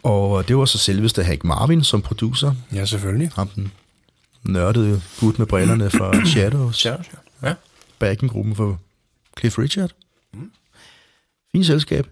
[0.03, 2.55] Og det var så selveste Hank Marvin som producer.
[2.73, 3.31] Ja, selvfølgelig.
[3.35, 3.73] Ham den
[4.45, 6.85] nørdede gut med brillerne fra Shadows.
[6.85, 6.95] Ja,
[7.43, 7.55] ja.
[7.99, 8.81] Backingruppen for
[9.39, 9.91] Cliff Richard.
[11.53, 12.07] Fint selskab.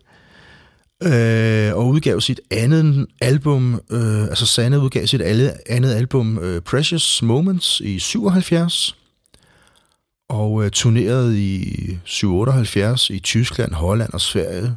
[1.02, 6.60] Øh, og udgav sit andet album, øh, altså Sanne udgav sit alle, andet album, øh,
[6.60, 8.96] Precious Moments, i 77.
[10.32, 14.76] Og øh, turnerede i 78 i Tyskland, Holland og Sverige.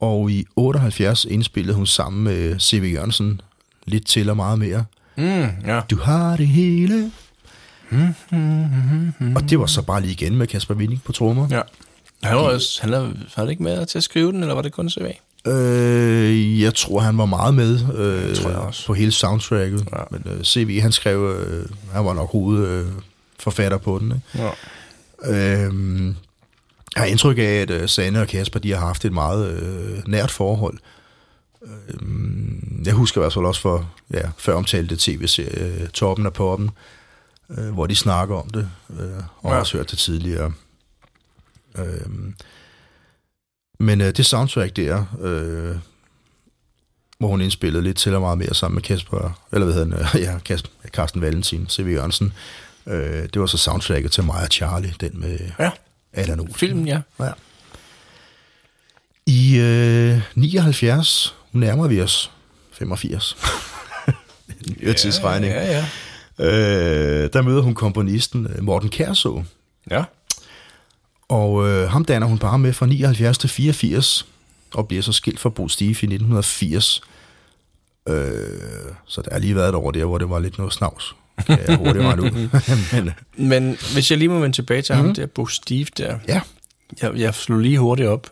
[0.00, 2.92] Og i 78 indspillede hun sammen med C.V.
[2.94, 3.40] Jørgensen
[3.86, 4.84] lidt til og meget mere.
[5.16, 5.80] Mm, ja.
[5.90, 7.10] Du har det hele.
[9.36, 11.48] Og det var så bare lige igen med Kasper Winding på trommer.
[11.50, 11.60] ja.
[12.22, 13.00] Han var, også, han er,
[13.36, 15.06] var det ikke med til at skrive den, eller var det kun CV?
[15.46, 18.86] Øh, jeg tror, han var meget med øh, tror jeg også.
[18.86, 19.88] på hele soundtracket.
[19.92, 20.02] Ja.
[20.10, 23.02] Men øh, CV, han skrev, øh, han var nok hovedforfatter øh,
[23.42, 24.12] forfatter på den.
[24.34, 24.50] Ikke?
[25.24, 25.66] Ja.
[25.66, 26.06] Øh,
[26.94, 30.08] jeg har indtryk af, at øh, Sanne og Kasper de har haft et meget øh,
[30.08, 30.78] nært forhold.
[31.62, 31.98] Øh,
[32.86, 36.70] jeg husker i hvert fald også for ja, før omtalte tv-serie øh, Toppen af Poppen,
[37.50, 38.68] øh, hvor de snakker om det,
[39.00, 39.58] øh, og Ja.
[39.58, 40.52] også hørt det tidligere.
[41.78, 42.06] Øh,
[43.80, 45.76] men øh, det soundtrack der, øh,
[47.18, 50.20] hvor hun indspillede lidt til og meget mere sammen med Kasper, eller hvad hedder han,
[50.20, 51.86] øh, ja, Kasper, Carsten Valentin, C.V.
[51.92, 52.32] Jørgensen,
[52.86, 55.70] øh, det var så soundtracket til mig og Charlie, den med ja.
[56.12, 56.54] Allan Olsen.
[56.54, 57.00] Filmen, ja.
[57.20, 57.30] Ja.
[59.26, 62.30] I øh, 79 nærmer vi os
[62.72, 63.36] 85.
[64.80, 65.52] Nyere tidsregning.
[65.52, 65.86] Ja, ja.
[66.38, 69.44] Øh, der møder hun komponisten øh, Morten Kærså,
[69.90, 70.04] Ja.
[71.28, 74.26] og øh, ham danner hun par med fra 79 til 84,
[74.74, 77.00] og bliver så skilt fra Bo Stige i 1980.
[78.08, 78.14] Øh,
[79.06, 81.14] så der har lige været et år der, hvor det var lidt noget snavs.
[81.46, 82.48] Kan jeg hurtigt regne ud.
[82.92, 85.00] Men, øh, Men hvis jeg lige må vende tilbage til mm.
[85.00, 86.18] ham der, Bo Steve der.
[86.28, 86.40] ja.
[87.02, 88.30] Jeg, jeg slog lige hurtigt op.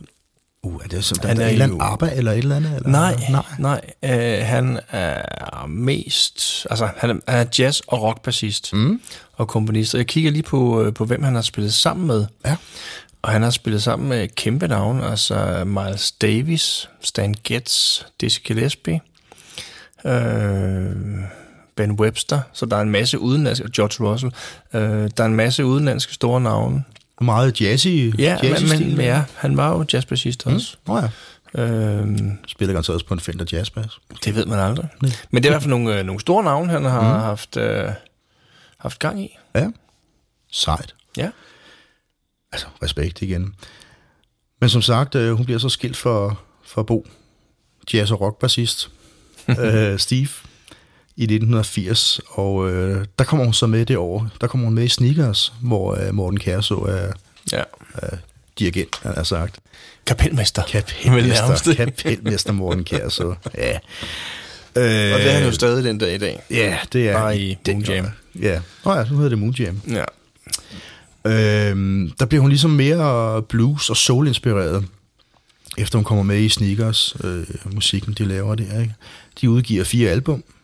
[0.62, 2.77] Uh, er det Han der, er er et eller andet eller et eller andet?
[2.77, 2.91] Eller?
[2.91, 3.81] Nej, Nej.
[4.03, 4.41] nej.
[4.41, 6.66] Øh, han er mest...
[6.70, 9.01] Altså, han er, han jazz- og rockbassist mm.
[9.32, 9.95] og komponist.
[9.95, 12.27] Og jeg kigger lige på, øh, på, hvem han har spillet sammen med.
[12.47, 12.57] Ja.
[13.23, 19.01] Og han har spillet sammen med kæmpe navn, altså Miles Davis, Stan Getz, Dizzy Gillespie,
[20.05, 20.91] øh,
[21.81, 24.32] Ben Webster, så der er en masse udenlandske, og George Russell,
[24.74, 24.81] øh,
[25.16, 26.85] der er en masse udenlandske store navne.
[27.20, 27.86] Meget jazzy,
[28.19, 28.97] Ja, jazzy men, stil.
[28.97, 30.77] men ja, han var jo jazzbassist også.
[30.86, 31.09] Nå ja.
[31.55, 31.61] Mm.
[31.61, 33.98] Øh, Spiller garanteret også på en Fender Jazzbass.
[34.24, 34.89] det ved man aldrig.
[35.01, 37.20] Men det er i hvert fald nogle, øh, nogle store navne, han har mm.
[37.20, 37.89] haft, øh,
[38.78, 39.36] haft gang i.
[39.55, 39.70] Ja.
[40.52, 40.94] Sejt.
[41.16, 41.31] Ja.
[42.52, 43.55] Altså, respekt igen.
[44.61, 47.07] Men som sagt, øh, hun bliver så skilt for, for Bo,
[47.94, 48.90] jazz- og rockbassist,
[49.61, 50.28] øh, Steve,
[51.20, 52.20] i 1980.
[52.28, 54.28] Og øh, der kommer hun så med det år.
[54.40, 57.12] Der kommer hun med i Sneakers, hvor øh, Morten Kærså er
[57.52, 57.62] ja.
[58.59, 59.59] dirigent, han har sagt.
[60.06, 60.62] Kapelmester.
[60.68, 63.34] Kapelmester, kapelmester Morten Kærså.
[63.59, 63.72] Ja.
[64.76, 66.40] Øh, Og det er han jo stadig den dag i dag.
[66.51, 67.12] Ja, det er...
[67.12, 68.06] Bare i den Moon Jam.
[68.40, 68.60] Ja.
[68.84, 69.80] Nå ja, nu hedder det Moon Jam.
[69.90, 70.05] Ja.
[71.24, 74.84] Øhm, der bliver hun ligesom mere blues- og soul-inspireret,
[75.78, 78.80] efter hun kommer med i Sneakers, øh, musikken de laver der.
[78.80, 78.94] Ikke?
[79.40, 80.60] De udgiver fire album, øh,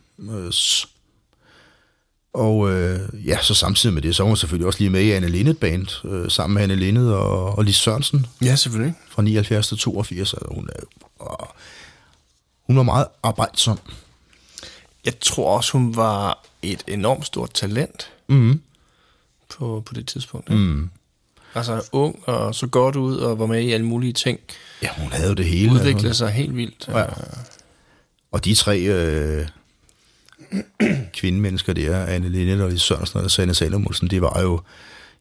[2.32, 5.10] og øh, ja, så samtidig med det, så er hun selvfølgelig også lige med i
[5.10, 8.94] Anne Linnet Band, øh, sammen med Anne Linnet og, og Lis Sørensen ja, selvfølgelig.
[9.08, 10.34] fra 79 til 82.
[10.34, 10.80] Altså, hun, er,
[11.20, 11.46] åh,
[12.66, 13.78] hun var meget arbejdsom.
[15.04, 18.60] Jeg tror også, hun var et enormt stort talent Mm.
[19.48, 20.50] på, på det tidspunkt.
[20.50, 20.90] Mm.
[21.54, 24.40] Altså ung og så godt ud og var med i alle mulige ting.
[24.82, 25.72] Ja, hun havde jo det hele.
[25.72, 26.88] Udviklede sig helt vildt.
[26.88, 27.04] Ja.
[28.32, 29.46] Og de tre øh,
[31.14, 34.60] kvindemennesker der, Anne Linnet og Lis Sørensen og Sanne Salomonsen, det var jo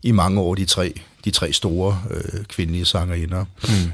[0.03, 0.93] i mange år de tre,
[1.25, 3.45] de tre store øh, kvindelige sangerinder.
[3.63, 3.91] Mm.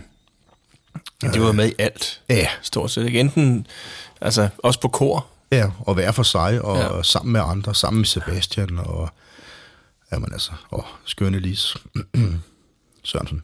[1.23, 1.31] Ja.
[1.31, 2.21] De var med i alt.
[2.29, 3.05] Ja, Stort set.
[3.05, 3.19] Ikke?
[3.19, 3.67] Enten,
[4.21, 5.27] altså også på kor.
[5.51, 6.95] ja, og hver for sig, og Ja.
[6.95, 7.03] ja.
[7.03, 9.09] sammen med andre, sammen med Sebastian og,
[10.11, 11.75] jamen altså, og skønne Lis
[13.03, 13.43] Sørensen.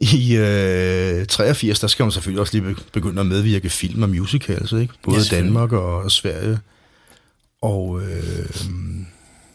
[0.00, 4.08] I øh, 83, der skal hun selvfølgelig også lige be- begynde at medvirke film og
[4.10, 4.94] musicals, ikke?
[5.02, 5.36] Både Ja.
[5.36, 6.58] Danmark og, og Sverige.
[7.62, 8.48] Og øh,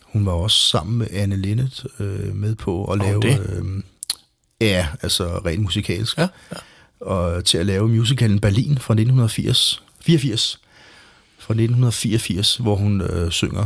[0.03, 3.22] hun var også sammen med Anne Linnet øh, med på at lave...
[3.22, 3.40] det?
[3.49, 3.84] Øh,
[4.61, 6.18] ja, altså rent musikalsk.
[6.18, 6.57] Ja, ja.
[6.99, 9.84] Og til at lave musicalen Berlin fra 1980.
[10.06, 10.60] 84.
[11.40, 13.65] Fra 1984, hvor hun øh, synger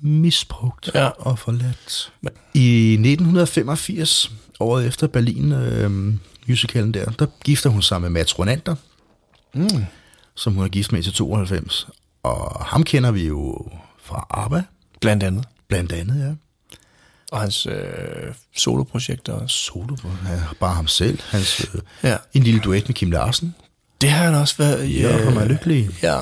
[0.00, 1.06] misbrugt Ja.
[1.08, 2.12] og forladt.
[2.54, 6.14] I 1985, året efter Berlin øh,
[6.48, 8.74] musicalen der, der gifter hun sig med Mats Ronander,
[9.54, 9.84] Mm.
[10.34, 11.88] som hun er gift med til 92.
[12.22, 13.70] Og ham kender vi jo
[14.02, 14.62] fra ABBA,
[15.00, 15.44] Blandt andet.
[15.68, 16.32] blandt andet, ja.
[17.32, 19.56] Og hans øh, soloprojekter også.
[19.56, 19.96] Solo
[20.28, 21.18] ja, bare ham selv.
[21.30, 22.16] Hans, øh, Ja.
[22.34, 23.54] en lille duet med Kim Larsen.
[24.00, 24.94] Det har han også været.
[25.00, 25.88] Ja, øh, mig lykkelig.
[26.02, 26.18] Ja.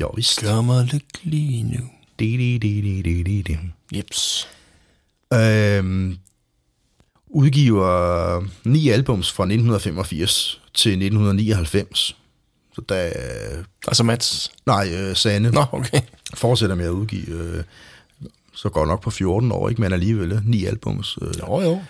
[0.00, 0.40] Jo, vist.
[0.40, 1.78] Gør mig lykkelig nu.
[2.18, 3.56] Di, di, di, di, di, di.
[3.96, 4.48] Jeps.
[5.34, 6.18] Øhm,
[7.32, 12.16] udgiver ni albums fra 1985 til 1999.
[12.74, 13.10] Så der,
[13.88, 14.52] Altså Mats.
[14.66, 16.00] nej, øh, Sande Nå, okay.
[16.34, 17.64] fortsætter med at udgive, øh,
[18.54, 19.80] så går nok på 14 år, ikke?
[19.80, 21.18] men alligevel øh, ni albums.
[21.22, 21.82] Øh, Jo, jo.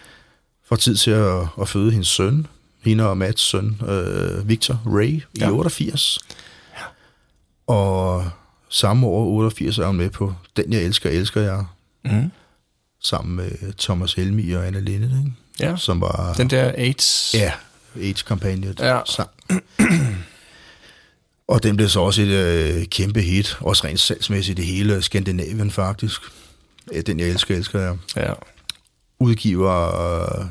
[0.68, 2.46] får tid til at, at føde hendes søn,
[2.84, 5.50] hende og Mats søn, øh, Victor Ray, i Ja.
[5.50, 6.18] 88.
[7.66, 8.24] Og
[8.68, 11.64] samme år, 88, er hun med på Den, jeg elsker, elsker jeg,
[12.04, 12.30] Mm.
[13.02, 15.32] Sammen med Thomas Helmi og Anne Linde, ikke?
[15.70, 15.76] Ja.
[15.76, 17.34] som var Den der AIDS.
[17.34, 17.52] ja,
[17.96, 19.00] AIDS-kampagne Ja.
[19.06, 19.30] sang.
[21.48, 25.70] og den blev så også et øh, kæmpe hit, også rent salgsmæssigt i hele Skandinavien
[25.70, 26.20] faktisk.
[27.06, 27.96] Den, jeg elsker, elsker jeg.
[28.16, 28.32] Ja.
[29.18, 30.00] udgiver
[30.40, 30.46] øh,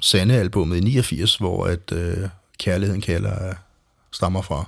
[0.00, 2.28] Sande-albummet i 89, hvor at øh,
[2.58, 3.54] Kærligheden kalder øh,
[4.12, 4.64] stammer fra,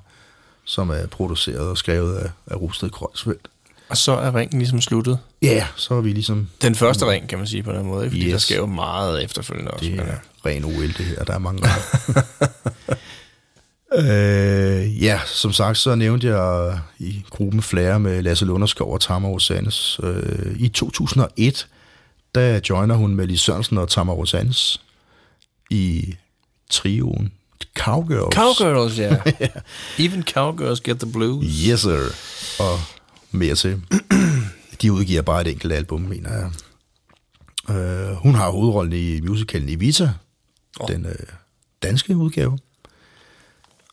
[0.64, 3.48] som er produceret og skrevet af, af Rusted Kreuzfeldt.
[3.92, 5.18] Og så er ringen ligesom sluttet.
[5.42, 8.04] Ja, yeah, så er vi ligesom, Den første ring, kan man sige på den måde.
[8.04, 8.14] Ikke?
[8.14, 8.32] Fordi Yes.
[8.32, 9.84] der sker jo meget efterfølgende også.
[9.84, 10.50] det men, er ja.
[10.50, 11.62] ren OL det her, der er mange
[13.98, 19.28] øh, ja, som sagt, så nævnte jeg i gruppen Flere med Lasse Lunderskov og Tamar
[19.28, 20.00] Rosanes.
[20.02, 21.66] Øh, I 2001,
[22.34, 24.80] der joiner hun med Lis Sørensen og Tamar Rosanes
[25.70, 26.14] i
[26.70, 27.32] trioen
[27.78, 28.34] Cowgirls.
[28.34, 29.16] Cowgirls, ja.
[29.98, 31.46] Even cowgirls get the blues.
[31.68, 32.00] Yes, sir.
[32.58, 32.78] Og
[33.32, 33.82] mere til.
[34.82, 36.50] De udgiver bare et enkelt album, mener jeg.
[37.68, 40.10] Uh, hun har hovedrollen i musicalen Evita,
[40.80, 40.88] oh.
[40.88, 41.12] den uh,
[41.82, 42.58] danske udgave.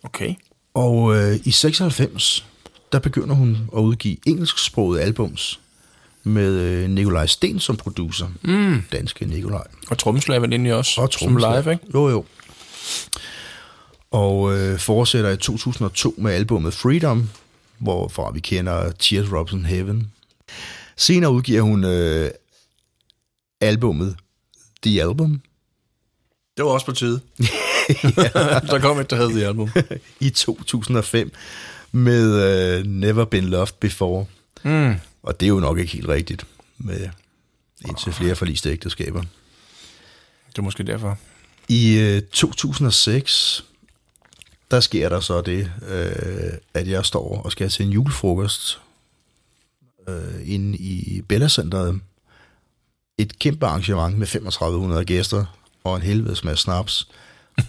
[0.04, 0.36] Okay.
[0.74, 2.46] Og uh, i 96,
[2.92, 5.60] der begynder hun at udgive engelsksprogede albums
[6.24, 8.28] med uh, Nikolaj Sten som producer.
[8.42, 8.84] Mm.
[8.92, 9.68] Danske Nikolaj.
[9.90, 11.86] Og trommeslager vel egentlig også, Og som live, ikke?
[11.94, 12.26] Jo, jo.
[14.12, 17.30] Og øh, fortsætter i 2002 med albumet Freedom,
[17.80, 20.12] hvorfra vi kender Teardrops in Heaven.
[20.96, 22.32] Senere udgiver hun øh,
[23.62, 24.16] albumet
[24.84, 25.42] The Album
[26.58, 27.22] Det var også på tide.
[28.70, 29.70] der kom et, der hed The Album.
[30.20, 31.32] i 2005
[31.92, 32.44] med
[32.80, 34.26] øh, Never Been Loved Before.
[34.64, 34.96] Mm.
[35.24, 36.46] Og det er jo nok ikke helt rigtigt
[36.78, 37.10] med
[37.88, 39.22] indtil flere forliste ægteskaber.
[40.50, 41.18] Det er måske derfor.
[41.68, 43.66] I øh, 2006,
[44.72, 48.80] der sker der så det, øh, at jeg står og skal til en julefrokost
[50.08, 52.00] øh, inde i Bella Centeret.
[53.18, 55.46] Et kæmpe arrangement med 3500 gæster
[55.84, 57.08] og en helvedes masse snaps.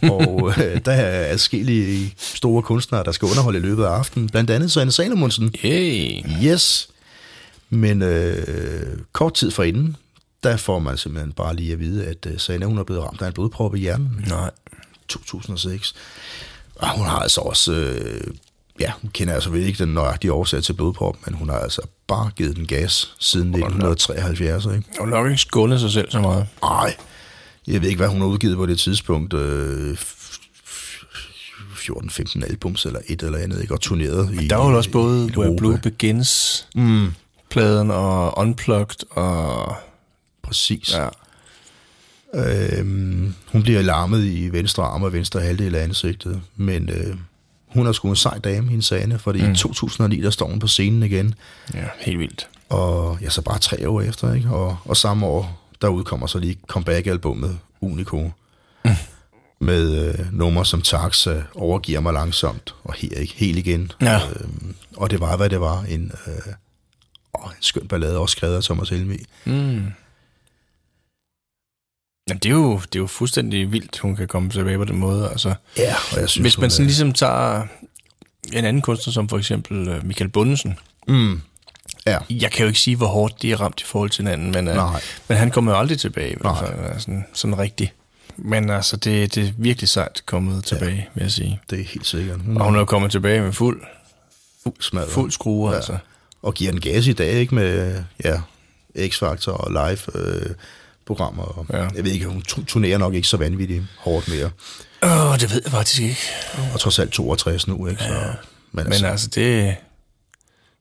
[0.13, 4.29] og øh, der er adskillige store kunstnere, der skal underholde i løbet af aftenen.
[4.29, 5.55] Blandt andet Sanne Salomonsen.
[5.65, 6.25] Yay.
[6.45, 6.89] Yes.
[7.71, 9.97] Men øh, kort tid forinden,
[10.43, 13.23] der får man simpelthen bare lige at vide, at øh, Sanne hun er blevet ramt
[13.23, 14.25] af en blodprop i hjernen.
[14.29, 14.51] Nej.
[15.09, 15.95] 2006.
[16.82, 18.20] Og hun har altså også, øh,
[18.81, 21.82] ja, hun kender altså vel ikke den nøjagtige årsag til blodprop, men hun har altså
[22.07, 24.82] bare givet den gas siden 1973, ikke?
[25.01, 26.47] Hun har nok ikke skålet sig selv så meget.
[26.62, 26.97] Ej,
[27.66, 29.35] jeg ved ikke, hvad hun har udgivet på det tidspunkt.
[29.35, 33.74] Øh, f- f- 14-15 albums eller et eller andet, ikke?
[33.74, 35.57] Og turneret i Der var jo også både Where.
[35.57, 37.09] Blue Begins, mm.
[37.51, 39.74] pladen og Unplugged og...
[40.43, 40.94] Præcis.
[40.94, 41.09] Ja.
[42.35, 47.16] Øhm, hun bliver larmet i venstre arm og venstre halvdel af ansigtet, men øh,
[47.66, 49.52] hun er sgu en sej dame, hendes Anne, fordi mm.
[49.52, 51.35] i 2009, der står hun på scenen igen,
[51.74, 52.48] ja, helt vildt.
[52.69, 54.48] og ja, så bare tre år efter, ikke?
[54.51, 58.31] Og, og samme år, der udkommer så lige comeback-albummet Unico,
[58.85, 58.90] mm.
[59.61, 63.93] med øh, numre som Taxa, Overgiver mig langsomt, og her ikke helt igen.
[64.01, 64.16] Ja.
[64.16, 66.52] Øhm, og det var, hvad det var, en, øh,
[67.35, 69.16] åh, en skøn ballade, også skrevet af Thomas Helmi.
[69.44, 69.82] Mm.
[72.31, 74.97] Jamen, det er, jo, det er jo fuldstændig vildt, hun kan komme tilbage på den
[74.97, 75.28] måde.
[75.31, 77.62] Altså, Ja, og jeg synes, hvis man sådan er- ligesom tager
[78.52, 80.78] en anden kunstner, som for eksempel øh, Michael Bundesen.
[81.09, 81.40] Mm.
[82.07, 84.51] Ja, Jeg kan jo ikke sige, hvor hårdt de er ramt i forhold til hinanden,
[84.52, 85.01] men, øh, Nej.
[85.28, 86.36] men han kommer jo aldrig tilbage.
[86.43, 86.52] Nej.
[86.85, 87.93] Altså, sådan, sådan rigtigt.
[88.36, 91.05] Men altså, det, det er virkelig sejt kommet tilbage, ja.
[91.15, 91.61] vil jeg sige.
[91.70, 92.39] det er helt sikkert.
[92.47, 93.82] Hun Og hun er jo kommet tilbage med fuld,
[94.62, 95.09] fuld smadret.
[95.11, 95.77] fuld skrue, ja.
[95.77, 95.98] altså.
[96.43, 97.55] Og giver den gas i dag, ikke?
[97.55, 98.40] Med ja,
[98.98, 100.51] X-Factor og live øh,
[101.16, 101.43] programmer.
[101.43, 101.89] Og, Ja.
[101.95, 104.51] Jeg ved ikke, hun tu- turnerer nok ikke så vanvittigt hårdt mere.
[105.03, 106.16] Åh, det ved jeg faktisk ikke.
[106.74, 108.03] Og trods alt 62 nu, ikke?
[108.03, 108.09] Så,
[108.73, 109.77] men Men altså, altså, det,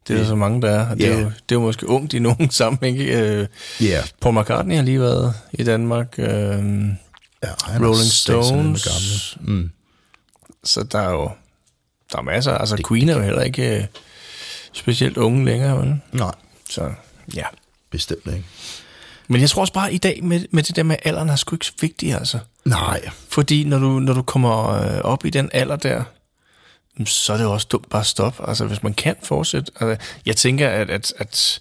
[0.07, 0.89] det er der så mange, der er.
[0.89, 1.19] Og Det, er Ja.
[1.19, 2.99] jo, det er jo måske ungt i nogen sammenhæng.
[2.99, 3.19] ikke?
[3.21, 3.47] Øh,
[3.81, 6.13] ja, Paul McCartney har lige været i Danmark.
[6.17, 9.37] Øh, ja, er Rolling Stones.
[9.41, 9.71] Mm.
[10.63, 11.31] så der er jo
[12.11, 12.53] der er masser.
[12.57, 13.83] Altså, Queen er jo heller ikke øh,
[14.73, 15.99] specielt unge længere, vel?
[16.11, 16.31] Nej,
[16.69, 16.91] Så
[17.35, 17.43] ja.
[17.91, 18.45] bestemt ikke.
[19.31, 21.55] Men jeg tror også bare i dag, med, med det der med alderen, er sgu
[21.55, 22.39] ikke så vigtigt, altså.
[22.65, 26.03] Nej, Fordi når du, når du kommer øh, op i den alder der,
[26.97, 28.49] jamen, så er det jo også dumt bare at stoppe.
[28.49, 29.71] Altså, hvis man kan fortsætte.
[29.79, 31.59] Altså, jeg tænker, at, at, at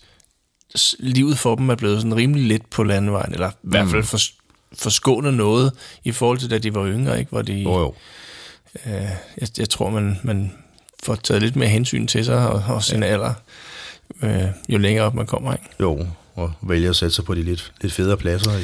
[0.99, 4.19] livet for dem er blevet sådan rimelig let på landevejen, eller i hvert fald for,
[4.73, 5.73] forskånet noget
[6.05, 7.31] i forhold til, da de var yngre, ikke?
[7.31, 7.95] Hvor de, jo jo.
[8.87, 8.93] øh,
[9.39, 10.53] jeg, jeg tror, man, man
[11.03, 13.09] får taget lidt mere hensyn til sig og, og sin ja.
[13.09, 13.35] alder,
[14.23, 15.65] øh, jo længere op man kommer, ikke?
[15.81, 16.07] Jo,
[16.39, 18.59] og vælge at sætte sig på de lidt, lidt federe pladser.
[18.59, 18.63] I.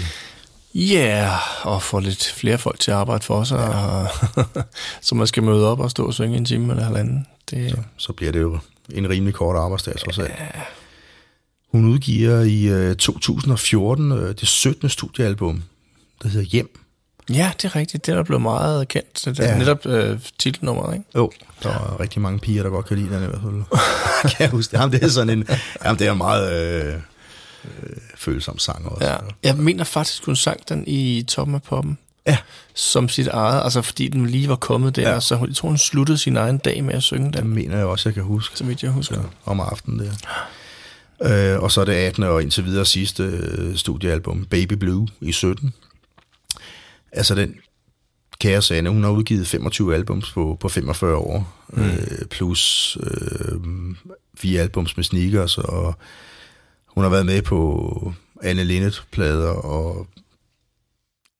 [0.78, 3.68] Ja, yeah, og få lidt flere folk til at arbejde for sig, ja.
[3.68, 4.08] og,
[5.02, 7.26] så man skal møde op og stå og synge en time eller halvanden.
[7.50, 8.58] Det, Så bliver det jo
[8.94, 10.32] en rimelig kort arbejdsdag, trods alt.
[11.72, 14.88] Hun udgiver i øh, 2014 øh, det 17.
[14.88, 15.62] studiealbum,
[16.22, 16.80] der hedder Hjem.
[17.30, 18.06] ja, det er rigtigt.
[18.06, 19.22] Det er blevet meget kendt.
[19.24, 19.52] Det er Ja.
[19.52, 19.58] ja.
[19.58, 21.06] netop øh, titelnummeret, ikke?
[21.16, 21.30] Jo,
[21.62, 23.80] der er rigtig mange piger, der godt kan lide den i hvert fald.
[24.30, 24.78] kan jeg huske det?
[24.78, 25.46] Jamen, det er sådan en,
[25.84, 26.52] jamen, det er meget
[26.94, 27.00] øh,
[27.82, 29.06] øh, følsom sang også.
[29.06, 29.16] Ja.
[29.42, 31.98] Jeg mener faktisk, hun sang den i Toppen af Poppen.
[32.26, 32.36] Ja.
[32.74, 35.12] Som sit eget, altså fordi den lige var kommet der, Ja.
[35.12, 35.20] ja.
[35.20, 37.76] så hun, jeg tror, hun sluttede sin egen dag med at synge Det den, mener
[37.76, 38.58] jeg også, jeg kan huske.
[38.58, 39.14] så vidt jeg husker.
[39.14, 40.12] Så, om aftenen der.
[41.54, 42.22] Øh, og så er det 18.
[42.22, 45.74] og indtil videre sidste øh, studiealbum, Baby Blue, i 17.
[47.12, 47.54] Altså den
[48.40, 51.82] kære Sanne, hun har udgivet 25 albums på, på 45 år, mm.
[51.84, 53.60] øh, plus øh,
[54.36, 55.94] fire albums med sneakers, og
[56.94, 58.12] hun har været med på
[58.42, 60.06] Anne Linnet-plader, og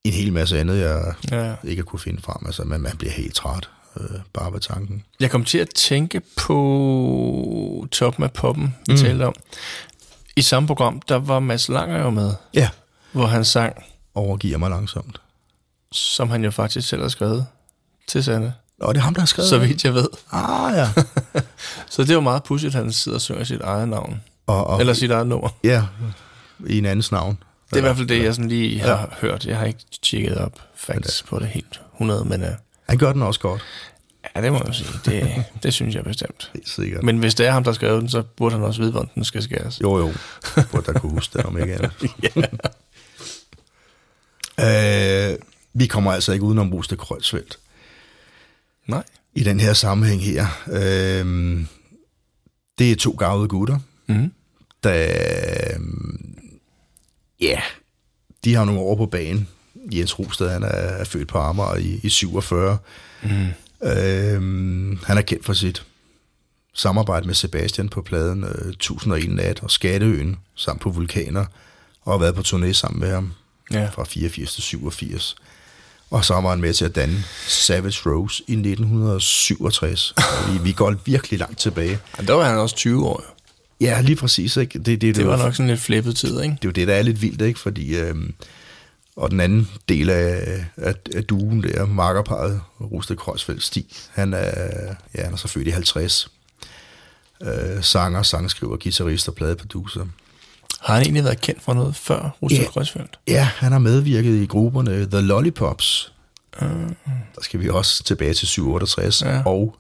[0.05, 1.55] en hel masse andet, jeg Ja.
[1.65, 2.47] ikke har kunne finde frem.
[2.47, 3.69] Altså, man, man bliver helt træt,
[4.01, 5.05] øh, bare ved tanken.
[5.21, 8.99] Jeg kom til at tænke på Toppen af Poppen, vi mm.
[8.99, 9.35] talte om.
[10.37, 12.69] I samme program, der var Mads Langer jo med, Ja.
[13.13, 15.21] hvor han sang, Overgiver mig langsomt.
[15.93, 17.47] som han jo faktisk selv har skrevet
[18.09, 20.09] til Sanne, Og det er ham, der har skrevet så vidt jeg ved.
[20.33, 20.89] Ah, ja.
[21.91, 24.23] Så det er jo meget pudsigt, at han sidder og synger sit eget navn.
[24.47, 25.49] Og, og, Eller sit eget nummer.
[25.65, 25.83] Ja,
[26.67, 27.39] i en andens navn.
[27.71, 29.01] Det er i hvert fald det, jeg sådan lige har Ja.
[29.01, 29.07] ja.
[29.21, 29.47] hørt.
[29.47, 32.49] Jeg har ikke tjekket op facts på det helt 100, men uh,
[32.89, 33.63] Han gør den også godt,
[34.37, 34.89] ja, det må jeg sige.
[35.05, 36.51] Det, det synes jeg bestemt.
[36.55, 37.03] helt sikkert.
[37.03, 39.11] Men, hvis det er ham, der har skrevet den, så burde han også vide, hvordan
[39.15, 39.81] den skal skæres.
[39.81, 40.13] jo, jo,
[40.73, 41.93] burde der kunne huske det, om ikke andet.
[45.33, 45.39] øh,
[45.75, 47.59] vi kommer altså ikke udenom Ruste Krøjsfeldt
[48.87, 49.03] Nej.
[49.35, 50.47] i den her sammenhæng her.
[50.67, 51.61] Øh,
[52.79, 54.33] det er to gavede gutter, Mm.
[54.85, 55.75] der...
[55.75, 55.81] øh,
[57.41, 57.61] Ja,
[58.45, 59.49] de har nogle år på banen.
[59.93, 62.79] Jens Rosted, han er, er født på Amager i, i 47.
[63.23, 63.29] Mm.
[63.89, 65.85] Øhm, han er kendt for sit
[66.75, 71.45] samarbejde med Sebastian på pladen øh, 1001 Nat og Skatteøen, samt på Vulkaner,
[72.03, 73.33] og har været på turné sammen med ham
[73.73, 73.89] Ja.
[73.89, 75.37] fra 84 til 87.
[76.11, 80.15] Og så var han med til at danne Savage Rose i 1967.
[80.17, 80.23] Og
[80.53, 81.99] vi, vi går virkelig langt tilbage.
[82.19, 83.34] Og der var han også 20 år.
[83.85, 83.91] Jo.
[83.91, 84.57] Ja, lige præcis.
[84.57, 84.79] Ikke?
[84.79, 86.53] Det, det, Det var nok sådan lidt flippet tid, ikke?
[86.55, 87.61] det er jo det, der er lidt vildt, ikke?
[87.61, 88.35] Fordi, øhm,
[89.17, 94.95] og den anden del af, af, af duen der, makkerparet, Rusted Kreuzfeldt Stig, han er,
[95.15, 96.29] ja, han er så født i 50.
[97.43, 100.07] Øh, sanger, sangskriver, guitarist og pladeproducer.
[100.81, 102.67] Har han egentlig været kendt for noget før Rusted Ja.
[102.71, 103.19] Kreuzfeldt?
[103.29, 106.13] Ja, han har medvirket i grupperne The Lollipops.
[106.63, 106.67] Uh,
[107.35, 109.23] Der skal vi også tilbage til 67.
[109.23, 109.43] Ja.
[109.47, 109.77] Og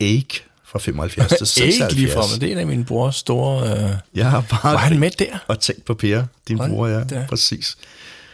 [0.00, 0.42] Ache
[0.72, 1.74] fra 75 til 76.
[1.90, 3.70] ikke lige fra, men det er en af mine brors store...
[3.84, 5.38] Øh, Jeg har bare var han med der?
[5.48, 7.04] og tænkt på Per, din Hold bror, ja.
[7.04, 7.26] da.
[7.28, 7.76] Præcis.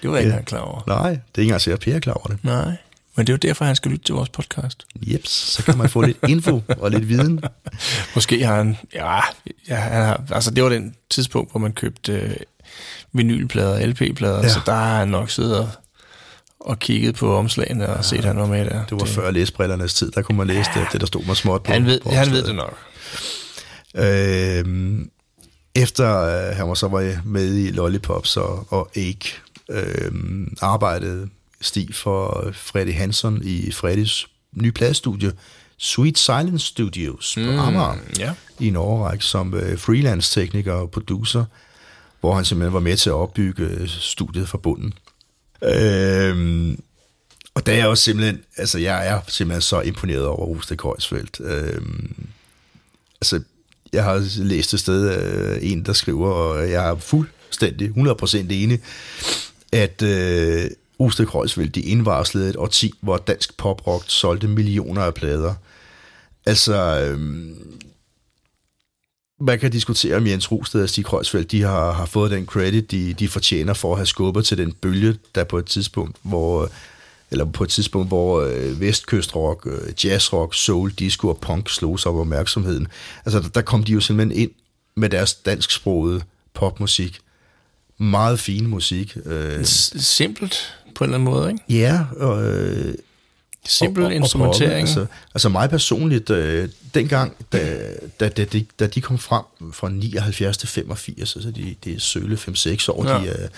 [0.03, 0.83] Det var jeg ikke engang klar over.
[0.87, 2.39] Nej, det er ikke engang sikkert, at Per er klar over det.
[2.45, 2.73] Nej.
[3.17, 4.87] Men det er jo derfor, han skal lytte til vores podcast.
[5.03, 7.41] Jeps, så kan man få lidt info og lidt viden.
[8.15, 8.77] Måske har han...
[8.95, 9.21] Ja,
[9.69, 12.31] ja han har, altså det var den tidspunkt, hvor man købte øh,
[13.13, 14.49] vinylplader og LP-plader, ja.
[14.49, 15.69] så der har han nok siddet og,
[16.61, 18.85] og kigget på omslagene og set, at han var med der.
[18.85, 19.09] Det var det.
[19.09, 21.73] før læsebrillernes tid, der kunne man læse det, det der stod med småt på.
[21.73, 22.79] Han ved, på han ved det nok.
[23.95, 25.11] Øhm,
[25.75, 29.35] efter øh, han var så var med i Lollipops og, og Ake,
[29.71, 31.29] øhm, arbejdede
[31.61, 35.33] Stig for Freddy Hansen i Freddys nye pladestudie,
[35.77, 38.33] Sweet Silence Studios på mm, Amager ja.
[38.59, 41.45] i en overrække som øh, freelance-tekniker og producer,
[42.21, 44.95] hvor han simpelthen var med til at opbygge øh, studiet fra bunden.
[45.63, 46.81] Øhm,
[47.55, 51.41] og der er jeg også simpelthen, altså jeg er simpelthen så imponeret over Rusted Køjsfeldt.
[51.41, 52.27] Øhm,
[53.21, 53.41] altså,
[53.93, 58.81] jeg har læst et sted øh, en, der skriver, og jeg er fuldstændig 100% enig,
[59.73, 60.71] at øh,
[61.01, 65.55] Rusted Køjsfeldt, de indvarslede et årti, hvor dansk poprock solgte millioner af plader.
[66.47, 67.57] Altså, øhm,
[69.41, 72.91] man kan diskutere om Jens Rosted og Stig Kreuzfeldt, de har, har fået den credit,
[72.91, 76.71] de, de fortjener for at have skubbet til den bølge, der på et tidspunkt, hvor
[77.31, 82.11] eller på et tidspunkt, hvor øh, vestkystrock, øh, jazzrock, soul, disco og punk slog sig
[82.11, 82.89] op opmærksomheden.
[83.25, 84.51] Altså, der, der kom de jo simpelthen ind
[84.95, 86.23] med deres dansksprogede
[86.55, 87.19] popmusik.
[87.99, 89.17] Meget fin musik.
[89.25, 91.65] Øh, Simpelt på en eller anden måde, ikke?
[91.69, 92.95] ja, og, øh,
[93.69, 94.89] Simpel og- og- og instrumentering.
[94.89, 95.01] poppe.
[95.01, 97.79] Altså, altså mig personligt, øh, dengang, da,
[98.21, 102.01] da, da, de, da de kom frem fra 79 til 85, altså de, det er
[102.01, 103.19] søle 5-6 år, Ja.
[103.19, 103.49] de, øh,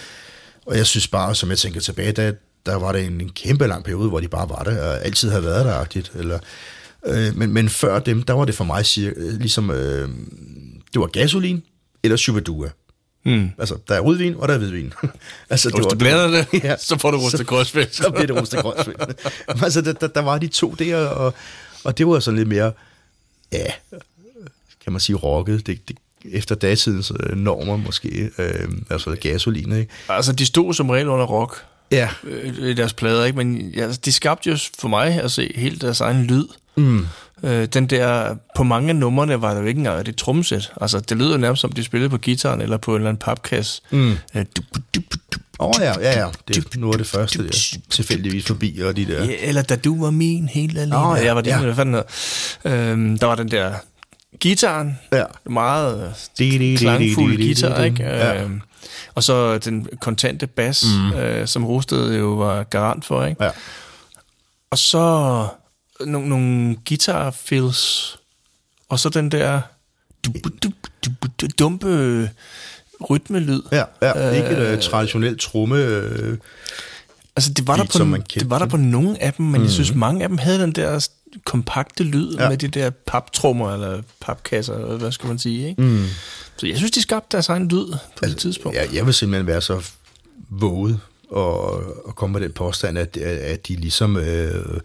[0.66, 2.32] og jeg synes bare, som jeg tænker tilbage, der,
[2.66, 5.30] der var det en, en kæmpe lang periode, hvor de bare var der, og altid
[5.30, 6.38] havde været der-agtigt, eller,
[7.06, 10.08] øh, men, men før dem, der var det for mig cirka, øh, ligesom, øh,
[10.92, 11.62] det var gasolin
[12.02, 12.68] eller Shubadua.
[13.24, 13.50] Mm.
[13.58, 14.92] Altså, der er rødvin, og der er hvidvin.
[15.50, 16.76] altså, Hvis du blander det, Ja.
[16.76, 17.94] så får du rustet grøsvægt.
[17.96, 18.96] så bliver det grønsvind.
[19.64, 21.34] altså, der, der, der, var de to der, og,
[21.84, 22.72] og det var sådan lidt mere,
[23.52, 23.66] ja,
[24.84, 25.66] kan man sige, rocket.
[25.66, 29.92] Det, det, efter datidens øh, normer måske, øh, altså gasolin, ikke?
[30.08, 33.36] Altså, de stod som regel under rock Ja, øh, deres plader, ikke?
[33.38, 36.44] Men altså, de skabte jo for mig at se helt deres egen lyd.
[36.76, 37.06] mm.
[37.42, 40.72] Øh, den der, på mange af numrene var der jo ikke engang det trommesæt.
[40.80, 43.20] Altså, det lyder jo nærmest som, de spillede på gitaren eller på en eller anden
[43.20, 43.82] papkasse.
[43.90, 44.10] Mm.
[44.10, 45.00] Øh, du, du, du,
[45.32, 46.28] du, Åh oh, ja, ja, ja.
[46.48, 49.24] Det er noget af det første, der tilfældigvis forbi, og de der...
[49.24, 50.96] Ja, eller da du var min helt alene.
[51.10, 51.60] Oh, ja, jeg var din, ja.
[51.60, 51.94] hvad fanden
[52.64, 52.90] hedder.
[52.92, 53.74] øhm, Der var den der
[54.40, 55.24] gitaren, Ja.
[55.46, 56.14] meget
[56.78, 58.02] klangfuld guitar, ikke?
[58.02, 58.42] Ja.
[58.42, 58.60] Øhm,
[59.14, 61.18] og så den kontante bas, mm.
[61.18, 63.44] øh, som Rosted jo var garant for, ikke?
[63.44, 63.50] Ja.
[64.70, 65.46] Og så
[66.06, 68.16] nogle, nogle guitar fills,
[68.88, 69.60] og så den der
[70.24, 70.32] du,
[70.62, 70.70] du,
[71.04, 71.10] du,
[71.40, 72.30] du, dumpe
[73.10, 73.62] rytmelyd.
[73.72, 74.30] Ja, ja.
[74.30, 75.84] Ikke et Øh, øh, traditionelt tromme...
[75.84, 76.38] Øh,
[77.36, 79.64] Altså, det var, der på, kendte det var der på nogle af dem, men mm.
[79.64, 81.08] jeg synes, mange af dem havde den der
[81.44, 82.48] kompakte lyd Ja.
[82.48, 85.82] med de der paptrummer, eller papkasser, eller hvad skal man sige, ikke?
[85.82, 86.04] Mm.
[86.56, 88.76] Så jeg synes, de skabte deres egen lyd på altså, det tidspunkt.
[88.76, 89.82] Ja, jeg vil simpelthen være så
[90.48, 91.00] våget
[91.30, 91.72] og,
[92.06, 94.80] og komme med den påstand, at, at de ligesom øh,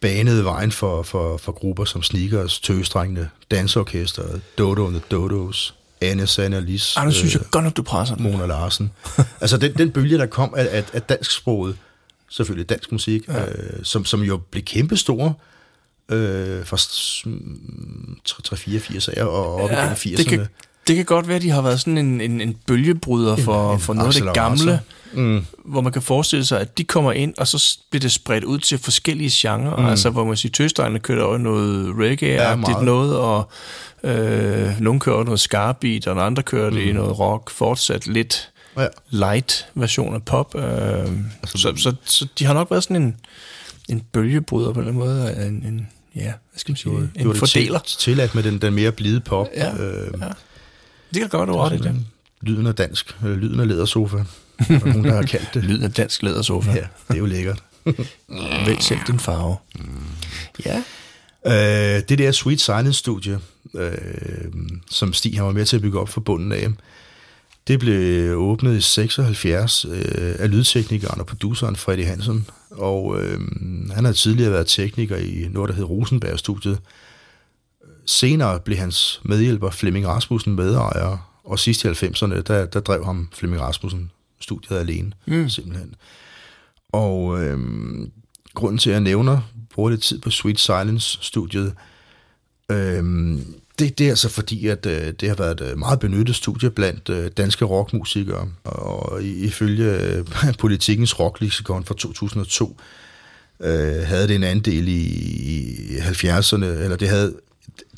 [0.00, 4.22] banede vejen for, for, for grupper som Sneakers, Tøstrengene, Dansorkester,
[4.58, 8.14] Dodo and the Dodos, Anne Sanne Lis, Ej, nu synes jeg godt nok, du presser
[8.14, 8.22] den.
[8.22, 8.92] Mona Larsen.
[9.40, 11.76] altså den, den bølge, der kom af, af, af dansksproget,
[12.30, 13.44] selvfølgelig dansk musik, ja.
[13.46, 15.34] øh, som, som jo blev kæmpestore
[16.08, 16.76] øh, fra
[18.28, 20.16] 3-4-80'er og op Ja, igennem 80'erne.
[20.16, 20.46] det kan,
[20.86, 23.80] det kan godt være, at de har været sådan en, en, en bølgebryder for, en
[23.80, 24.80] for noget af det gamle,
[25.12, 25.44] Mm.
[25.64, 28.58] hvor man kan forestille sig, at de kommer ind, og så bliver det spredt ud
[28.58, 29.76] til forskellige genrer.
[29.76, 29.86] Mm.
[29.86, 32.84] Altså, hvor man siger, tøstregene kører over noget reggae-agtigt meget.
[32.84, 33.50] noget, og
[34.04, 38.86] øh, nogle kører noget skarbeat, og andre kører det i noget rock, fortsat lidt Ja.
[39.10, 40.54] light version af pop.
[40.54, 43.16] Øh, altså, så, så, så de har nok været sådan en,
[43.88, 47.78] en bølgebryder på den måde, en, en ja, hvad skal man sige, en det fordeler.
[47.78, 49.46] til, tilladt med den, den mere blide pop.
[49.56, 50.26] Ja, øh, ja.
[51.14, 51.96] Det kan godt være ret i det.
[52.42, 53.16] Lyden af dansk.
[53.24, 54.16] Øh, lyden af lædersofa.
[54.16, 54.24] Der
[54.68, 55.64] er nogen, der har kaldt det.
[55.70, 56.70] Lyden af dansk lædersofa.
[56.70, 56.76] Ja,
[57.08, 57.62] det er jo lækkert.
[58.66, 59.56] Vælg selv din farve.
[60.66, 60.82] Ja.
[61.46, 63.38] Øh, det der Sweet Silence studie,
[63.74, 63.92] øh,
[64.90, 66.68] som Stig han var med til at bygge op for bunden af,
[67.68, 73.40] det blev åbnet i 76 øh, af lydteknikeren og produceren Freddy Hansen, og øh,
[73.94, 76.78] han har tidligere været tekniker i noget, der hed Rosenberg-studiet.
[78.10, 83.28] Senere blev hans medhjælper Flemming Rasmussen medejer, og sidst i 90'erne, der, der drev ham
[83.34, 84.10] Flemming Rasmussen
[84.40, 85.48] studiet alene, mm.
[85.48, 85.94] simpelthen.
[86.92, 87.58] Og øh,
[88.54, 89.40] grunden til, at jeg nævner,
[89.74, 91.74] bruger lidt tid på Sweet Silence-studiet,
[92.70, 93.04] øh,
[93.78, 97.08] det, det er altså fordi, at øh, det har været et meget benyttet studie blandt
[97.08, 100.24] øh, danske rockmusikere, og i- ifølge øh,
[100.58, 102.76] politikens rocklexikon fra 2002,
[103.60, 105.00] øh, havde det en andel i,
[105.92, 107.34] i 70'erne, eller det havde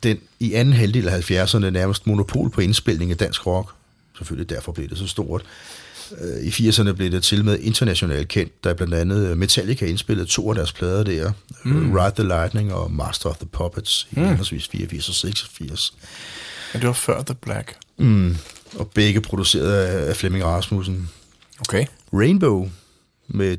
[0.03, 3.75] den i anden halvdel af 70'erne nærmest monopol på indspilning af dansk rock.
[4.17, 5.43] Selvfølgelig derfor blev det så stort.
[6.21, 10.49] Øh, I 80'erne blev det til med internationalt kendt, da blandt andet Metallica indspillede to
[10.49, 11.33] af deres plader der,
[11.65, 11.93] mm.
[11.93, 15.95] Ride the Lightning og Master of the Puppets, i henholdsvis 84 og 86.
[16.73, 17.77] Men det var før The Black.
[17.99, 18.37] Mm.
[18.75, 21.11] Og begge produceret af Flemming Rasmussen.
[21.61, 21.87] Okay.
[22.13, 22.71] Rainbow
[23.29, 23.57] med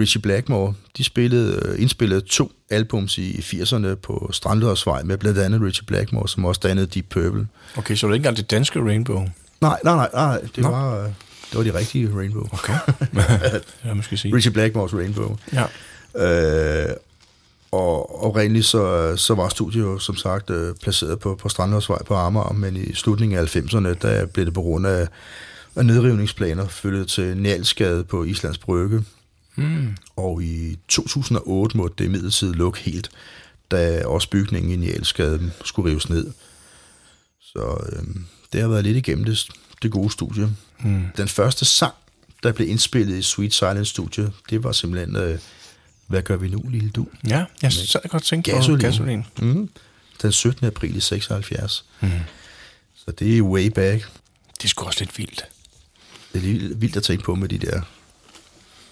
[0.00, 5.62] Richie Blackmore, de spillede, øh, indspillede to albums i 80'erne på Strandlørsvej med blandt andet
[5.62, 7.46] Richie Blackmore, som også dannede Deep Purple.
[7.76, 9.28] Okay, så det er ikke engang det danske Rainbow.
[9.60, 11.08] Nej, nej, nej, nej det, var, øh,
[11.50, 12.46] det var de rigtige Rainbow.
[12.52, 12.74] Okay.
[13.84, 14.36] ja, skal sige.
[14.36, 15.36] Richie Blackmores Rainbow.
[15.52, 15.64] Ja.
[16.16, 16.96] Øh,
[17.72, 22.52] og oprindeligt så, så var studiet som sagt øh, placeret på, på Strandløsvej på Amager,
[22.52, 25.08] men i slutningen af 90'erne, der blev det på grund af,
[25.76, 29.04] af nedrivningsplaner flyttet til Njalsgade på Islands Brygge.
[29.56, 29.96] Mm.
[30.16, 33.10] Og i 2008 måtte det imidlertid lukke helt,
[33.70, 36.32] da også bygningen i Njalsgade skulle rives ned.
[37.40, 38.02] Så øh,
[38.52, 39.48] det har været lidt igennem det,
[39.82, 40.48] det gode studie.
[40.80, 41.02] Mm.
[41.16, 41.94] Den første sang,
[42.42, 45.38] der blev indspillet i Sweet Silence Studio, det var simpelthen øh,
[46.06, 47.06] Hvad gør vi nu, lille du?
[47.28, 48.78] Ja, jeg så jeg godt tænke Gasolin.
[48.78, 49.26] på gasolin.
[49.38, 49.68] Mm.
[50.22, 50.66] Den 17.
[50.66, 51.84] april i 76.
[52.00, 52.10] Mm.
[52.94, 54.08] Så det er way back.
[54.58, 55.44] Det er sgu også lidt vildt.
[56.32, 57.82] Det er lige vildt at tænke på med de der...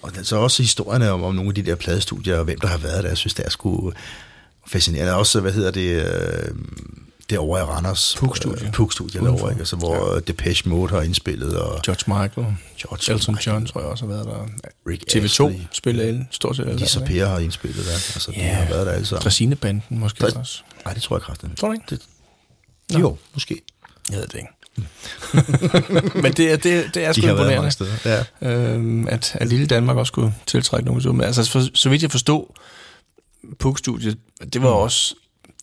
[0.05, 2.77] Og så også historierne om, om nogle af de der pladestudier, og hvem der har
[2.77, 3.09] været der.
[3.09, 3.93] Jeg synes, det er sgu
[4.67, 5.13] fascinerende.
[5.15, 6.05] Også, hvad hedder det...
[6.05, 6.55] Øh,
[7.29, 8.15] det over i Randers.
[8.19, 8.65] Puk-studie.
[8.67, 9.35] Øh, Puk-studie Udenfor.
[9.37, 9.59] derovre, ikke?
[9.59, 10.19] Altså, hvor ja.
[10.19, 12.47] Depeche Mode har indspillet, og George Michael,
[12.81, 13.53] George Elton Michael.
[13.55, 14.45] John tror jeg også har været der.
[14.89, 15.61] Rick TV2 Astley.
[15.71, 16.79] spiller alle, stort set alle.
[16.79, 16.99] Lisa?
[17.05, 17.91] Per har indspillet der.
[17.91, 18.53] Altså, de Ja.
[18.53, 19.23] har været der alle sammen.
[19.23, 20.61] Dræsinebanden måske Dræs- også.
[20.85, 21.57] Nej, det tror jeg kraftigt.
[21.57, 21.85] Tror du ikke?
[21.89, 22.01] Det,
[22.99, 23.61] jo, måske.
[24.11, 24.47] Jeg ved det ikke.
[26.23, 27.55] Men det er, det, det er sgu De imponerende.
[27.55, 28.23] mange steder.
[28.41, 28.51] Ja.
[28.73, 32.11] øhm, at, at lille Danmark også kunne tiltrække nogen Men altså, for, så vidt jeg
[32.11, 32.45] forstod,
[33.59, 34.17] PUC-studiet,
[34.53, 35.15] det var også,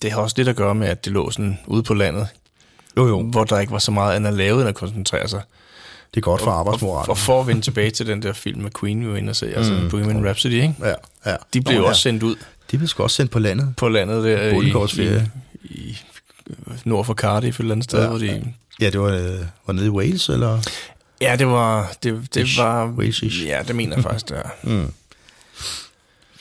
[0.03, 2.29] det har også lidt at gøre med, at det lå sådan ude på landet,
[2.97, 3.23] Jo, jo.
[3.23, 5.43] hvor der ikke var så meget andet at lave, end at koncentrere sig.
[6.15, 7.11] Det er godt for Og, arbejdsmoralen.
[7.11, 9.37] og for at vende tilbage til den der film med Queen, vi var inde og
[9.37, 9.89] se, altså Mm.
[9.91, 10.75] Bohemian Rhapsody, ikke?
[10.83, 10.95] Ja,
[11.27, 11.37] ja.
[11.55, 11.89] De blev jo ja.
[11.89, 12.37] også sendt ud
[12.71, 13.75] De blev sgu også sendt på landet.
[13.77, 14.57] på landet der i,
[15.03, 15.21] i,
[15.65, 15.99] i,
[16.85, 18.53] nord for Cardiff, et eller andet sted, Ja, hvor de...
[18.81, 20.63] Ja, det var, øh, var nede i Wales, eller?
[21.21, 21.93] Ja, det var...
[22.03, 22.59] Det, det Ish.
[22.59, 23.45] var Wales-ish.
[23.47, 24.49] ja, det mener jeg faktisk, det er.
[24.69, 24.93] Mm.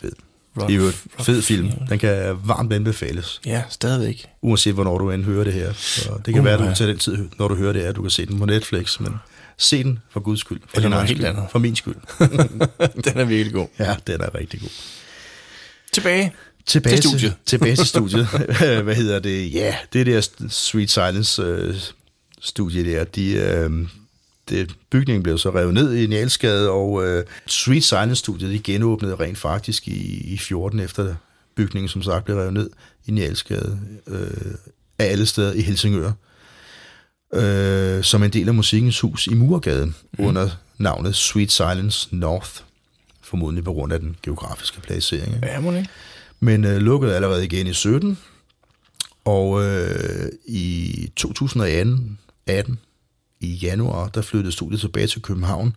[0.02, 0.12] Fed.
[0.58, 1.72] Rock, Det er jo et fed film.
[1.90, 4.30] Den kan varmt anbefales, Ja, stadigvæk.
[4.42, 5.74] uanset hvornår du end hører det her.
[5.74, 6.70] Så det kan Uh, være, at du ja.
[6.70, 7.92] kan tage den tid, når du hører det her.
[7.92, 9.16] Du kan se den på Netflix, men
[9.58, 10.62] se den for Guds skyld.
[10.70, 11.28] For Eller noget helt skyld.
[11.30, 11.46] andet.
[11.52, 11.96] For min skyld.
[13.12, 13.68] Den er virkelig god.
[13.80, 14.70] Ja, den er rigtig god.
[15.94, 16.34] Tilbage.
[16.66, 17.36] Tilbage Til studiet.
[17.46, 18.28] tilbage til studiet.
[18.84, 19.54] Hvad hedder det?
[19.54, 21.76] Ja, det der Sweet Silence øh,
[22.42, 23.88] studie der, de, øh,
[24.50, 29.16] det, bygningen blev så revet ned i Nielsgade, og øh, Sweet Silence studiet, de genåbnede
[29.16, 31.16] rent faktisk i, i 14 efter
[31.56, 32.70] bygningen, som sagt, blev revet ned
[33.06, 34.54] i Nielsgade øh,
[35.00, 36.12] af alle steder i Helsingør.
[37.34, 40.26] Øh, som en del af Musikkens Hus i Murgade, mm.
[40.26, 42.52] under navnet Sweet Silence North,
[43.22, 45.36] formodentlig på grund af den geografiske placering.
[45.36, 45.48] Ikke?
[45.48, 45.90] Ja, må det ikke?
[46.42, 48.18] Men øh, lukkede allerede igen i 17.
[49.26, 52.80] Og øh, i 2018 18,
[53.40, 55.76] i januar, der flyttede studiet tilbage til København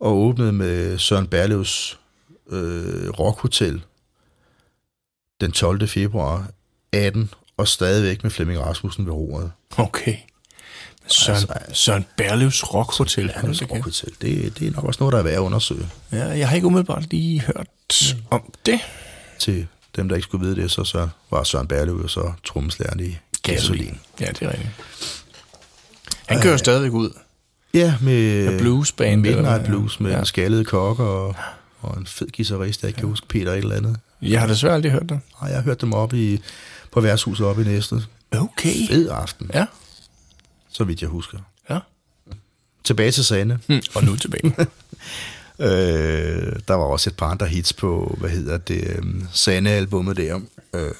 [0.00, 1.98] og åbnede med Søren Berlevs
[2.50, 3.82] øh, Rockhotel
[5.40, 5.88] den 12.
[5.88, 6.50] februar
[6.92, 9.52] 18 og stadigvæk med Flemming Rasmussen ved roret.
[9.76, 10.16] Okay.
[11.06, 13.32] Søren, Altså, Søren Berlevs Rock Hotel.
[13.40, 13.62] Berlevs.
[13.62, 15.88] Rockhotel, det, det er nok også noget, der er værd at undersøge.
[16.12, 18.80] Ja, jeg har ikke umiddelbart lige hørt om det.
[19.38, 19.66] Til
[19.96, 23.16] dem, der ikke skulle vide det, så, så var Søren Berlev jo så trommeslæren i
[23.42, 23.98] Gasolin.
[24.20, 24.70] Ja, det er rigtigt.
[26.26, 27.10] Han kører stadigvæk ud.
[27.74, 29.64] Ja, med, Med bluesband, Midnight?
[29.64, 30.18] Blues med Ja.
[30.18, 30.24] ja.
[30.24, 31.34] skaldede kokker og,
[31.80, 33.96] og en fed guitarist, jeg ikke kan huske, Peter et eller andet.
[34.22, 35.20] Jeg har desværre aldrig hørt det.
[35.34, 36.40] Og jeg har hørt dem op i,
[36.92, 38.00] på værtshuset oppe i Næstved.
[38.32, 38.86] Okay.
[38.88, 39.66] Fed aften, Ja,
[40.70, 41.38] så vidt jeg husker.
[41.70, 41.78] ja.
[42.84, 43.58] Tilbage til Sande.
[43.66, 43.80] Hm.
[43.94, 44.54] Og nu tilbage.
[45.60, 50.40] Øh, der var også et par andre hits på, hvad hedder det, um, Sande-albummet der.
[50.74, 50.90] Øh,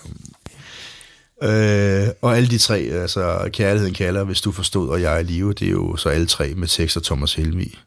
[1.43, 5.23] øh, og alle de tre, altså Kærligheden kalder, hvis du forstod, og Jeg er i
[5.23, 7.79] live, det er jo så alle tre med tekster Thomas Helmi.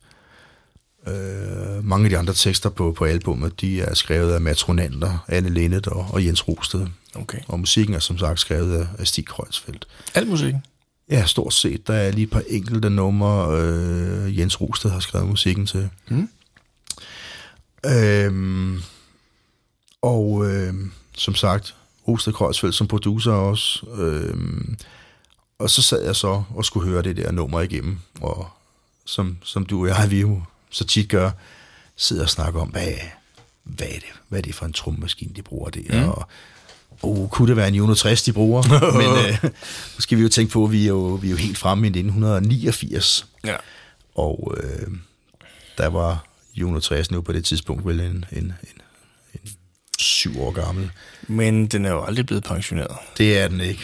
[1.07, 5.49] Øh, mange af de andre tekster på, på albummet, de er skrevet af Ronander, Anne
[5.49, 6.87] Linnet og, og Jens Rosted.
[7.15, 7.39] Okay.
[7.47, 9.87] Og musikken er som sagt skrevet af, af Stig Kreuzfeldt.
[10.13, 10.53] Al musik.
[11.09, 11.87] Ja, stort set.
[11.87, 15.89] Der er lige et par enkelte numre, øh, Jens Rosted har skrevet musikken til.
[16.09, 16.29] Mm.
[17.85, 18.81] Øhm,
[20.01, 20.73] og øh,
[21.17, 21.75] som sagt,
[22.07, 23.85] Rosted Kreuzfeldt som producer også.
[23.97, 24.77] Øhm,
[25.59, 28.49] og så sad jeg så og skulle høre det der nummer igennem, og
[29.05, 31.31] som, som du og jeg, vi jo så tit gør,
[31.95, 32.87] sidder og snakker om, hvad,
[33.63, 36.09] hvad, er det, hvad er det for en trommemaskine, de bruger der, mm.
[36.09, 36.27] og
[37.01, 38.63] oh, kunne det være en Juno 60, de bruger?
[38.97, 39.37] Men øh,
[39.95, 41.87] nu skal vi jo tænke på, at vi er jo, vi er jo helt fremme
[41.87, 43.55] i 1989, Ja.
[44.15, 44.87] og øh,
[45.77, 46.25] der var
[46.61, 48.53] Juno 60 nu på det tidspunkt vel en, en, en,
[49.33, 49.51] en
[49.99, 50.91] syv år gammel.
[51.27, 52.97] Men den er jo aldrig blevet pensioneret.
[53.17, 53.81] Det er den ikke.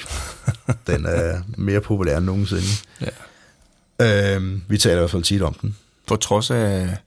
[0.87, 2.67] Den er mere populær end nogensinde.
[3.01, 4.35] Ja.
[4.35, 5.77] Øhm, vi taler i hvert fald tit om den.
[6.07, 6.97] På trods af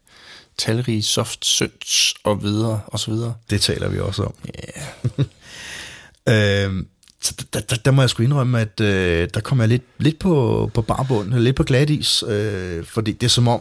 [0.58, 3.34] talrige soft synths og videre og så videre.
[3.50, 4.34] Det taler vi også om.
[4.54, 5.24] Ja.
[6.28, 6.86] Øhm,
[7.22, 10.18] så der, der, der må jeg sgu indrømme, at øh, der kommer jeg lidt, lidt
[10.18, 13.60] på, på barbund, lidt på glat is, øh, fordi det er som om,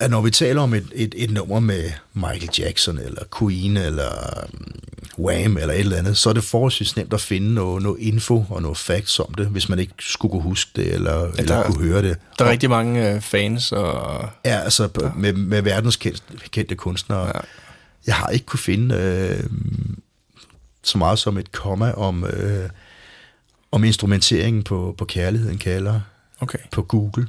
[0.00, 4.10] at når vi taler om et, et, et nummer med Michael Jackson, eller Queen, eller
[4.52, 4.72] um,
[5.18, 8.44] Wham, eller et eller andet, så er det forholdsvis nemt at finde noget, noget info
[8.50, 11.56] og noget facts om det, hvis man ikke skulle kunne huske det, eller, ja, eller
[11.56, 12.16] der- kunne høre det.
[12.38, 15.10] Der er rigtig mange øh, fans, og Ja, altså ja.
[15.16, 17.26] med, med verdenskendte kendte kunstnere.
[17.26, 17.40] Ja.
[18.06, 19.44] Jeg har ikke kunne finde øh,
[20.82, 22.68] så meget som et komma om, øh,
[23.72, 26.00] om instrumenteringen på, på Kærligheden kalder
[26.40, 26.58] okay.
[26.72, 27.26] på Google.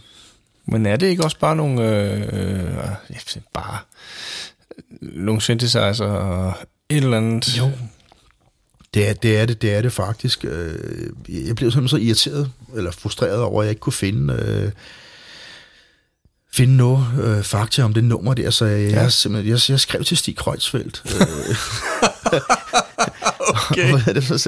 [0.71, 3.77] Men er det ikke også bare nogle, øh, øh, bare
[5.01, 6.53] nogle synthesizer og
[6.89, 7.57] et eller andet.
[7.57, 7.71] Jo.
[8.93, 10.45] Det er det, er det, det er det faktisk.
[10.45, 10.75] Øh,
[11.47, 14.71] Jeg blev simpelthen så irriteret, eller frustreret over, at jeg ikke kunne finde, øh,
[16.53, 19.01] finde noget øh, fakta om det nummer der, så jeg, ja.
[19.35, 21.03] jeg, jeg, jeg skrev til Stig Kreutzfeldt.
[21.05, 21.55] Øh,
[23.71, 23.93] Okay.
[24.31, 24.39] og,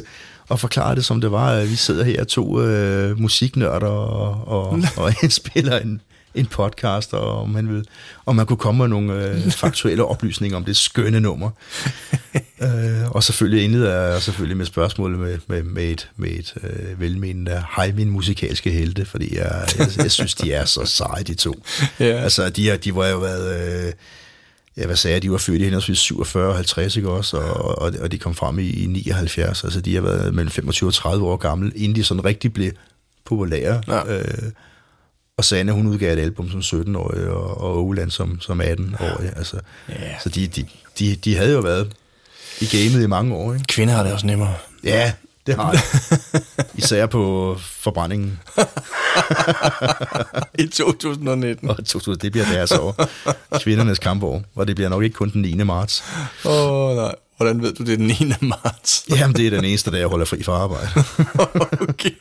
[0.50, 1.62] og forklare det, som det var.
[1.66, 6.02] Vi sidder her to øh, musiknørder og, og, og spiller en,
[6.36, 7.86] en podcast, og om man, vil,
[8.26, 11.50] om man kunne komme med nogle øh, faktuelle oplysninger om det skønne nummer.
[12.64, 17.00] øh, og selvfølgelig indleder jeg selvfølgelig med spørgsmålet med, med, med et, med et øh,
[17.00, 21.34] velmenende, hej min musikalske helte, fordi jeg, jeg, jeg synes, de er så seje, de
[21.34, 21.64] to.
[22.00, 22.06] Ja.
[22.06, 23.86] Altså, de, har- de var jo været...
[23.88, 23.94] Øh,
[24.78, 27.82] ja, hvad sagde jeg, de var født i henholdsvis 47 og 50, ikke også, og,
[27.82, 30.94] og, og de kom frem i, i 79, altså de har været mellem 25 og
[30.94, 32.72] 30 år gamle, inden de sådan rigtig blev
[33.26, 33.82] populære.
[33.88, 34.18] Ja.
[34.18, 34.52] Øh,
[35.42, 39.32] og Sanne, hun udgav et album som 17-årig, og, og Oland som, som 18-årig.
[39.36, 39.58] Altså,
[39.90, 40.20] Ja.
[40.24, 40.66] Så de, de,
[41.00, 41.92] de, de havde jo været
[42.60, 43.66] i gamet i mange år, ikke?
[43.68, 44.54] Kvinder har det også nemmere.
[44.84, 45.14] Ja,
[45.48, 45.78] det har de.
[46.84, 48.40] Især på forbrændingen.
[50.60, 51.70] I 2019.
[51.70, 52.96] Og 2000, det bliver deres år.
[53.60, 54.44] Kvindernes kampår.
[54.56, 55.54] Og det bliver nok ikke kun den 9.
[55.64, 56.04] marts.
[56.46, 57.16] Åh, oh, nej.
[57.38, 58.34] Hvordan ved du, det er den 9.
[58.42, 59.06] marts?
[59.10, 60.88] Jamen, det er den eneste dag, jeg holder fri fra arbejde.
[61.90, 62.12] okay.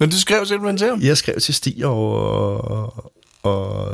[0.00, 1.00] Men du skrev simpelthen til ham?
[1.00, 3.12] Jeg skrev til Stig, og,
[3.42, 3.92] og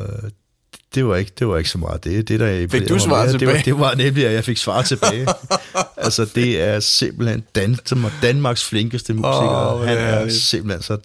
[0.94, 2.28] det var ikke, det var ikke så meget det.
[2.28, 3.64] det der Fik du svar mere, det var, tilbage?
[3.64, 5.26] det var nemlig, at jeg fik svar tilbage.
[5.96, 9.76] altså, det er simpelthen Dan, som er Danmarks flinkeste musiker.
[9.76, 10.98] Hvor Han er det simpelthen så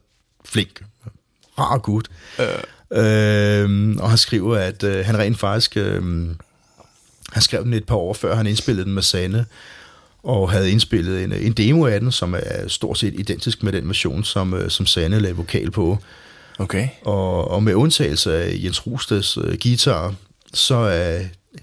[0.45, 0.83] flink.
[1.59, 2.07] Rar gut.
[2.91, 5.77] Øhm, og han skriver, at øh, han rent faktisk...
[5.77, 6.03] Øh,
[7.31, 9.45] han skrev den et par år før, han indspillede den med Sanne,
[10.27, 13.87] og havde indspillet en, en demo af den, som er stort set identisk med den
[13.87, 15.97] version, som, øh, som Sanne lagde vokal på.
[16.59, 16.87] Okay.
[17.01, 20.15] Og, og med undtagelse af Jens Rusteds øh, guitar,
[20.53, 21.19] så er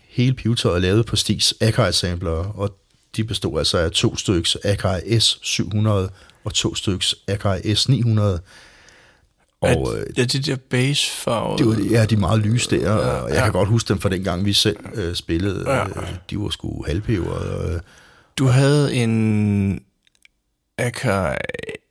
[0.09, 2.77] hele pivetøjet lavet på Stigs Akai-sampler, og
[3.17, 5.89] de bestod altså af to styks Akai S700
[6.45, 8.21] og to styks Akai S900.
[9.61, 11.57] Og øh, ja, de der bassfarver.
[11.57, 13.43] det var, ja, de er meget lyse der, og jeg ja.
[13.43, 15.71] kan godt huske dem fra dengang, vi selv øh, spillede.
[15.71, 15.85] Ja.
[16.31, 17.31] De var sgu halvpeber.
[17.31, 17.81] Og,
[18.39, 19.81] Du havde en
[20.79, 21.37] Akai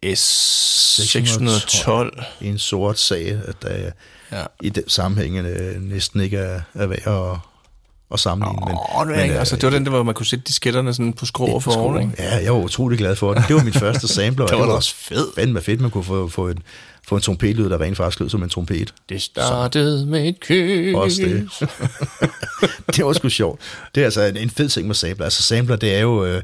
[0.05, 2.23] S612.
[2.41, 3.91] en sort sag, at der
[4.31, 4.43] Ja.
[4.61, 7.37] i den sammenhæng øh, næsten ikke er, er værd at,
[8.13, 8.65] at sammenligne.
[8.65, 9.33] men, Åh, det, er ikke.
[9.33, 11.71] øh, altså, det var den der, hvor man kunne sætte disketterne sådan på skruer for
[11.71, 12.13] oven, ikke?
[12.23, 13.43] Ja, jeg var utrolig glad for den.
[13.47, 14.45] Det var min første sampler.
[14.45, 15.35] og Det var da også fedt.
[15.35, 16.59] Fandme fedt, man kunne få, få, en,
[17.07, 18.93] få en trompetlyd, der rent faktisk lød som en trompet.
[19.09, 20.95] Det startede med et kys.
[20.95, 21.49] Også det.
[22.95, 23.61] det var sgu sjovt.
[23.95, 25.25] Det er altså en, en fed ting med sampler.
[25.25, 26.25] Altså sampler, det er jo...
[26.25, 26.41] Øh,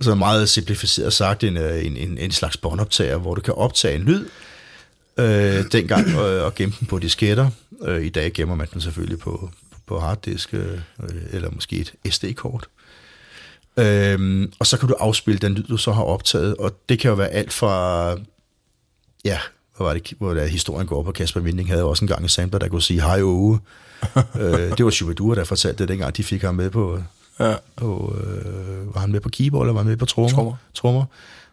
[0.00, 3.94] så meget simplificeret sagt en, øh, en, en, en slags båndoptager, hvor du kan optage
[3.94, 4.26] en lyd
[5.18, 7.50] øh, dengang øh, og gemme den på disketter.
[7.82, 9.50] Øh, I dag gemmer man den selvfølgelig på,
[9.86, 10.78] på harddisk øh,
[11.32, 12.68] eller måske et SD-kort.
[13.78, 17.08] Øhm, og så kan du afspille den lyd, du så har optaget, og det kan
[17.08, 18.16] jo være alt fra,
[19.26, 19.38] ja,
[19.76, 22.28] hvad var det, hvor der historien går på, Kasper Winding havde også en gang en
[22.28, 23.58] sampler, der kunne sige hej Åge.
[24.40, 26.98] øh, det var Shubidua, der fortalte det, dengang de fik ham med på,
[27.40, 27.54] Ja.
[27.76, 30.30] på øh, var han med på keyboard, eller var han med på trommer?
[30.30, 30.54] Trommer.
[30.74, 31.04] trommer.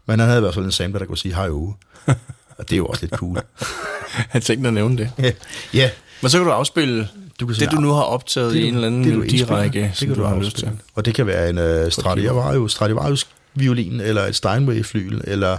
[0.05, 1.75] Men han havde i hvert fald en sampler, der kunne sige hej Åge.
[2.57, 3.37] og det er jo også lidt cool.
[4.33, 5.11] Jeg tænkte at nævne det.
[5.19, 5.31] ja,
[5.73, 5.89] ja,
[6.21, 7.07] Men så kan du afspille Du
[7.39, 9.81] du kan kan det, du nu har optaget i en eller anden det, du melodirække,
[9.81, 10.69] det som kan du har lyst til.
[10.95, 15.57] Og det kan være en uh, Stradivarius, Stradivarius violin, eller et Steinway-flyl, eller,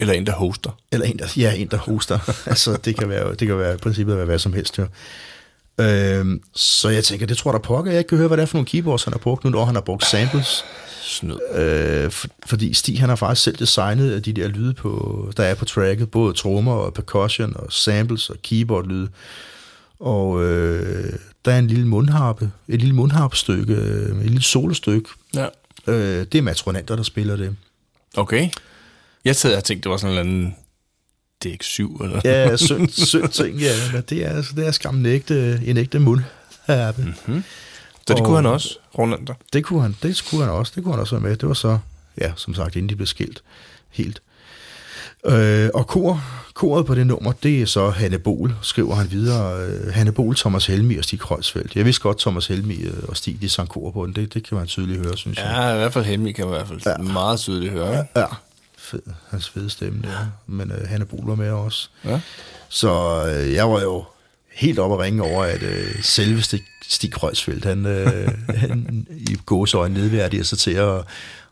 [0.00, 0.70] Eller en, der hoster.
[0.92, 2.18] eller en, der, ja, en, der hoster.
[2.50, 4.86] altså, det kan være, det kan være i princippet være hvad som helst, jo.
[5.80, 7.90] Øhm, så jeg tænker, det tror da pokker.
[7.90, 9.64] Jeg ikke kan høre, hvad det er for nogle keyboards, han har brugt nu, når
[9.64, 10.64] han har brugt samples.
[11.02, 11.38] Snyd.
[11.54, 15.54] Øh, for, fordi Stig, han har faktisk selv designet de der lyde, på, der er
[15.54, 19.08] på tracket, både trommer og percussion og samples og keyboard-lyde.
[20.00, 21.12] Og øh,
[21.44, 25.08] der er en lille mundharpe, et lille mundharpestykke, øh, et lille solostykke.
[25.34, 25.46] Ja.
[25.86, 27.56] Øh, det er matronanter, der spiller det.
[28.16, 28.48] Okay.
[29.24, 30.56] Jeg sad og tænkte, det var sådan en eller anden
[31.44, 35.60] DX7 eller Ja, synd, synd ting, ja, men det er, det er skam en ægte,
[35.64, 37.14] en ægte mundharpe.
[37.26, 37.44] Mm.
[38.06, 39.34] Så det kunne han også, Ronander.
[39.52, 41.36] Det kunne han, det kunne han også, det kunne han også være med.
[41.36, 41.78] Det var så,
[42.20, 43.42] ja, som sagt, inden de blev skilt
[43.90, 44.22] helt.
[45.26, 46.22] Øh, og kor,
[46.54, 49.66] koret på det nummer, det er så Hanne Bol, skriver han videre.
[49.66, 51.76] Øh, Hanne Bol, Thomas Helmi og Stig Kreuzfeldt.
[51.76, 54.14] Jeg vidste godt, Thomas Helmi øh, og Stig, de sang kor på den.
[54.14, 55.46] Det, det kan man tydeligt høre, synes jeg.
[55.46, 57.12] Ja, i hvert fald Helmi kan man i hvert fald ja.
[57.12, 57.92] meget tydeligt høre.
[58.16, 58.20] Ja.
[58.20, 58.26] Ja,
[58.90, 60.26] fed, hans fede stemme der.
[60.46, 61.88] Men øh, Hanne Bol var med også.
[62.04, 62.20] ja.
[62.68, 62.90] Så
[63.26, 64.04] øh, jeg var jo
[64.52, 69.94] helt oppe at ringe over, at øh, selveste Stig Kreuzfeldt, han, øh, han i gåsøjne
[69.94, 71.02] nedværdiger sig til at,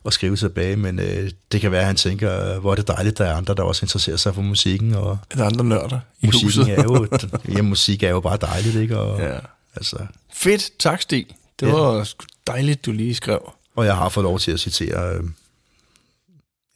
[0.07, 3.19] at skrive tilbage, men øh, det kan være, at han tænker, hvor er det dejligt,
[3.19, 6.27] der er andre, der også interesserer sig for musikken, og Er der andre nørder i
[6.27, 6.79] musikken huset?
[6.79, 7.07] er jo,
[7.57, 8.99] ja, musik er jo bare dejligt, ikke?
[8.99, 9.39] Og, Ja.
[9.77, 9.97] Altså,
[10.33, 11.27] Fedt, tak Stig.
[11.61, 11.73] Det Ja.
[11.73, 12.09] var
[12.47, 13.53] dejligt, du lige skrev.
[13.77, 15.25] og jeg har fået lov til at citere, øh,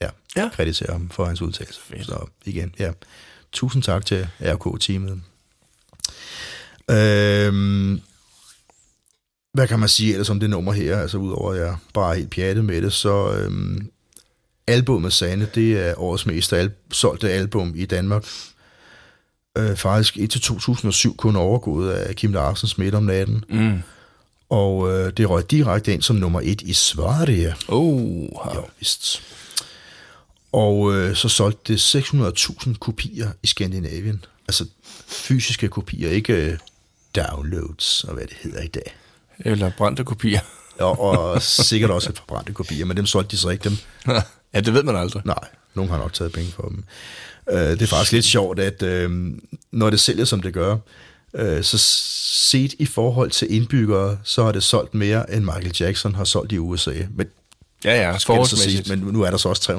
[0.03, 0.49] ja, Ja.
[0.53, 1.79] kreditere ham for hans udtalelse.
[1.81, 2.05] Fedt.
[2.05, 2.91] Så igen, ja.
[3.51, 5.21] Tusind tak til RK-teamet.
[6.91, 8.01] Øhm,
[9.53, 10.97] hvad kan man sige ellers om det nummer her?
[10.99, 13.89] Altså udover at jeg bare er helt pjattet med det, så øhm,
[14.67, 18.25] albumet Sande, det er årets mest al- solgte album i Danmark.
[19.57, 23.43] Øh, faktisk indtil 2007 kun overgået af Kim Larsens Midt om natten.
[23.49, 23.81] Mm.
[24.49, 27.55] Og øh, det røg direkte ind som nummer et i Sverige.
[27.67, 28.23] Oh,
[28.53, 29.21] Ja, vist.
[30.53, 34.25] Og øh, så solgte det 600.000 kopier i Skandinavien.
[34.47, 34.65] Altså
[35.07, 36.57] fysiske kopier, ikke øh,
[37.15, 38.95] downloads og hvad det hedder i dag.
[39.39, 40.39] eller brændte kopier.
[40.79, 43.77] Og, og sikkert også et par brændte kopier, men dem solgte de så ikke dem.
[44.53, 45.21] ja, det ved man aldrig.
[45.25, 46.83] Nej, nogen har nok taget penge for dem.
[47.49, 49.33] Øh, det er faktisk lidt sjovt, at øh,
[49.71, 50.77] når det sælger, som det gør,
[51.33, 51.77] øh, så
[52.51, 56.51] set i forhold til indbyggere, så har det solgt mere, end Michael Jackson har solgt
[56.51, 56.93] i USA.
[57.15, 57.27] Men
[57.85, 59.71] Ja, ja, skal det så siges, men nu er der så også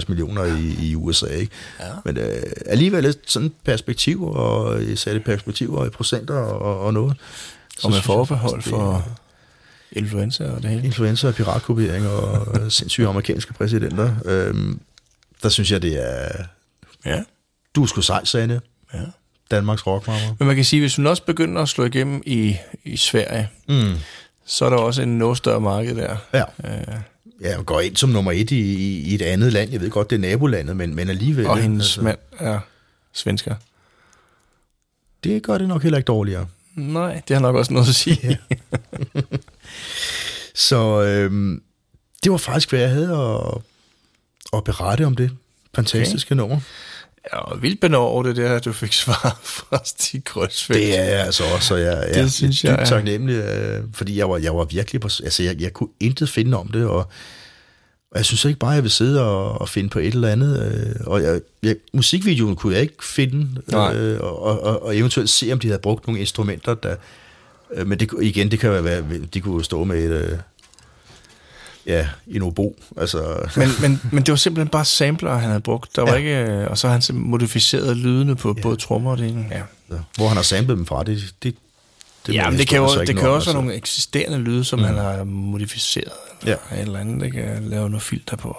[0.00, 1.52] 360-65 millioner i, i USA, ikke?
[1.80, 1.84] Ja.
[2.04, 6.94] Men øh, alligevel et sådan perspektiv, og i satte perspektiv og i procenter og, og
[6.94, 7.16] noget.
[7.78, 9.08] Så Og med forbehold for
[9.92, 10.84] influenza og det hele.
[10.84, 14.14] Influenza og piratkopiering og øh, sindssyge amerikanske præsidenter.
[14.24, 14.80] Øhm,
[15.42, 16.28] der synes jeg, det er...
[17.06, 17.22] Ja.
[17.74, 18.60] Du er sgu sej, Sande.
[18.94, 18.98] ja.
[19.50, 20.36] Danmarks rockmammer.
[20.38, 23.94] Men man kan sige, hvis hun også begynder at slå igennem i, i Sverige, Mm.
[24.50, 26.16] Så er der også en noget større marked der.
[26.34, 26.42] Ja.
[26.64, 27.00] Øh,
[27.40, 29.70] ja, går ind som nummer et i, i, et andet land.
[29.70, 31.46] Jeg ved godt, det er nabolandet, men, men alligevel...
[31.46, 32.60] og hendes Altså, mand er
[33.12, 33.54] svensker.
[35.24, 36.46] Det gør det nok heller ikke dårligere.
[36.74, 38.38] Nej, det har nok også noget at sige.
[40.68, 41.62] Så øhm,
[42.24, 43.60] det var faktisk, hvad jeg havde at,
[44.52, 45.30] at berette om det
[45.74, 46.40] fantastiske okay.
[46.40, 46.60] nummer.
[47.32, 50.80] Jeg var vildt benår over det der, at du fik svar fra Stig Grøsfeldt.
[50.82, 53.82] Det er jeg altså også, og jeg, jeg Det synes jeg dybt er- taknemmelig, øh,
[53.92, 56.84] fordi jeg var, jeg var virkelig på, altså jeg, jeg kunne intet finde om det,
[56.86, 56.96] og,
[58.10, 60.28] og jeg synes ikke bare, at jeg vil sidde og, og finde på et eller
[60.28, 63.62] andet, øh, og jeg, jeg, musikvideoen kunne jeg ikke finde,
[63.94, 66.96] øh, og, og, og, og eventuelt se, om de havde brugt nogle instrumenter, der,
[67.74, 70.38] øh, men det, igen, det kan jo være, de kunne stå med et, øh,
[71.86, 73.48] ja, en obo, altså...
[73.56, 75.96] Men, men, men det var simpelthen bare sampler, han havde brugt.
[75.96, 76.16] Der var Ja.
[76.16, 78.62] ikke, øh, og så har han modificeret lydene på ja.
[78.62, 79.46] både trommer og det ene.
[79.50, 79.62] Ja,
[80.16, 81.54] hvor han har samlet dem fra, det, det,
[82.26, 83.52] det, ja men det kan jo, så ikke det kan også altså.
[83.52, 84.84] være nogle eksisterende lyde, som mm.
[84.84, 86.12] han har modificeret.
[86.46, 86.54] Ja.
[86.70, 88.56] Eller et eller andet, der kan lave noget filter på.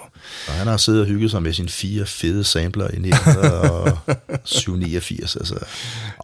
[0.48, 5.36] Og han har siddet og hygget sig med sine fire fede sampler i 1989.
[5.36, 5.56] Altså.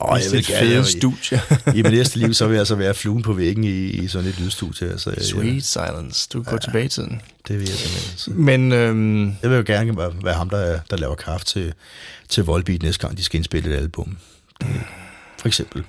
[0.01, 1.41] Åh, jeg vil gerne, fede studie.
[1.75, 4.29] I mit næste liv, så vil jeg altså være fluen på væggen i, i sådan
[4.29, 4.89] et lydstudie.
[4.89, 6.29] Altså, Sweet Ja, silence.
[6.33, 7.21] Du går tilbage i tiden.
[7.47, 8.11] det vil jeg simpelthen.
[8.11, 8.31] Altså.
[8.31, 11.73] Men øhm, Jeg vil jo gerne være, være ham, der, der laver kraft til,
[12.29, 14.17] til Volbeat næste gang, de skal indspille et album.
[14.61, 14.67] Det,
[15.39, 15.83] for eksempel.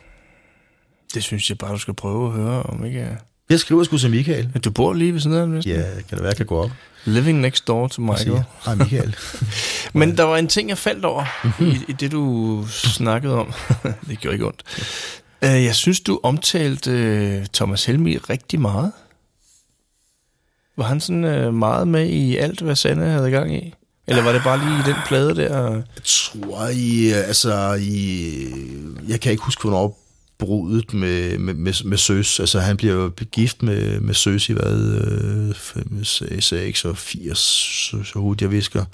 [1.14, 3.16] Det synes jeg bare, du skal prøve at høre, om ikke...
[3.50, 4.50] Jeg skriver sgu til Michael.
[4.64, 5.56] Du bor lige ved siden af ham.
[5.56, 6.70] Ja, kan det være, jeg kan gå op
[7.04, 8.42] Living next door to Michael.
[8.64, 9.16] hej Michael.
[10.00, 11.66] Men der var en ting, jeg faldt over Mhm.
[11.70, 13.52] i, i det, du snakkede om.
[14.08, 14.62] det gjorde ikke ondt.
[15.42, 18.92] Øh, Jeg synes, du omtalte øh, Thomas Helmi rigtig meget.
[20.76, 23.74] Var han sådan øh, meget med i alt, hvad Sanne havde gang i?
[24.06, 25.72] Eller var det bare lige i den plade der?
[25.72, 28.36] Jeg tror i, altså i,
[29.08, 29.98] jeg kan ikke huske, hvornår
[30.38, 34.52] brudet med, med, med, med Søs, altså han bliver jo gift med, med Søs i
[34.52, 34.94] hvad,
[35.48, 38.84] øh, 5, 6 og 80, så, så hurtigt jeg visker.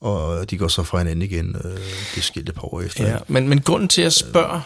[0.00, 1.78] Og de går så fra hinanden igen, øh,
[2.14, 3.08] det skilte par år efter.
[3.08, 4.60] Ja, men, men grunden til, at jeg spørger,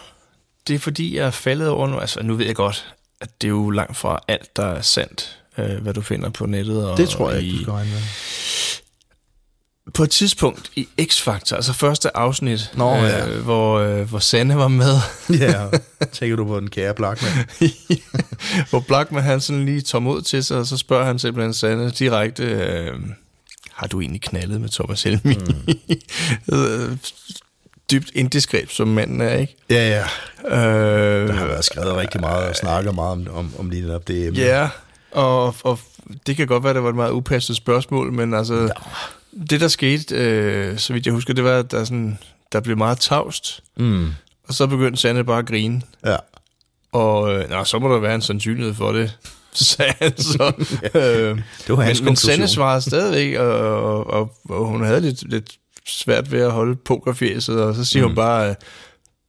[0.69, 1.99] det er fordi, jeg er faldet over nu.
[1.99, 5.39] Altså, nu ved jeg godt, at det er jo langt fra alt, der er sandt,
[5.59, 6.91] øh, hvad du finder på nettet.
[6.91, 8.01] Og Det tror jeg i, ikke, du skal regne med.
[9.95, 13.29] På et tidspunkt i X-Factor, altså første afsnit, Nå, ja.
[13.29, 14.97] øh, hvor, øh, hvor Sanne var med,
[15.41, 15.67] Ja,
[16.13, 17.33] tænker du på den kære Blackman?
[18.71, 21.91] hvor Blackman han sådan lige tager mod til sig, og så spørger han simpelthen Sanne
[21.91, 22.93] direkte, øh,
[23.73, 25.35] har du egentlig knaldet med Thomas Helmi?
[25.35, 25.79] Mm.
[27.91, 29.57] Dybt indiskret, som manden er, ikke?
[29.71, 30.05] Ja, ja.
[30.57, 34.09] Øh, Der har været skrevet rigtig meget og snakket meget om, om, om lige netop
[34.09, 34.39] det.
[34.39, 34.69] Ja,
[35.13, 35.79] og, og
[36.27, 38.69] det kan godt være, det var et meget upasset spørgsmål, men altså, ja.
[39.51, 42.19] Det der skete, øh, så vidt jeg husker, det var, at der, sådan,
[42.53, 44.09] der blev meget tavst, Mm,
[44.49, 45.83] og så begyndte Sanne bare at grine.
[46.07, 46.17] ja.
[46.93, 49.19] Og øh, nå, så må der være en sandsynlighed for det,
[49.53, 50.53] sagde han så.
[50.95, 52.17] øh, Det var hans men, men.
[52.17, 55.51] Sanne svarede stadigvæk, og, og, og, og hun havde lidt, lidt
[55.89, 58.09] svært ved at holde pokerfjæset, og så siger mm.
[58.09, 58.55] hun bare, øh,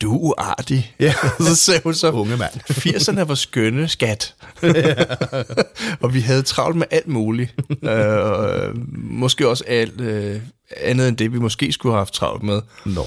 [0.01, 0.95] du er uartig.
[0.99, 1.13] Ja.
[1.39, 2.51] så sagde hun så, Unge mand.
[2.69, 4.33] 80'erne var skønne, skat.
[6.01, 7.55] og vi havde travlt med alt muligt.
[7.83, 10.39] øh, måske også alt øh,
[10.77, 12.61] andet end det, vi måske skulle have haft travlt med.
[12.85, 13.05] Nå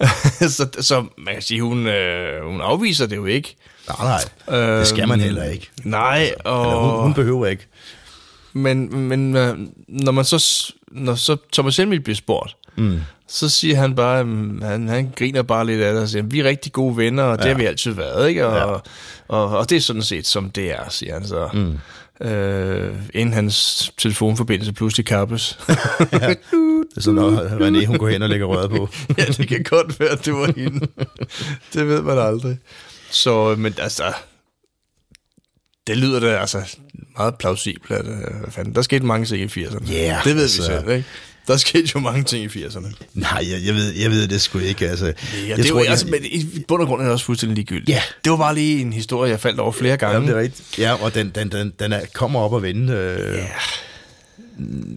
[0.00, 0.08] ja.
[0.48, 3.56] så, så man kan sige, hun, øh, hun afviser det jo ikke.
[3.88, 4.78] Nej, nej.
[4.78, 5.70] Det skal man heller ikke.
[5.84, 6.66] Nej, og...
[6.66, 7.66] Eller hun, hun behøver ikke.
[8.52, 9.58] Men, men øh,
[9.88, 13.00] når man så, når så Thomas Helmig bliver spurgt, mm.
[13.28, 14.16] så siger han bare,
[14.62, 17.38] han, han griner bare lidt af det og siger, vi er rigtig gode venner, og
[17.38, 18.46] det har vi altid været, ikke?
[18.46, 18.64] Og, ja.
[19.28, 21.48] og, og det er sådan set, som det er, siger han så.
[21.54, 21.78] Mm.
[22.20, 25.58] Øh, inden hans telefonforbindelse pludselig kappes.
[26.92, 28.88] Det er sådan, når René, hun går hen og lægger røret på.
[29.18, 30.86] ja, det kan godt være, at det var hende.
[31.74, 32.58] det ved man aldrig.
[33.10, 34.04] Så, men altså,
[35.86, 36.76] det lyder da altså
[37.18, 37.90] meget plausibelt.
[37.90, 39.92] At, øh, hvad fanden, der skete mange ting i 80'erne.
[39.92, 40.62] Ja, det ved altså.
[40.62, 41.04] vi selv, ikke?
[41.46, 42.92] Der skete jo mange ting i 80'erne.
[43.14, 44.88] Nej, jeg, jeg, ved, jeg ved det sgu ikke.
[44.90, 45.12] Altså, Ja,
[45.48, 47.56] jeg det er jo, det- altså, men i bund og grund er det også fuldstændig
[47.56, 47.88] ligegyldigt.
[47.88, 48.02] Ja.
[48.24, 50.14] Det var bare lige en historie, jeg faldt over flere gange.
[50.14, 50.78] Jamen, det er rigtigt.
[50.78, 52.92] Ja, og den, den, den, den er, kommer op og vende.
[52.92, 53.46] Øh, Ja.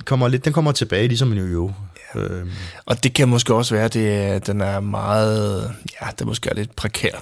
[0.05, 1.71] kommer lidt, den kommer tilbage, ligesom en jo.
[2.15, 2.19] Ja.
[2.21, 2.45] Øh,
[2.85, 5.71] Og det kan måske også være, at det, den er meget,
[6.01, 7.21] ja, det måske er lidt prekær.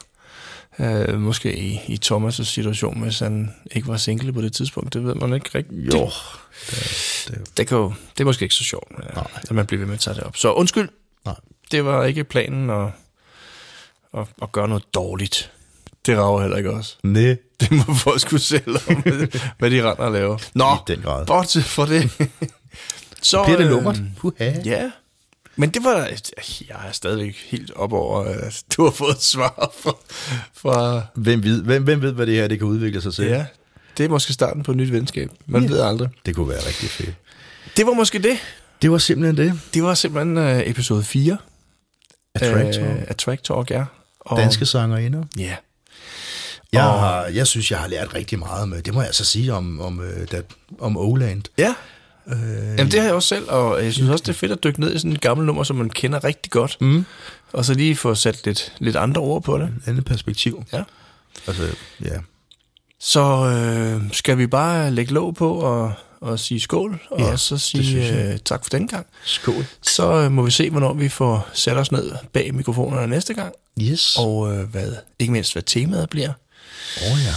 [0.80, 4.94] Uh, måske i, i Thomas' situation, hvis han ikke var single på det tidspunkt.
[4.94, 5.94] Det ved man ikke rigtigt.
[5.94, 6.10] jo.
[7.58, 9.28] Det, kan jo, det er måske ikke så sjovt, Nej.
[9.42, 10.38] at man bliver ved med at tage det op.
[10.38, 10.90] Så undskyld,
[11.26, 11.36] Nej.
[11.72, 12.88] det var ikke planen at,
[14.18, 15.52] at, at gøre noget dårligt.
[16.06, 16.98] Det rager heller ikke os.
[17.04, 17.38] Nej.
[17.60, 19.04] Det må folk skulle selv om,
[19.60, 20.38] hvad de render og laver.
[20.54, 21.26] Nå, I den grad.
[21.26, 22.12] bortset fra det.
[23.22, 24.02] Så, Bliver det øh, lummert?
[24.18, 24.54] Puha.
[24.66, 24.92] Ja,
[25.56, 25.96] men det var,
[26.70, 29.96] jeg er stadigvæk helt op over, at du har fået et svar fra,
[30.54, 33.26] fra Hvem ved, hvem, hvem ved, hvad det her det kan udvikle sig til?
[33.26, 33.46] ja,
[33.98, 35.30] det er måske starten på et nyt venskab.
[35.46, 35.70] Man Ja.
[35.70, 36.10] ved aldrig.
[36.26, 37.16] Det kunne være rigtig fedt.
[37.78, 38.38] Det var måske det.
[38.82, 39.60] Det var simpelthen det.
[39.74, 41.38] Det var simpelthen uh, episode 4
[42.36, 42.84] Attractor.
[42.84, 43.84] øh, af Track Talk, ja.
[44.20, 45.24] Og, Danske sangerinder.
[45.38, 45.56] Ja.
[46.74, 49.26] Jeg, Og- har, jeg synes, jeg har lært rigtig meget med, det må jeg altså
[49.26, 50.42] sige om, om, øh, da,
[50.80, 51.42] om Oland.
[51.58, 51.76] Ja.
[52.28, 52.38] Øh,
[52.78, 54.80] Jamen, det har jeg også selv, og jeg synes også, det er fedt at dykke
[54.80, 56.78] ned i sådan et gammelt nummer, som man kender rigtig godt.
[56.82, 57.06] Mm.
[57.54, 59.64] Og så lige få sat lidt, lidt andre ord på det.
[59.66, 60.64] Et andet perspektiv.
[60.74, 60.84] Ja.
[61.48, 61.64] Altså,
[62.06, 62.18] ja.
[63.00, 67.58] Så øh, skal vi bare lægge låg på og, og sige skål, og Ja, så
[67.58, 69.06] sige øh, tak for den gang.
[69.26, 69.66] Skål.
[69.82, 73.54] Så øh, må vi se, hvornår vi får sat os ned bag mikrofonerne næste gang,
[73.82, 74.18] Yes.
[74.20, 76.30] Åh og øh, hvad, ikke mindst hvad temaet bliver.
[76.98, 77.34] oh, ja.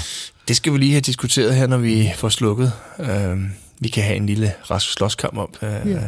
[0.48, 2.72] Det skal vi lige have diskuteret her, når vi får slukket.
[2.98, 3.36] Øh,
[3.81, 5.62] vi kan have en lille rask slåskamp op.
[5.62, 6.01] Øh, ja.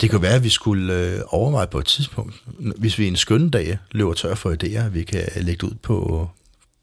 [0.00, 3.50] Det kunne være, at vi skulle øh, overveje på et tidspunkt, hvis vi en skønne
[3.50, 6.28] dag løber tør for idéer, at vi kan lægge det ud på,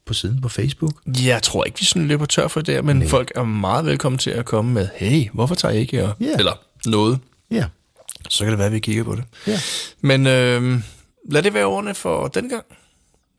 [0.04, 0.92] på siden på Facebook.
[1.24, 3.08] Jeg tror ikke, vi sådan løber tør for det, men Nej.
[3.08, 6.04] folk er meget velkommen til at komme med, hey, hvorfor tager I ikke?
[6.04, 6.34] Og, Ja.
[6.38, 6.52] Eller
[6.86, 7.18] noget.
[7.50, 7.64] Ja.
[8.28, 9.24] Så kan det være, at vi kigger på det.
[9.46, 9.60] Ja.
[10.00, 10.80] Men øh,
[11.30, 12.64] lad det være ordene for den gang.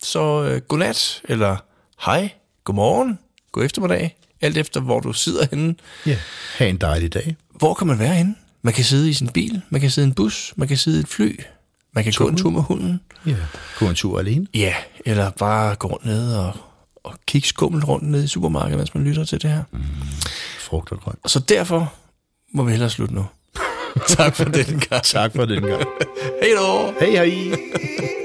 [0.03, 1.57] Så øh, godnat, eller
[2.05, 2.29] hej,
[2.63, 3.19] godmorgen,
[3.51, 5.75] god eftermiddag, alt efter hvor du sidder henne.
[6.05, 6.17] Ja.
[6.57, 7.35] Ha' en dejlig dag.
[7.53, 8.35] Hvor kan man være henne?
[8.61, 10.97] Man kan sidde i sin bil, man kan sidde i en bus, man kan sidde
[10.97, 11.39] i et fly,
[11.93, 13.01] man kan gå en tur med hunden.
[13.25, 13.35] Ja.
[13.79, 14.47] Gå en tur alene.
[14.53, 14.73] Ja,
[15.05, 16.53] eller bare gå ned og,
[17.03, 19.63] og kigge skummelt rundt ned i supermarkedet, mens man lytter til det her.
[20.59, 21.19] Frugt og grønt.
[21.31, 21.93] Så derfor
[22.53, 23.25] må vi hellere slutte nu.
[24.07, 25.03] tak for den gang.
[25.03, 25.83] Tak for den gang.
[26.41, 26.93] Hej då!
[26.99, 27.51] Hej hej.